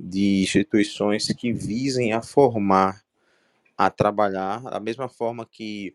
de 0.00 0.42
instituições 0.42 1.26
que 1.26 1.52
visem 1.52 2.14
a 2.14 2.22
formar, 2.22 3.04
a 3.76 3.90
trabalhar 3.90 4.62
da 4.62 4.80
mesma 4.80 5.08
forma 5.08 5.44
que 5.44 5.94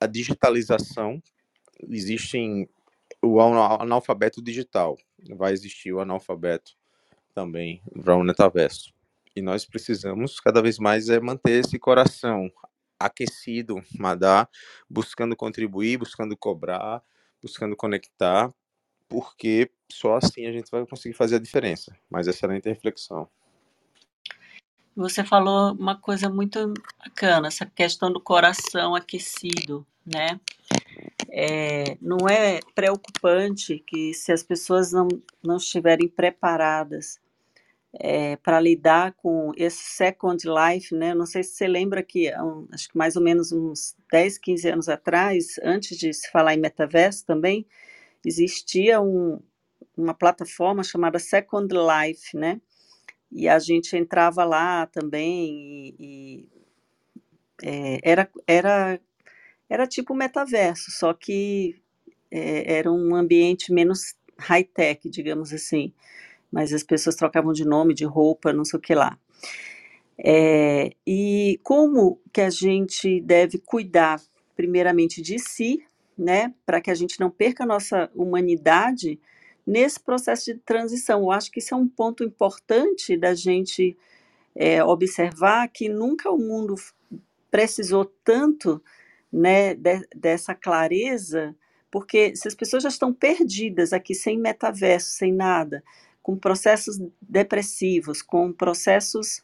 a 0.00 0.06
digitalização 0.06 1.22
existem 1.88 2.68
o 3.26 3.40
analfabeto 3.40 4.42
digital, 4.42 4.96
vai 5.36 5.52
existir 5.52 5.92
o 5.92 6.00
analfabeto 6.00 6.72
também 7.34 7.82
para 8.02 8.16
o 8.16 8.22
metaverso. 8.22 8.94
E 9.34 9.42
nós 9.42 9.66
precisamos 9.66 10.40
cada 10.40 10.62
vez 10.62 10.78
mais 10.78 11.08
é 11.08 11.20
manter 11.20 11.60
esse 11.64 11.78
coração 11.78 12.50
aquecido, 12.98 13.82
Madá, 13.98 14.48
buscando 14.88 15.36
contribuir, 15.36 15.98
buscando 15.98 16.36
cobrar, 16.36 17.02
buscando 17.42 17.76
conectar, 17.76 18.52
porque 19.08 19.70
só 19.92 20.16
assim 20.16 20.46
a 20.46 20.52
gente 20.52 20.70
vai 20.70 20.86
conseguir 20.86 21.14
fazer 21.14 21.36
a 21.36 21.40
diferença. 21.40 21.94
Mas 22.10 22.26
excelente 22.26 22.68
reflexão. 22.68 23.28
Você 24.96 25.22
falou 25.22 25.74
uma 25.74 26.00
coisa 26.00 26.30
muito 26.30 26.72
bacana, 26.98 27.48
essa 27.48 27.66
questão 27.66 28.10
do 28.10 28.18
coração 28.18 28.94
aquecido, 28.94 29.86
né? 30.06 30.40
É, 31.30 31.96
não 32.00 32.28
é 32.28 32.60
preocupante 32.74 33.82
que 33.86 34.14
se 34.14 34.32
as 34.32 34.42
pessoas 34.42 34.92
não, 34.92 35.08
não 35.44 35.56
estiverem 35.56 36.08
preparadas 36.08 37.18
é, 37.98 38.36
para 38.36 38.60
lidar 38.60 39.12
com 39.14 39.52
esse 39.56 39.82
Second 39.82 40.42
Life, 40.46 40.94
né? 40.94 41.14
Não 41.14 41.26
sei 41.26 41.42
se 41.42 41.54
você 41.54 41.66
lembra 41.66 42.02
que, 42.02 42.30
um, 42.38 42.68
acho 42.72 42.88
que 42.88 42.96
mais 42.96 43.16
ou 43.16 43.22
menos 43.22 43.52
uns 43.52 43.96
10, 44.12 44.38
15 44.38 44.68
anos 44.68 44.88
atrás, 44.88 45.58
antes 45.62 45.96
de 45.98 46.12
se 46.12 46.30
falar 46.30 46.54
em 46.54 46.60
metaverso 46.60 47.24
também, 47.24 47.66
existia 48.24 49.00
um, 49.00 49.40
uma 49.96 50.14
plataforma 50.14 50.84
chamada 50.84 51.18
Second 51.18 51.74
Life, 51.74 52.36
né? 52.36 52.60
E 53.32 53.48
a 53.48 53.58
gente 53.58 53.96
entrava 53.96 54.44
lá 54.44 54.86
também 54.86 55.50
e, 55.50 55.96
e 55.98 56.48
é, 57.62 58.00
era, 58.02 58.30
era, 58.46 59.00
era 59.68 59.86
tipo 59.86 60.14
metaverso, 60.14 60.90
só 60.90 61.12
que 61.12 61.80
é, 62.30 62.78
era 62.78 62.90
um 62.90 63.14
ambiente 63.14 63.72
menos 63.72 64.14
high-tech, 64.38 65.08
digamos 65.08 65.52
assim 65.52 65.92
mas 66.50 66.72
as 66.72 66.82
pessoas 66.82 67.16
trocavam 67.16 67.52
de 67.52 67.64
nome, 67.64 67.94
de 67.94 68.04
roupa, 68.04 68.52
não 68.52 68.64
sei 68.64 68.78
o 68.78 68.82
que 68.82 68.94
lá. 68.94 69.18
É, 70.18 70.90
e 71.06 71.60
como 71.62 72.18
que 72.32 72.40
a 72.40 72.50
gente 72.50 73.20
deve 73.20 73.58
cuidar, 73.58 74.20
primeiramente, 74.54 75.20
de 75.20 75.38
si, 75.38 75.84
né, 76.16 76.54
para 76.64 76.80
que 76.80 76.90
a 76.90 76.94
gente 76.94 77.20
não 77.20 77.30
perca 77.30 77.64
a 77.64 77.66
nossa 77.66 78.10
humanidade 78.14 79.20
nesse 79.66 80.00
processo 80.00 80.46
de 80.46 80.54
transição. 80.60 81.20
Eu 81.20 81.30
acho 81.30 81.50
que 81.50 81.58
isso 81.58 81.74
é 81.74 81.76
um 81.76 81.88
ponto 81.88 82.24
importante 82.24 83.16
da 83.16 83.34
gente 83.34 83.94
é, 84.54 84.82
observar 84.82 85.68
que 85.68 85.88
nunca 85.88 86.30
o 86.30 86.38
mundo 86.38 86.74
precisou 87.50 88.06
tanto 88.24 88.82
né, 89.32 89.74
de, 89.74 90.06
dessa 90.14 90.54
clareza, 90.54 91.54
porque 91.90 92.34
se 92.36 92.48
as 92.48 92.54
pessoas 92.54 92.82
já 92.82 92.88
estão 92.88 93.12
perdidas 93.12 93.92
aqui, 93.92 94.14
sem 94.14 94.38
metaverso, 94.38 95.10
sem 95.10 95.32
nada, 95.32 95.82
com 96.22 96.36
processos 96.36 96.98
depressivos, 97.22 98.20
com 98.22 98.52
processos, 98.52 99.42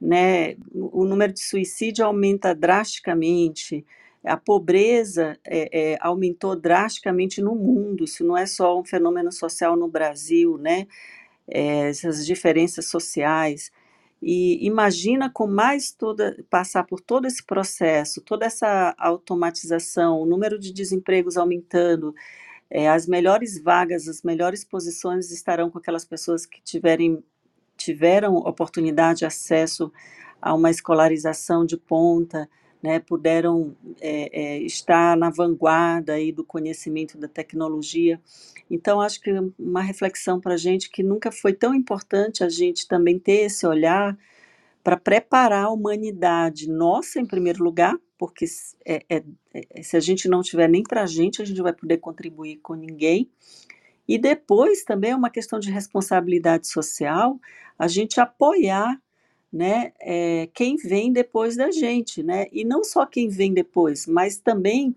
né, 0.00 0.54
o 0.72 1.04
número 1.04 1.32
de 1.32 1.40
suicídio 1.40 2.04
aumenta 2.04 2.54
drasticamente, 2.54 3.84
a 4.24 4.36
pobreza 4.36 5.38
é, 5.44 5.92
é, 5.92 5.98
aumentou 6.00 6.54
drasticamente 6.54 7.40
no 7.40 7.54
mundo, 7.54 8.04
isso 8.04 8.24
não 8.24 8.36
é 8.36 8.46
só 8.46 8.78
um 8.78 8.84
fenômeno 8.84 9.32
social 9.32 9.76
no 9.76 9.88
Brasil, 9.88 10.56
né, 10.58 10.86
é, 11.48 11.88
essas 11.88 12.24
diferenças 12.24 12.86
sociais, 12.86 13.72
e 14.22 14.66
imagina 14.66 15.30
com 15.30 15.46
mais 15.46 15.92
toda, 15.92 16.44
passar 16.50 16.84
por 16.84 17.00
todo 17.00 17.26
esse 17.26 17.42
processo, 17.44 18.20
toda 18.20 18.44
essa 18.44 18.94
automatização, 18.98 20.20
o 20.20 20.26
número 20.26 20.58
de 20.58 20.72
desempregos 20.72 21.36
aumentando, 21.36 22.14
é, 22.68 22.88
as 22.88 23.06
melhores 23.06 23.60
vagas, 23.60 24.06
as 24.08 24.22
melhores 24.22 24.64
posições 24.64 25.30
estarão 25.30 25.70
com 25.70 25.78
aquelas 25.78 26.04
pessoas 26.04 26.44
que 26.44 26.62
tiverem, 26.62 27.24
tiveram 27.76 28.36
oportunidade, 28.36 29.24
acesso 29.24 29.90
a 30.40 30.54
uma 30.54 30.70
escolarização 30.70 31.64
de 31.64 31.76
ponta, 31.76 32.48
né, 32.82 32.98
puderam 32.98 33.76
é, 34.00 34.30
é, 34.32 34.58
estar 34.62 35.16
na 35.16 35.30
vanguarda 35.30 36.14
aí 36.14 36.32
do 36.32 36.44
conhecimento 36.44 37.18
da 37.18 37.28
tecnologia. 37.28 38.20
Então, 38.70 39.00
acho 39.00 39.20
que 39.20 39.30
uma 39.58 39.82
reflexão 39.82 40.40
para 40.40 40.54
a 40.54 40.56
gente 40.56 40.90
que 40.90 41.02
nunca 41.02 41.30
foi 41.30 41.52
tão 41.52 41.74
importante 41.74 42.42
a 42.42 42.48
gente 42.48 42.88
também 42.88 43.18
ter 43.18 43.44
esse 43.46 43.66
olhar 43.66 44.16
para 44.82 44.96
preparar 44.96 45.66
a 45.66 45.70
humanidade, 45.70 46.68
nossa 46.68 47.20
em 47.20 47.26
primeiro 47.26 47.62
lugar, 47.62 47.96
porque 48.16 48.46
é, 48.86 49.02
é, 49.08 49.24
é, 49.52 49.82
se 49.82 49.96
a 49.96 50.00
gente 50.00 50.28
não 50.28 50.42
tiver 50.42 50.68
nem 50.68 50.82
para 50.82 51.02
a 51.02 51.06
gente, 51.06 51.42
a 51.42 51.44
gente 51.44 51.60
vai 51.60 51.72
poder 51.72 51.98
contribuir 51.98 52.56
com 52.62 52.74
ninguém. 52.74 53.30
E 54.08 54.18
depois 54.18 54.84
também 54.84 55.12
é 55.12 55.16
uma 55.16 55.30
questão 55.30 55.58
de 55.58 55.70
responsabilidade 55.70 56.66
social, 56.66 57.38
a 57.78 57.86
gente 57.86 58.20
apoiar 58.20 59.00
né, 59.52 59.92
é, 60.00 60.48
quem 60.54 60.76
vem 60.76 61.12
depois 61.12 61.56
da 61.56 61.70
gente, 61.70 62.22
né? 62.22 62.46
E 62.52 62.64
não 62.64 62.84
só 62.84 63.04
quem 63.04 63.28
vem 63.28 63.52
depois, 63.52 64.06
mas 64.06 64.38
também 64.38 64.94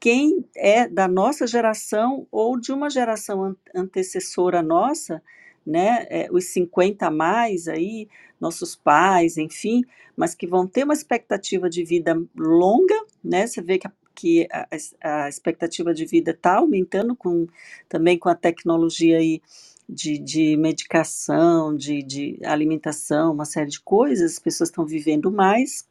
quem 0.00 0.44
é 0.54 0.88
da 0.88 1.08
nossa 1.08 1.46
geração 1.46 2.26
ou 2.30 2.58
de 2.58 2.72
uma 2.72 2.88
geração 2.88 3.56
antecessora 3.74 4.62
nossa, 4.62 5.22
né, 5.66 6.06
é, 6.08 6.28
os 6.30 6.46
50 6.46 7.06
a 7.06 7.10
mais 7.10 7.68
aí, 7.68 8.08
nossos 8.40 8.76
pais, 8.76 9.36
enfim, 9.36 9.84
mas 10.16 10.34
que 10.34 10.46
vão 10.46 10.66
ter 10.66 10.84
uma 10.84 10.94
expectativa 10.94 11.68
de 11.68 11.84
vida 11.84 12.16
longa, 12.36 12.94
né, 13.22 13.46
você 13.46 13.60
vê 13.60 13.78
que 13.78 13.86
a, 13.86 13.92
que 14.14 14.48
a, 14.50 15.24
a 15.24 15.28
expectativa 15.28 15.92
de 15.92 16.06
vida 16.06 16.30
está 16.30 16.56
aumentando 16.56 17.14
com, 17.14 17.46
também 17.88 18.18
com 18.18 18.28
a 18.28 18.34
tecnologia 18.34 19.18
aí 19.18 19.42
de, 19.88 20.18
de 20.18 20.56
medicação, 20.56 21.74
de, 21.74 22.02
de 22.02 22.38
alimentação, 22.44 23.32
uma 23.32 23.44
série 23.44 23.70
de 23.70 23.80
coisas, 23.80 24.32
as 24.32 24.38
pessoas 24.38 24.68
estão 24.68 24.84
vivendo 24.84 25.30
mais 25.32 25.86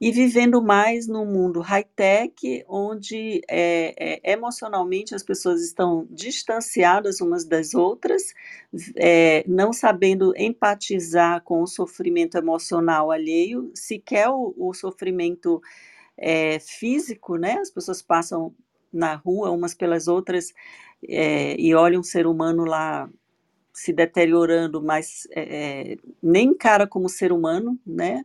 e 0.00 0.10
vivendo 0.10 0.62
mais 0.62 1.06
num 1.06 1.26
mundo 1.26 1.60
high-tech, 1.60 2.64
onde 2.68 3.42
é, 3.48 3.94
é, 3.98 4.32
emocionalmente 4.32 5.14
as 5.14 5.22
pessoas 5.22 5.62
estão 5.62 6.06
distanciadas 6.10 7.20
umas 7.20 7.44
das 7.44 7.74
outras, 7.74 8.34
é, 8.96 9.44
não 9.46 9.72
sabendo 9.72 10.32
empatizar 10.36 11.42
com 11.42 11.62
o 11.62 11.66
sofrimento 11.66 12.36
emocional 12.38 13.10
alheio, 13.10 13.70
sequer 13.74 14.28
o, 14.30 14.54
o 14.56 14.72
sofrimento 14.72 15.60
é, 16.16 16.58
físico, 16.58 17.36
né? 17.36 17.58
As 17.60 17.70
pessoas 17.70 18.02
passam 18.02 18.54
na 18.92 19.14
rua 19.14 19.50
umas 19.50 19.74
pelas 19.74 20.08
outras 20.08 20.52
é, 21.08 21.58
e 21.60 21.74
olham 21.74 22.00
um 22.00 22.04
ser 22.04 22.26
humano 22.26 22.64
lá 22.64 23.08
se 23.72 23.92
deteriorando, 23.92 24.82
mas 24.82 25.26
é, 25.34 25.96
nem 26.22 26.48
encara 26.48 26.86
como 26.86 27.08
ser 27.08 27.32
humano, 27.32 27.78
né? 27.86 28.24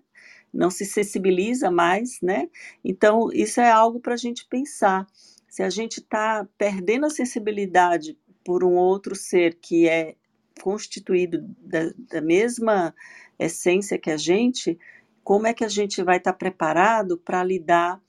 não 0.56 0.72
se 0.72 0.86
sensibiliza 0.86 1.70
mais, 1.70 2.20
né? 2.22 2.48
Então, 2.84 3.30
isso 3.34 3.60
é 3.60 3.70
algo 3.70 4.00
para 4.00 4.14
a 4.14 4.18
gente 4.18 4.48
pensar. 4.48 5.06
Se 5.50 5.62
a 5.62 5.70
gente 5.70 5.98
está 5.98 6.48
perdendo 6.58 7.06
a 7.06 7.10
sensibilidade 7.10 8.18
por 8.44 8.64
um 8.64 8.76
outro 8.76 9.16
ser 9.16 9.56
que 9.56 9.88
é 9.88 10.16
constituído 10.62 11.44
da, 11.60 11.92
da 12.10 12.22
mesma 12.22 12.96
essência 13.38 14.00
que 14.00 14.10
a 14.10 14.18
gente, 14.18 14.80
como 15.24 15.46
é 15.46 15.54
que 15.54 15.66
a 15.66 15.70
gente 15.70 16.02
vai 16.02 16.18
estar 16.18 16.32
tá 16.32 16.38
preparado 16.38 17.18
para 17.18 17.44
lidar 17.44 18.02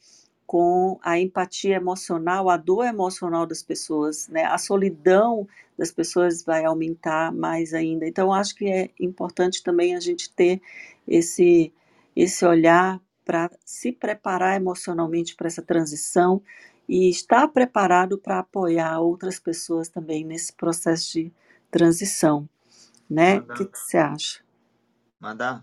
com 0.46 0.98
a 1.02 1.18
empatia 1.18 1.76
emocional, 1.76 2.48
a 2.48 2.56
dor 2.56 2.86
emocional 2.86 3.46
das 3.46 3.62
pessoas, 3.62 4.28
né? 4.28 4.44
A 4.44 4.58
solidão 4.58 5.46
das 5.76 5.90
pessoas 5.90 6.42
vai 6.44 6.64
aumentar 6.64 7.32
mais 7.32 7.74
ainda. 7.74 8.06
Então, 8.06 8.32
acho 8.32 8.54
que 8.54 8.66
é 8.66 8.90
importante 9.00 9.62
também 9.62 9.96
a 9.96 10.00
gente 10.00 10.30
ter 10.32 10.60
esse 11.06 11.72
esse 12.14 12.46
olhar 12.46 12.98
para 13.26 13.50
se 13.64 13.92
preparar 13.92 14.56
emocionalmente 14.56 15.34
para 15.36 15.48
essa 15.48 15.60
transição 15.60 16.42
e 16.88 17.10
estar 17.10 17.48
preparado 17.48 18.16
para 18.16 18.38
apoiar 18.38 19.00
outras 19.00 19.38
pessoas 19.38 19.88
também 19.88 20.24
nesse 20.24 20.52
processo 20.52 21.12
de 21.12 21.32
transição, 21.70 22.48
né? 23.10 23.40
O 23.40 23.46
que, 23.52 23.66
que 23.66 23.78
você 23.78 23.98
acha? 23.98 24.40
Madá, 25.20 25.62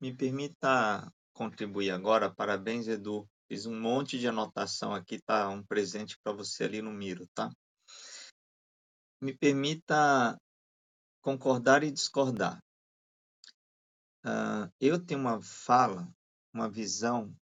me 0.00 0.12
permita 0.12 1.12
contribuir 1.32 1.90
agora. 1.90 2.30
Parabéns, 2.30 2.88
Edu. 2.88 3.28
Fiz 3.48 3.64
um 3.64 3.80
monte 3.80 4.18
de 4.18 4.28
anotação 4.28 4.94
aqui, 4.94 5.18
tá? 5.22 5.48
Um 5.48 5.62
presente 5.62 6.18
para 6.22 6.32
você 6.34 6.64
ali 6.64 6.82
no 6.82 6.92
Miro, 6.92 7.26
tá? 7.28 7.50
Me 9.20 9.34
permita 9.34 10.38
concordar 11.22 11.82
e 11.82 11.90
discordar. 11.90 12.62
Uh, 14.24 14.70
eu 14.78 15.02
tenho 15.02 15.20
uma 15.20 15.40
fala, 15.40 16.06
uma 16.52 16.68
visão 16.68 17.34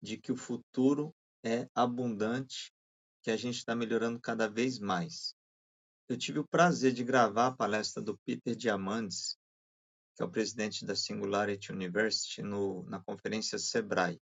de 0.00 0.16
que 0.16 0.30
o 0.30 0.36
futuro 0.36 1.12
é 1.44 1.68
abundante, 1.74 2.72
que 3.22 3.30
a 3.30 3.36
gente 3.36 3.56
está 3.56 3.74
melhorando 3.74 4.20
cada 4.20 4.48
vez 4.48 4.78
mais. 4.78 5.34
Eu 6.08 6.16
tive 6.16 6.38
o 6.38 6.46
prazer 6.46 6.92
de 6.92 7.02
gravar 7.02 7.48
a 7.48 7.56
palestra 7.56 8.02
do 8.02 8.16
Peter 8.18 8.54
Diamandis, 8.54 9.36
que 10.14 10.22
é 10.22 10.26
o 10.26 10.30
presidente 10.30 10.84
da 10.84 10.94
Singularity 10.94 11.72
University, 11.72 12.42
no, 12.42 12.84
na 12.84 13.00
conferência 13.02 13.58
Sebrae. 13.58 14.20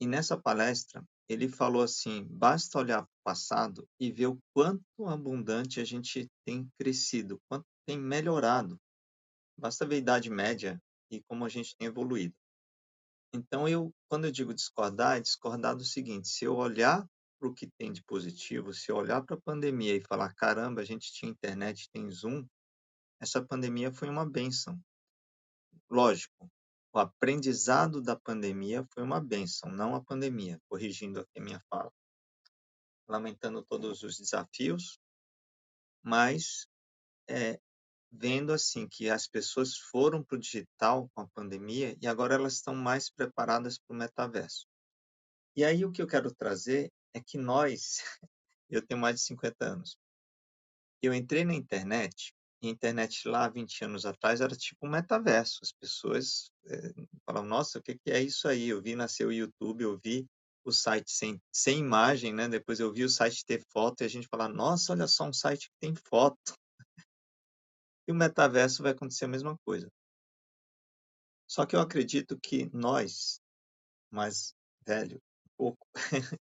E 0.00 0.06
nessa 0.06 0.36
palestra, 0.36 1.04
ele 1.28 1.48
falou 1.48 1.82
assim: 1.82 2.24
basta 2.30 2.78
olhar 2.78 3.02
para 3.02 3.10
o 3.10 3.24
passado 3.24 3.88
e 3.98 4.12
ver 4.12 4.26
o 4.28 4.38
quanto 4.54 5.06
abundante 5.06 5.80
a 5.80 5.84
gente 5.84 6.28
tem 6.44 6.68
crescido, 6.78 7.40
quanto 7.48 7.66
tem 7.86 7.98
melhorado 7.98 8.78
Basta 9.58 9.84
ver 9.84 9.96
a 9.96 9.98
idade 9.98 10.30
média 10.30 10.80
e 11.10 11.20
como 11.24 11.44
a 11.44 11.48
gente 11.48 11.76
tem 11.76 11.88
evoluído. 11.88 12.34
Então, 13.34 13.68
eu, 13.68 13.92
quando 14.08 14.26
eu 14.26 14.30
digo 14.30 14.54
discordar, 14.54 15.16
é 15.16 15.20
discordar 15.20 15.76
do 15.76 15.84
seguinte: 15.84 16.28
se 16.28 16.44
eu 16.44 16.54
olhar 16.54 17.04
para 17.38 17.48
o 17.48 17.54
que 17.54 17.66
tem 17.76 17.92
de 17.92 18.02
positivo, 18.04 18.72
se 18.72 18.90
eu 18.90 18.96
olhar 18.96 19.20
para 19.22 19.34
a 19.36 19.40
pandemia 19.40 19.96
e 19.96 20.00
falar, 20.00 20.32
caramba, 20.34 20.80
a 20.80 20.84
gente 20.84 21.12
tinha 21.12 21.30
internet, 21.30 21.90
tem 21.90 22.08
Zoom, 22.08 22.46
essa 23.20 23.44
pandemia 23.44 23.92
foi 23.92 24.08
uma 24.08 24.28
benção. 24.28 24.80
Lógico, 25.90 26.48
o 26.98 27.00
aprendizado 27.00 28.02
da 28.02 28.16
pandemia 28.16 28.84
foi 28.92 29.04
uma 29.04 29.20
benção, 29.20 29.70
não 29.70 29.94
a 29.94 30.02
pandemia, 30.02 30.60
corrigindo 30.68 31.20
aqui 31.20 31.38
a 31.38 31.40
minha 31.40 31.62
fala. 31.70 31.92
Lamentando 33.06 33.64
todos 33.64 34.02
os 34.02 34.18
desafios, 34.18 34.98
mas 36.02 36.66
é, 37.28 37.60
vendo 38.10 38.52
assim 38.52 38.88
que 38.88 39.08
as 39.08 39.28
pessoas 39.28 39.76
foram 39.76 40.24
para 40.24 40.36
o 40.36 40.40
digital 40.40 41.08
com 41.14 41.20
a 41.20 41.28
pandemia 41.28 41.96
e 42.02 42.06
agora 42.08 42.34
elas 42.34 42.54
estão 42.54 42.74
mais 42.74 43.08
preparadas 43.08 43.78
para 43.78 43.94
o 43.94 43.98
metaverso. 43.98 44.66
E 45.54 45.64
aí 45.64 45.84
o 45.84 45.92
que 45.92 46.02
eu 46.02 46.06
quero 46.06 46.34
trazer 46.34 46.92
é 47.14 47.20
que 47.20 47.38
nós, 47.38 47.98
eu 48.68 48.84
tenho 48.84 49.00
mais 49.00 49.16
de 49.16 49.22
50 49.22 49.64
anos, 49.64 49.96
eu 51.00 51.14
entrei 51.14 51.44
na 51.44 51.54
internet, 51.54 52.34
internet 52.62 53.28
lá 53.28 53.48
20 53.48 53.84
anos 53.84 54.04
atrás 54.04 54.40
era 54.40 54.56
tipo 54.56 54.86
um 54.86 54.90
metaverso. 54.90 55.60
As 55.62 55.72
pessoas 55.72 56.50
é, 56.66 56.92
falavam, 57.24 57.48
nossa, 57.48 57.78
o 57.78 57.82
que, 57.82 57.96
que 57.96 58.10
é 58.10 58.20
isso 58.20 58.48
aí? 58.48 58.68
Eu 58.68 58.82
vi 58.82 58.96
nascer 58.96 59.26
o 59.26 59.32
YouTube, 59.32 59.82
eu 59.82 59.96
vi 59.96 60.26
o 60.64 60.72
site 60.72 61.10
sem, 61.10 61.40
sem 61.52 61.78
imagem, 61.78 62.32
né? 62.34 62.48
Depois 62.48 62.80
eu 62.80 62.92
vi 62.92 63.04
o 63.04 63.08
site 63.08 63.44
ter 63.44 63.62
foto 63.72 64.02
e 64.02 64.04
a 64.04 64.08
gente 64.08 64.28
falava, 64.28 64.52
nossa, 64.52 64.92
olha 64.92 65.06
só 65.06 65.24
um 65.24 65.32
site 65.32 65.68
que 65.68 65.76
tem 65.80 65.94
foto. 65.94 66.54
E 68.06 68.10
o 68.10 68.14
metaverso 68.14 68.82
vai 68.82 68.92
acontecer 68.92 69.26
a 69.26 69.28
mesma 69.28 69.54
coisa. 69.66 69.86
Só 71.46 71.66
que 71.66 71.76
eu 71.76 71.80
acredito 71.80 72.40
que 72.40 72.70
nós, 72.74 73.38
mais 74.10 74.54
velho, 74.86 75.16
um 75.16 75.50
pouco, 75.58 75.86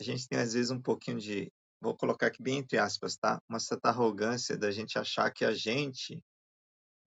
a 0.00 0.02
gente 0.02 0.26
tem 0.26 0.38
às 0.38 0.54
vezes 0.54 0.70
um 0.70 0.80
pouquinho 0.80 1.18
de, 1.18 1.52
vou 1.86 1.96
colocar 1.96 2.26
aqui 2.26 2.42
bem 2.42 2.58
entre 2.58 2.78
aspas, 2.78 3.16
tá? 3.16 3.40
Uma 3.48 3.60
certa 3.60 3.88
arrogância 3.88 4.56
da 4.58 4.70
gente 4.70 4.98
achar 4.98 5.30
que 5.30 5.44
a 5.44 5.54
gente 5.54 6.22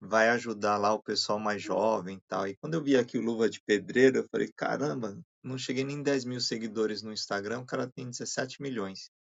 vai 0.00 0.28
ajudar 0.30 0.76
lá 0.76 0.92
o 0.92 1.02
pessoal 1.02 1.38
mais 1.38 1.60
jovem 1.60 2.16
e 2.16 2.20
tal. 2.28 2.46
E 2.46 2.56
quando 2.56 2.74
eu 2.74 2.82
vi 2.82 2.96
aqui 2.96 3.18
o 3.18 3.22
Luva 3.22 3.50
de 3.50 3.60
Pedreiro, 3.60 4.18
eu 4.18 4.28
falei, 4.28 4.52
caramba, 4.56 5.20
não 5.42 5.58
cheguei 5.58 5.82
nem 5.82 6.02
10 6.02 6.24
mil 6.24 6.40
seguidores 6.40 7.02
no 7.02 7.12
Instagram, 7.12 7.60
o 7.60 7.66
cara 7.66 7.90
tem 7.90 8.08
17 8.08 8.62
milhões. 8.62 9.10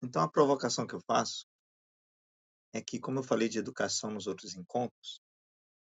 Então 0.00 0.22
a 0.22 0.30
provocação 0.30 0.86
que 0.86 0.94
eu 0.94 1.00
faço 1.00 1.44
é 2.72 2.80
que, 2.80 2.98
como 2.98 3.18
eu 3.18 3.24
falei 3.24 3.48
de 3.48 3.58
educação 3.58 4.10
nos 4.10 4.26
outros 4.26 4.54
encontros, 4.54 5.20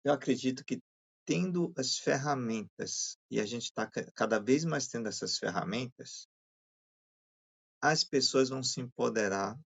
eu 0.04 0.12
acredito 0.12 0.66
que 0.66 0.82
tendo 1.26 1.72
as 1.78 1.98
ferramentas, 1.98 3.18
e 3.32 3.40
a 3.40 3.46
gente 3.46 3.64
está 3.64 3.90
cada 4.14 4.40
vez 4.40 4.66
mais 4.66 4.88
tendo 4.88 5.08
essas 5.08 5.38
ferramentas, 5.38 6.28
as 7.84 8.02
pessoas 8.02 8.48
vão 8.48 8.64
se 8.64 8.80
empoderar, 8.80 9.60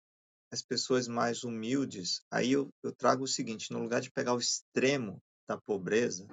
as 0.50 0.62
pessoas 0.62 1.06
mais 1.06 1.44
humildes. 1.44 2.24
Aí 2.30 2.52
eu, 2.52 2.72
eu 2.82 2.90
trago 2.90 3.24
o 3.24 3.28
seguinte: 3.28 3.70
no 3.70 3.78
lugar 3.78 4.00
de 4.00 4.10
pegar 4.10 4.32
o 4.32 4.38
extremo 4.38 5.22
da 5.46 5.60
pobreza, 5.60 6.26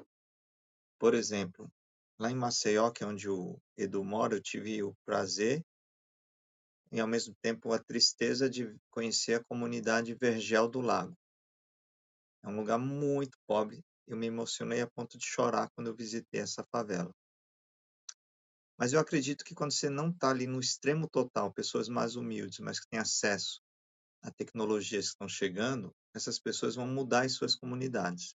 por 0.98 1.14
exemplo, 1.14 1.70
lá 2.18 2.32
em 2.32 2.36
Maceió, 2.36 2.90
que 2.90 3.04
é 3.04 3.08
onde 3.08 3.30
o 3.30 3.60
Edu 3.76 4.02
mora, 4.02 4.36
eu 4.36 4.42
tive 4.42 4.82
o 4.82 4.96
prazer 5.06 5.62
e 6.90 7.02
ao 7.02 7.08
mesmo 7.08 7.36
tempo 7.42 7.74
a 7.74 7.80
tristeza 7.80 8.50
de 8.50 8.74
conhecer 8.90 9.34
a 9.34 9.44
comunidade 9.44 10.16
Vergel 10.16 10.70
do 10.70 10.80
Lago. 10.80 11.18
É 12.44 12.48
um 12.48 12.56
lugar 12.56 12.80
muito 12.80 13.38
pobre. 13.46 13.84
Eu 14.08 14.16
me 14.16 14.28
emocionei 14.28 14.82
a 14.82 14.90
ponto 14.90 15.18
de 15.18 15.26
chorar 15.26 15.70
quando 15.76 15.88
eu 15.88 15.96
visitei 15.96 16.40
essa 16.40 16.64
favela. 16.72 17.14
Mas 18.78 18.94
eu 18.94 19.00
acredito 19.00 19.44
que 19.44 19.54
quando 19.54 19.72
você 19.72 19.90
não 19.90 20.10
está 20.10 20.30
ali 20.30 20.48
no 20.48 20.60
extremo 20.60 21.08
total, 21.08 21.54
pessoas 21.54 21.88
mais 21.88 22.16
humildes, 22.16 22.60
mas 22.60 22.80
que 22.80 22.88
têm 22.88 23.00
acesso 23.00 23.62
a 24.22 24.32
tecnologias 24.32 25.06
que 25.06 25.12
estão 25.12 25.30
chegando, 25.30 25.94
essas 26.14 26.40
pessoas 26.40 26.76
vão 26.76 26.88
mudar 26.88 27.26
as 27.26 27.34
suas 27.34 27.56
comunidades. 27.56 28.36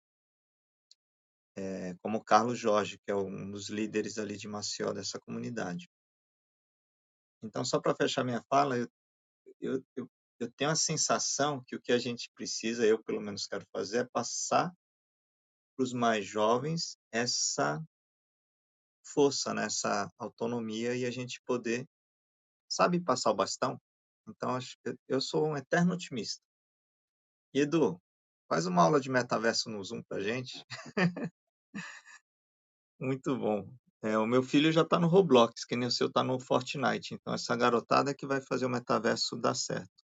É, 1.57 1.95
como 2.03 2.18
o 2.18 2.24
Carlos 2.24 2.59
Jorge, 2.59 2.99
que 2.99 3.11
é 3.11 3.14
um 3.14 3.51
dos 3.51 3.70
líderes 3.70 4.18
ali 4.18 4.37
de 4.37 4.47
Maceió 4.47 4.93
dessa 4.93 5.18
comunidade. 5.18 5.89
Então, 7.43 7.64
só 7.64 7.80
para 7.80 7.95
fechar 7.95 8.24
minha 8.24 8.43
fala, 8.49 8.76
eu, 8.76 8.89
eu, 9.61 9.84
eu, 9.95 10.11
eu, 10.41 10.53
tenho 10.53 10.70
a 10.70 10.76
sensação 10.76 11.62
que 11.66 11.76
o 11.76 11.80
que 11.80 11.93
a 11.93 11.99
gente 11.99 12.30
precisa, 12.34 12.84
eu 12.84 13.03
pelo 13.03 13.20
menos 13.20 13.47
quero 13.47 13.64
fazer, 13.72 13.99
é 13.99 14.05
passar 14.05 14.74
para 15.76 15.84
os 15.84 15.93
mais 15.93 16.26
jovens 16.26 16.99
essa 17.12 17.82
força, 19.07 19.54
né? 19.54 19.64
essa 19.64 20.11
autonomia 20.18 20.96
e 20.96 21.04
a 21.04 21.11
gente 21.11 21.40
poder, 21.44 21.88
sabe, 22.68 23.00
passar 23.00 23.30
o 23.30 23.34
bastão. 23.34 23.80
Então, 24.28 24.59
eu 25.09 25.20
sou 25.20 25.46
um 25.46 25.57
eterno 25.57 25.94
otimista. 25.94 26.42
E, 27.54 27.61
Edu, 27.61 28.00
faz 28.48 28.66
uma 28.66 28.82
aula 28.82 29.00
de 29.00 29.09
metaverso 29.09 29.70
no 29.70 29.82
Zoom 29.82 30.02
para 30.02 30.22
gente. 30.22 30.64
Muito 32.98 33.36
bom. 33.36 33.68
É, 34.02 34.16
o 34.18 34.26
meu 34.26 34.42
filho 34.42 34.70
já 34.70 34.82
está 34.82 34.98
no 34.98 35.07
Roblox, 35.07 35.64
que 35.64 35.76
nem 35.76 35.88
o 35.88 35.90
seu 35.90 36.09
está 36.09 36.22
no 36.22 36.38
Fortnite. 36.38 37.14
Então, 37.14 37.34
essa 37.34 37.57
garotada 37.57 38.11
é 38.11 38.14
que 38.14 38.26
vai 38.26 38.40
fazer 38.40 38.66
o 38.66 38.70
metaverso 38.70 39.36
dar 39.36 39.54
certo. 39.54 40.04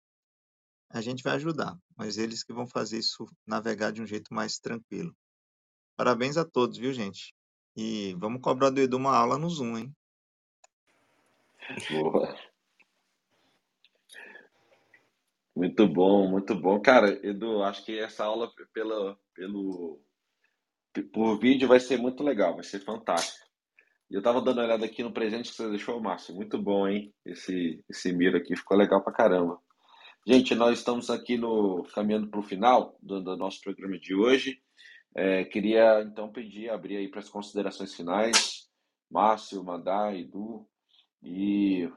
A 0.90 1.00
gente 1.00 1.22
vai 1.22 1.34
ajudar, 1.34 1.76
mas 1.96 2.18
eles 2.18 2.44
que 2.44 2.52
vão 2.52 2.66
fazer 2.66 2.98
isso 2.98 3.26
navegar 3.46 3.92
de 3.92 4.02
um 4.02 4.06
jeito 4.06 4.32
mais 4.32 4.58
tranquilo. 4.58 5.16
Parabéns 5.96 6.36
a 6.36 6.44
todos, 6.44 6.78
viu, 6.78 6.92
gente? 6.92 7.34
E 7.76 8.14
vamos 8.18 8.40
cobrar 8.40 8.70
do 8.70 8.80
Edu 8.80 8.96
uma 8.96 9.16
aula 9.16 9.38
no 9.38 9.48
Zoom, 9.48 9.78
hein? 9.78 9.96
Boa. 11.90 12.36
Muito 15.54 15.86
bom, 15.86 16.28
muito 16.28 16.54
bom. 16.54 16.80
Cara, 16.80 17.18
Edu, 17.26 17.62
acho 17.62 17.84
que 17.84 17.98
essa 17.98 18.24
aula 18.24 18.50
pela, 18.72 19.18
pelo, 19.34 20.00
por 21.12 21.38
vídeo 21.38 21.68
vai 21.68 21.78
ser 21.78 21.98
muito 21.98 22.22
legal, 22.22 22.54
vai 22.54 22.64
ser 22.64 22.80
fantástico. 22.80 23.46
E 24.10 24.14
eu 24.14 24.22
tava 24.22 24.42
dando 24.42 24.58
uma 24.58 24.64
olhada 24.64 24.84
aqui 24.84 25.02
no 25.02 25.12
presente 25.12 25.50
que 25.50 25.56
você 25.56 25.70
deixou, 25.70 25.98
Márcio. 25.98 26.34
Muito 26.34 26.60
bom, 26.60 26.86
hein? 26.86 27.14
Esse, 27.24 27.82
esse 27.88 28.12
miro 28.12 28.36
aqui 28.36 28.54
ficou 28.54 28.76
legal 28.76 29.02
pra 29.02 29.12
caramba. 29.12 29.58
Gente, 30.26 30.54
nós 30.54 30.78
estamos 30.78 31.08
aqui 31.08 31.38
no 31.38 31.82
caminhando 31.94 32.28
para 32.28 32.38
o 32.38 32.42
final 32.42 32.96
do, 33.02 33.22
do, 33.22 33.36
nosso 33.36 33.60
programa 33.62 33.98
de 33.98 34.14
hoje. 34.14 34.60
É, 35.14 35.44
queria 35.44 36.02
então 36.02 36.30
pedir, 36.30 36.70
abrir 36.70 36.96
aí 36.96 37.08
para 37.08 37.20
as 37.20 37.28
considerações 37.28 37.94
finais, 37.94 38.68
Márcio, 39.10 39.62
Madá, 39.62 40.14
Edu, 40.14 40.66
e 41.22 41.90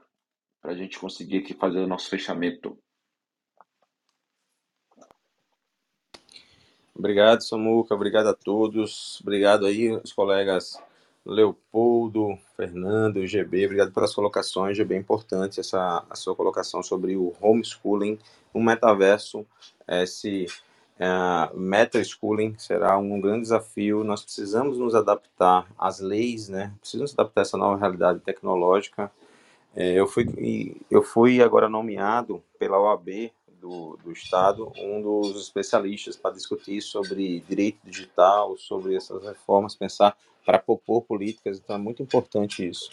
para 0.60 0.72
a 0.72 0.76
gente 0.76 0.98
conseguir 0.98 1.38
aqui 1.38 1.54
fazer 1.54 1.78
o 1.78 1.86
nosso 1.86 2.10
fechamento. 2.10 2.78
Obrigado, 6.94 7.42
Samuca. 7.42 7.94
Obrigado 7.94 8.28
a 8.28 8.34
todos. 8.34 9.20
Obrigado 9.20 9.66
aí, 9.66 9.90
os 9.92 10.12
colegas 10.12 10.78
Leopoldo, 11.26 12.38
Fernando, 12.56 13.26
GB. 13.26 13.64
Obrigado 13.66 13.92
pelas 13.92 14.14
colocações. 14.14 14.78
É 14.78 14.96
importante 14.96 15.58
essa 15.58 16.06
a 16.08 16.14
sua 16.14 16.36
colocação 16.36 16.82
sobre 16.82 17.16
o 17.16 17.34
homeschooling, 17.40 18.18
o 18.54 18.62
metaverso, 18.62 19.44
esse 19.88 20.46
uh, 21.00 21.56
meta 21.58 22.02
schooling 22.02 22.54
será 22.58 22.96
um 22.98 23.20
grande 23.20 23.42
desafio. 23.42 24.04
Nós 24.04 24.22
precisamos 24.22 24.78
nos 24.78 24.94
adaptar 24.94 25.66
às 25.78 26.00
leis, 26.00 26.48
né? 26.48 26.72
Precisamos 26.80 27.12
adaptar 27.12 27.40
a 27.40 27.42
essa 27.42 27.56
nova 27.56 27.78
realidade 27.78 28.20
tecnológica. 28.20 29.10
É, 29.74 29.92
eu 29.92 30.06
fui 30.06 30.76
eu 30.90 31.02
fui 31.02 31.42
agora 31.42 31.68
nomeado 31.68 32.42
pela 32.58 32.80
OAB 32.80 33.30
do, 33.60 33.98
do 34.02 34.12
Estado, 34.12 34.72
um 34.78 35.02
dos 35.02 35.42
especialistas 35.42 36.16
para 36.16 36.34
discutir 36.34 36.80
sobre 36.80 37.40
direito 37.40 37.78
digital, 37.84 38.56
sobre 38.56 38.94
essas 38.94 39.22
reformas, 39.22 39.74
pensar 39.74 40.16
para 40.44 40.58
propor 40.58 41.02
políticas, 41.02 41.58
então 41.58 41.74
é 41.74 41.78
muito 41.78 42.02
importante 42.02 42.66
isso. 42.66 42.88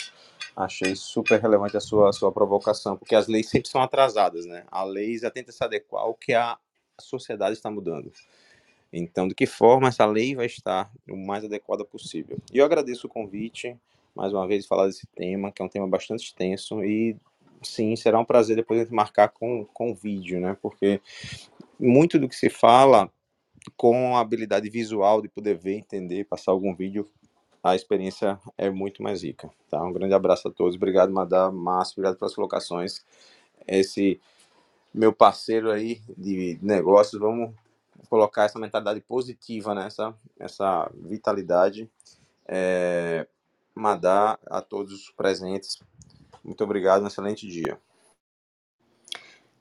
Achei 0.56 0.96
super 0.96 1.40
relevante 1.40 1.78
a 1.78 1.80
sua, 1.80 2.10
a 2.10 2.14
sua 2.14 2.32
provocação, 2.32 2.98
porque 2.98 3.16
as 3.16 3.28
leis 3.28 3.50
sempre 3.50 3.70
são 3.70 3.82
atrasadas, 3.82 4.46
né? 4.46 4.66
A 4.72 4.84
lei 4.84 5.18
já 5.18 5.30
tenta 5.30 5.52
se 5.52 5.64
adequar 5.64 6.04
ao 6.04 6.16
que 6.16 6.34
a 6.34 6.58
sociedade 7.00 7.56
está 7.56 7.70
mudando. 7.70 8.12
Então, 8.92 9.28
de 9.28 9.34
que 9.34 9.46
forma 9.46 9.88
essa 9.88 10.06
lei 10.06 10.36
vai 10.36 10.46
estar 10.46 10.92
o 11.10 11.18
mais 11.18 11.44
adequada 11.44 11.84
possível? 11.84 12.38
E 12.54 12.60
eu 12.60 12.66
agradeço 12.66 13.08
o 13.08 13.10
convite, 13.10 13.76
mais 14.16 14.32
uma 14.34 14.48
vez, 14.48 14.64
de 14.64 14.68
falar 14.68 14.86
desse 14.86 15.08
tema, 15.08 15.52
que 15.52 15.62
é 15.62 15.66
um 15.66 15.70
tema 15.70 15.88
bastante 15.88 16.26
extenso, 16.26 16.84
e 16.84 17.18
sim, 17.64 17.96
será 17.96 18.20
um 18.20 18.26
prazer 18.26 18.56
depois 18.56 18.80
a 18.80 18.84
gente 18.84 18.94
marcar 18.94 19.30
com, 19.30 19.66
com 19.74 19.96
vídeo, 19.96 20.40
né? 20.40 20.56
Porque 20.62 21.02
muito 21.80 22.20
do 22.20 22.30
que 22.30 22.36
se 22.36 22.50
fala 22.50 23.12
com 23.76 24.16
a 24.16 24.20
habilidade 24.20 24.70
visual 24.70 25.22
de 25.22 25.30
poder 25.30 25.56
ver, 25.56 25.78
entender, 25.78 26.26
passar 26.26 26.52
algum 26.52 26.76
vídeo, 26.76 27.10
a 27.64 27.76
experiência 27.76 28.38
é 28.58 28.70
muito 28.70 29.02
mais 29.02 29.24
rica. 29.24 29.50
Tá? 29.70 29.82
Um 29.82 29.94
grande 29.94 30.14
abraço 30.14 30.50
a 30.50 30.52
todos. 30.52 30.76
Obrigado, 30.76 31.14
Madame 31.14 31.58
Márcio. 31.58 31.94
Obrigado 31.94 32.20
pelas 32.20 32.36
colocações. 32.36 33.06
Esse 33.66 34.20
meu 34.94 35.14
parceiro 35.14 35.72
aí 35.72 36.02
de 36.18 36.60
negócios, 36.62 37.20
vamos 37.20 37.54
colocar 38.10 38.44
essa 38.44 38.60
mentalidade 38.60 39.02
positiva 39.02 39.74
nessa 39.74 40.14
essa 40.40 40.90
vitalidade. 40.94 41.90
É, 42.48 43.28
a 44.46 44.62
todos 44.62 44.94
os 44.94 45.10
presentes. 45.12 45.80
Muito 46.44 46.64
obrigado, 46.64 47.04
um 47.04 47.08
excelente 47.08 47.48
dia. 47.48 47.80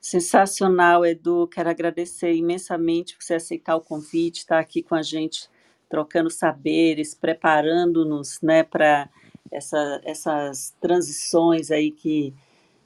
Sensacional, 0.01 1.07
Edu. 1.07 1.47
Quero 1.47 1.71
agradecer 1.71 2.35
imensamente 2.35 3.17
você 3.19 3.35
aceitar 3.35 3.77
o 3.77 3.81
convite, 3.81 4.39
estar 4.39 4.59
aqui 4.59 4.83
com 4.83 4.97
a 4.97 5.03
gente, 5.03 5.49
trocando 5.89 6.29
saberes, 6.29 7.15
preparando-nos 7.15 8.41
né, 8.43 8.65
para 8.65 9.09
essa, 9.51 10.01
essas 10.05 10.75
transições 10.81 11.71
aí 11.71 11.93
que, 11.93 12.35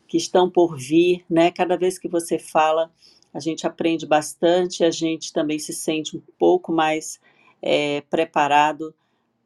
que 0.07 0.17
estão 0.17 0.51
por 0.51 0.77
vir. 0.77 1.25
Né? 1.29 1.51
Cada 1.51 1.77
vez 1.77 1.99
que 1.99 2.09
você 2.09 2.39
fala, 2.39 2.91
a 3.33 3.41
gente 3.41 3.67
aprende 3.67 4.07
bastante, 4.07 4.85
a 4.85 4.91
gente 4.91 5.33
também 5.33 5.59
se 5.59 5.73
sente 5.73 6.17
um 6.17 6.23
pouco 6.39 6.73
mais 6.73 7.21
é, 7.61 8.01
preparado 8.03 8.95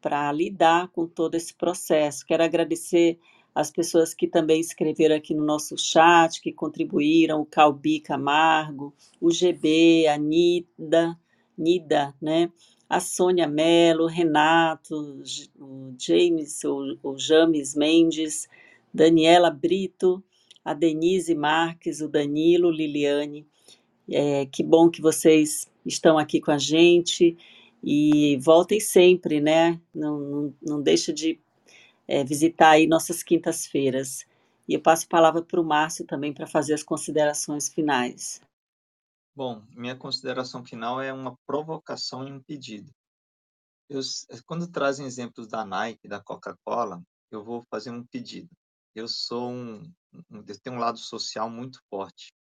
para 0.01 0.31
lidar 0.31 0.87
com 0.89 1.05
todo 1.05 1.35
esse 1.35 1.53
processo. 1.53 2.25
Quero 2.25 2.43
agradecer 2.43 3.19
as 3.53 3.69
pessoas 3.69 4.13
que 4.13 4.27
também 4.27 4.61
escreveram 4.61 5.15
aqui 5.15 5.33
no 5.33 5.45
nosso 5.45 5.77
chat, 5.77 6.41
que 6.41 6.53
contribuíram, 6.53 7.41
o 7.41 7.45
Calbi 7.45 7.99
Camargo, 7.99 8.93
o 9.19 9.29
GB, 9.29 10.07
a 10.07 10.17
Nida, 10.17 11.19
Nida, 11.57 12.15
né? 12.21 12.49
A 12.89 12.99
Sônia 12.99 13.47
Mello, 13.47 14.05
Renato, 14.05 15.21
o 15.59 15.93
James, 15.97 16.63
o, 16.63 16.97
o 17.03 17.17
James 17.17 17.75
Mendes, 17.75 18.49
Daniela 18.93 19.49
Brito, 19.49 20.23
a 20.63 20.73
Denise 20.73 21.35
Marques, 21.35 22.01
o 22.01 22.07
Danilo, 22.07 22.71
Liliane. 22.71 23.47
É, 24.09 24.45
que 24.45 24.63
bom 24.63 24.89
que 24.89 25.01
vocês 25.01 25.71
estão 25.85 26.17
aqui 26.17 26.39
com 26.41 26.51
a 26.51 26.57
gente 26.57 27.37
e 27.83 28.37
voltem 28.37 28.79
sempre, 28.79 29.39
né? 29.39 29.79
Não, 29.93 30.19
não, 30.19 30.55
não 30.61 30.81
deixe 30.81 31.11
de 31.11 31.39
é, 32.07 32.23
visitar 32.23 32.71
aí 32.71 32.87
nossas 32.87 33.23
quintas-feiras. 33.23 34.25
E 34.67 34.73
eu 34.73 34.81
passo 34.81 35.05
a 35.05 35.09
palavra 35.09 35.41
para 35.41 35.59
o 35.59 35.63
Márcio 35.63 36.05
também 36.05 36.33
para 36.33 36.47
fazer 36.47 36.73
as 36.73 36.83
considerações 36.83 37.69
finais. 37.69 38.41
Bom, 39.35 39.63
minha 39.75 39.95
consideração 39.95 40.63
final 40.63 41.01
é 41.01 41.11
uma 41.11 41.35
provocação 41.47 42.27
e 42.27 42.31
um 42.31 42.41
pedido. 42.41 42.91
Eu, 43.89 44.01
quando 44.45 44.71
trazem 44.71 45.05
exemplos 45.05 45.47
da 45.47 45.65
Nike, 45.65 46.07
da 46.07 46.21
Coca-Cola, 46.21 47.01
eu 47.31 47.43
vou 47.43 47.63
fazer 47.69 47.91
um 47.91 48.05
pedido. 48.05 48.49
Eu 48.93 49.07
sou 49.07 49.51
um, 49.51 49.81
um, 50.29 50.43
tenho 50.43 50.75
um 50.75 50.79
lado 50.79 50.97
social 50.97 51.49
muito 51.49 51.81
forte. 51.89 52.33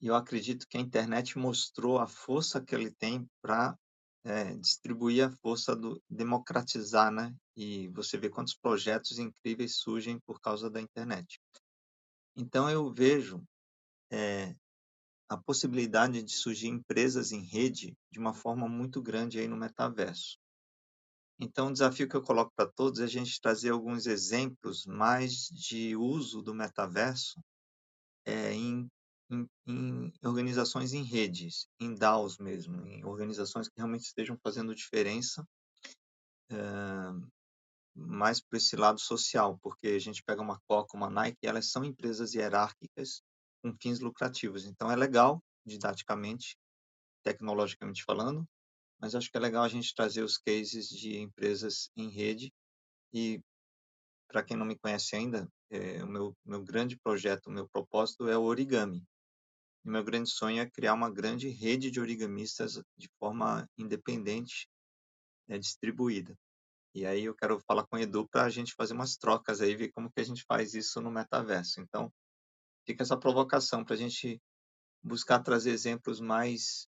E 0.00 0.06
eu 0.06 0.14
acredito 0.14 0.66
que 0.68 0.76
a 0.76 0.80
internet 0.80 1.38
mostrou 1.38 1.98
a 1.98 2.06
força 2.06 2.60
que 2.60 2.74
ele 2.74 2.90
tem 2.90 3.28
para 3.40 3.78
é, 4.24 4.56
distribuir 4.56 5.26
a 5.26 5.30
força 5.30 5.74
do 5.74 6.02
democratizar, 6.08 7.12
né? 7.12 7.34
E 7.56 7.88
você 7.88 8.18
vê 8.18 8.28
quantos 8.28 8.54
projetos 8.54 9.18
incríveis 9.18 9.76
surgem 9.76 10.18
por 10.20 10.40
causa 10.40 10.68
da 10.68 10.80
internet. 10.80 11.40
Então 12.36 12.68
eu 12.68 12.92
vejo 12.92 13.42
é, 14.10 14.54
a 15.28 15.36
possibilidade 15.36 16.22
de 16.22 16.32
surgir 16.32 16.68
empresas 16.68 17.32
em 17.32 17.40
rede 17.40 17.96
de 18.10 18.18
uma 18.18 18.34
forma 18.34 18.68
muito 18.68 19.02
grande 19.02 19.38
aí 19.38 19.48
no 19.48 19.56
metaverso. 19.56 20.38
Então, 21.38 21.68
o 21.68 21.72
desafio 21.72 22.08
que 22.08 22.16
eu 22.16 22.22
coloco 22.22 22.52
para 22.56 22.70
todos 22.70 23.00
é 23.00 23.04
a 23.04 23.08
gente 23.08 23.40
trazer 23.40 23.70
alguns 23.70 24.06
exemplos 24.06 24.86
mais 24.86 25.48
de 25.48 25.94
uso 25.94 26.42
do 26.42 26.54
metaverso 26.54 27.40
é, 28.24 28.52
em 28.52 28.88
em, 29.30 29.48
em 29.66 30.12
organizações 30.22 30.92
em 30.92 31.02
redes, 31.02 31.68
em 31.80 31.94
DAOs 31.94 32.38
mesmo, 32.38 32.86
em 32.86 33.04
organizações 33.04 33.68
que 33.68 33.74
realmente 33.76 34.04
estejam 34.04 34.38
fazendo 34.42 34.74
diferença, 34.74 35.46
é, 36.50 36.56
mais 37.94 38.40
por 38.40 38.56
esse 38.56 38.76
lado 38.76 39.00
social, 39.00 39.58
porque 39.58 39.88
a 39.88 39.98
gente 39.98 40.22
pega 40.22 40.42
uma 40.42 40.60
Coca, 40.68 40.96
uma 40.96 41.10
Nike, 41.10 41.46
elas 41.46 41.70
são 41.70 41.84
empresas 41.84 42.34
hierárquicas 42.34 43.22
com 43.62 43.74
fins 43.80 44.00
lucrativos. 44.00 44.66
Então 44.66 44.90
é 44.90 44.96
legal, 44.96 45.42
didaticamente, 45.64 46.56
tecnologicamente 47.24 48.04
falando, 48.04 48.46
mas 49.00 49.14
acho 49.14 49.30
que 49.30 49.36
é 49.36 49.40
legal 49.40 49.62
a 49.62 49.68
gente 49.68 49.94
trazer 49.94 50.22
os 50.22 50.38
cases 50.38 50.88
de 50.88 51.18
empresas 51.18 51.90
em 51.96 52.08
rede 52.08 52.52
e 53.12 53.40
para 54.28 54.42
quem 54.42 54.56
não 54.56 54.66
me 54.66 54.78
conhece 54.78 55.14
ainda, 55.14 55.48
é, 55.70 56.02
o 56.02 56.06
meu, 56.06 56.36
meu 56.44 56.62
grande 56.62 56.98
projeto, 56.98 57.46
o 57.46 57.50
meu 57.50 57.68
propósito 57.68 58.28
é 58.28 58.36
o 58.36 58.42
origami. 58.42 59.02
E 59.84 59.88
meu 59.88 60.02
grande 60.02 60.30
sonho 60.30 60.60
é 60.60 60.68
criar 60.68 60.94
uma 60.94 61.10
grande 61.10 61.48
rede 61.48 61.90
de 61.90 62.00
origamistas 62.00 62.80
de 62.96 63.08
forma 63.18 63.68
independente, 63.78 64.68
né, 65.48 65.58
distribuída. 65.58 66.36
E 66.94 67.06
aí 67.06 67.24
eu 67.24 67.34
quero 67.34 67.60
falar 67.60 67.86
com 67.86 67.96
o 67.96 67.98
Edu 68.00 68.26
para 68.28 68.44
a 68.44 68.50
gente 68.50 68.74
fazer 68.74 68.94
umas 68.94 69.16
trocas 69.16 69.60
aí, 69.60 69.76
ver 69.76 69.90
como 69.92 70.10
que 70.10 70.20
a 70.20 70.24
gente 70.24 70.44
faz 70.44 70.74
isso 70.74 71.00
no 71.00 71.10
metaverso. 71.10 71.80
Então, 71.80 72.12
fica 72.86 73.02
essa 73.02 73.18
provocação 73.18 73.84
para 73.84 73.94
a 73.94 73.98
gente 73.98 74.40
buscar 75.02 75.40
trazer 75.40 75.70
exemplos 75.70 76.20
mais 76.20 76.88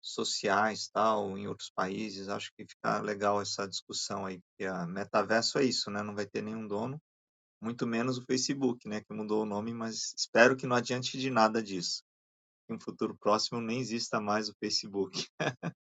sociais, 0.00 0.88
tal, 0.92 1.36
em 1.36 1.46
outros 1.46 1.70
países. 1.70 2.28
Acho 2.28 2.52
que 2.56 2.66
fica 2.66 3.00
legal 3.00 3.40
essa 3.40 3.66
discussão 3.66 4.26
aí, 4.26 4.40
porque 4.40 4.64
a 4.64 4.86
metaverso 4.86 5.58
é 5.58 5.64
isso, 5.64 5.90
né? 5.90 6.02
Não 6.02 6.14
vai 6.14 6.26
ter 6.26 6.42
nenhum 6.42 6.66
dono, 6.66 7.00
muito 7.60 7.86
menos 7.86 8.18
o 8.18 8.24
Facebook, 8.24 8.88
né? 8.88 9.00
Que 9.00 9.12
mudou 9.12 9.42
o 9.42 9.46
nome, 9.46 9.72
mas 9.72 10.14
espero 10.16 10.56
que 10.56 10.66
não 10.66 10.76
adiante 10.76 11.18
de 11.18 11.30
nada 11.30 11.62
disso. 11.62 12.02
Em 12.68 12.74
um 12.74 12.80
futuro 12.80 13.16
próximo 13.16 13.60
nem 13.60 13.80
exista 13.80 14.20
mais 14.20 14.48
o 14.48 14.54
Facebook. 14.60 15.26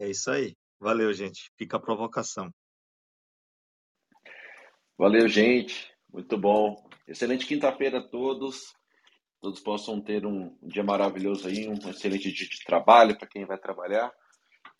é 0.00 0.10
isso 0.10 0.30
aí. 0.30 0.54
Valeu, 0.78 1.12
gente. 1.12 1.50
Fica 1.56 1.76
a 1.76 1.80
provocação. 1.80 2.52
Valeu, 4.98 5.28
gente. 5.28 5.94
Muito 6.12 6.36
bom. 6.36 6.88
Excelente 7.06 7.46
quinta-feira 7.46 7.98
a 7.98 8.08
todos. 8.08 8.74
Todos 9.40 9.60
possam 9.60 10.00
ter 10.00 10.26
um 10.26 10.56
dia 10.62 10.82
maravilhoso 10.82 11.48
aí, 11.48 11.68
um 11.68 11.74
excelente 11.90 12.32
dia 12.32 12.48
de 12.48 12.64
trabalho 12.64 13.16
para 13.16 13.28
quem 13.28 13.44
vai 13.44 13.58
trabalhar. 13.58 14.12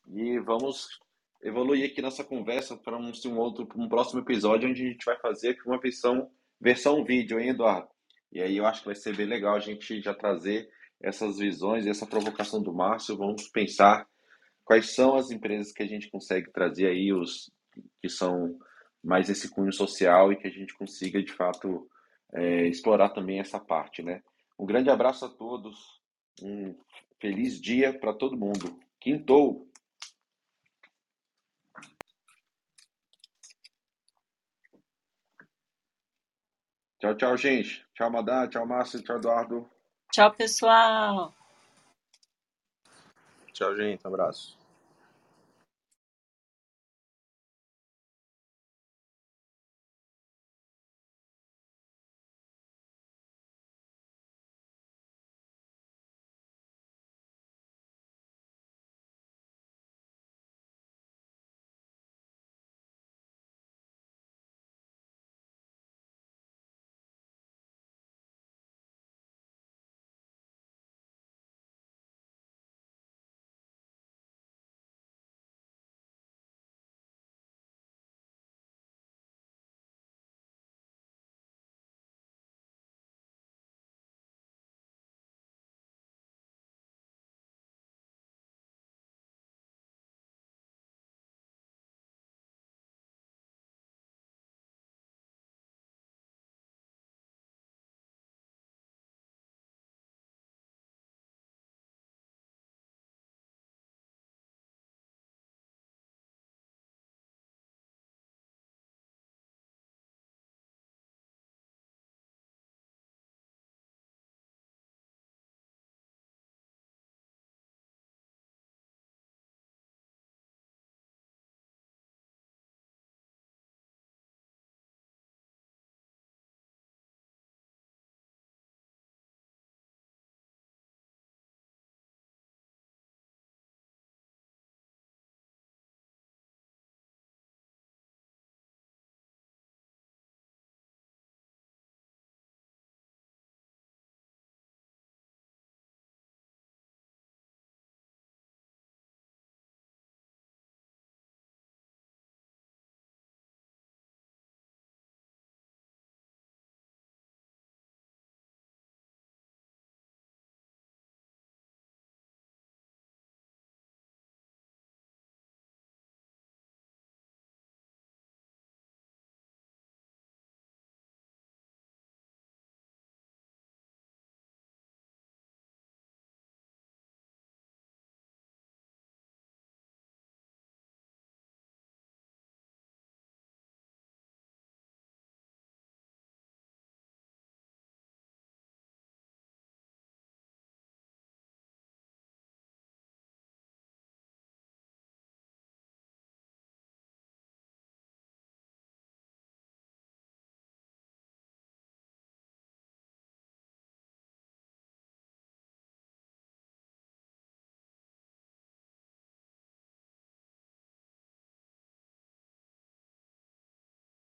E 0.08 0.38
vamos 0.40 0.98
evoluir 1.42 1.86
aqui 1.86 2.00
nossa 2.00 2.24
conversa 2.24 2.76
para 2.76 2.96
um, 2.96 3.12
um 3.26 3.38
outro, 3.38 3.68
um 3.76 3.88
próximo 3.88 4.20
episódio 4.20 4.68
onde 4.68 4.82
a 4.82 4.88
gente 4.90 5.04
vai 5.04 5.18
fazer 5.18 5.56
uma 5.66 5.78
versão, 5.78 6.30
versão 6.60 7.04
vídeo, 7.04 7.38
hein, 7.38 7.50
Eduardo? 7.50 7.88
E 8.32 8.40
aí 8.40 8.56
eu 8.56 8.66
acho 8.66 8.80
que 8.80 8.86
vai 8.86 8.94
ser 8.94 9.16
bem 9.16 9.26
legal 9.26 9.54
a 9.54 9.60
gente 9.60 10.00
já 10.00 10.14
trazer 10.14 10.68
essas 11.00 11.38
visões 11.38 11.86
e 11.86 11.90
essa 11.90 12.06
provocação 12.06 12.62
do 12.62 12.72
Márcio. 12.72 13.16
Vamos 13.16 13.48
pensar 13.48 14.06
quais 14.64 14.94
são 14.94 15.14
as 15.14 15.30
empresas 15.30 15.72
que 15.72 15.82
a 15.82 15.86
gente 15.86 16.10
consegue 16.10 16.50
trazer 16.50 16.86
aí, 16.88 17.12
os 17.12 17.50
que 18.00 18.08
são 18.08 18.58
mais 19.02 19.28
esse 19.28 19.48
cunho 19.48 19.72
social 19.72 20.32
e 20.32 20.36
que 20.36 20.48
a 20.48 20.50
gente 20.50 20.74
consiga, 20.74 21.22
de 21.22 21.32
fato, 21.32 21.88
é, 22.32 22.66
explorar 22.66 23.10
também 23.10 23.38
essa 23.38 23.60
parte, 23.60 24.02
né? 24.02 24.22
Um 24.58 24.64
grande 24.64 24.90
abraço 24.90 25.24
a 25.24 25.28
todos, 25.28 26.00
um 26.42 26.74
feliz 27.20 27.60
dia 27.60 27.98
para 27.98 28.14
todo 28.14 28.36
mundo. 28.36 28.78
Quintou! 29.00 29.66
Tchau, 36.98 37.14
tchau, 37.14 37.36
gente. 37.36 37.86
Tchau, 37.94 38.10
Madá. 38.10 38.48
Tchau, 38.48 38.66
Márcio. 38.66 39.02
Tchau, 39.02 39.16
Eduardo. 39.16 39.70
Tchau, 40.10 40.32
pessoal. 40.32 41.32
Tchau, 43.52 43.76
gente. 43.76 44.04
Um 44.04 44.08
abraço. 44.08 44.58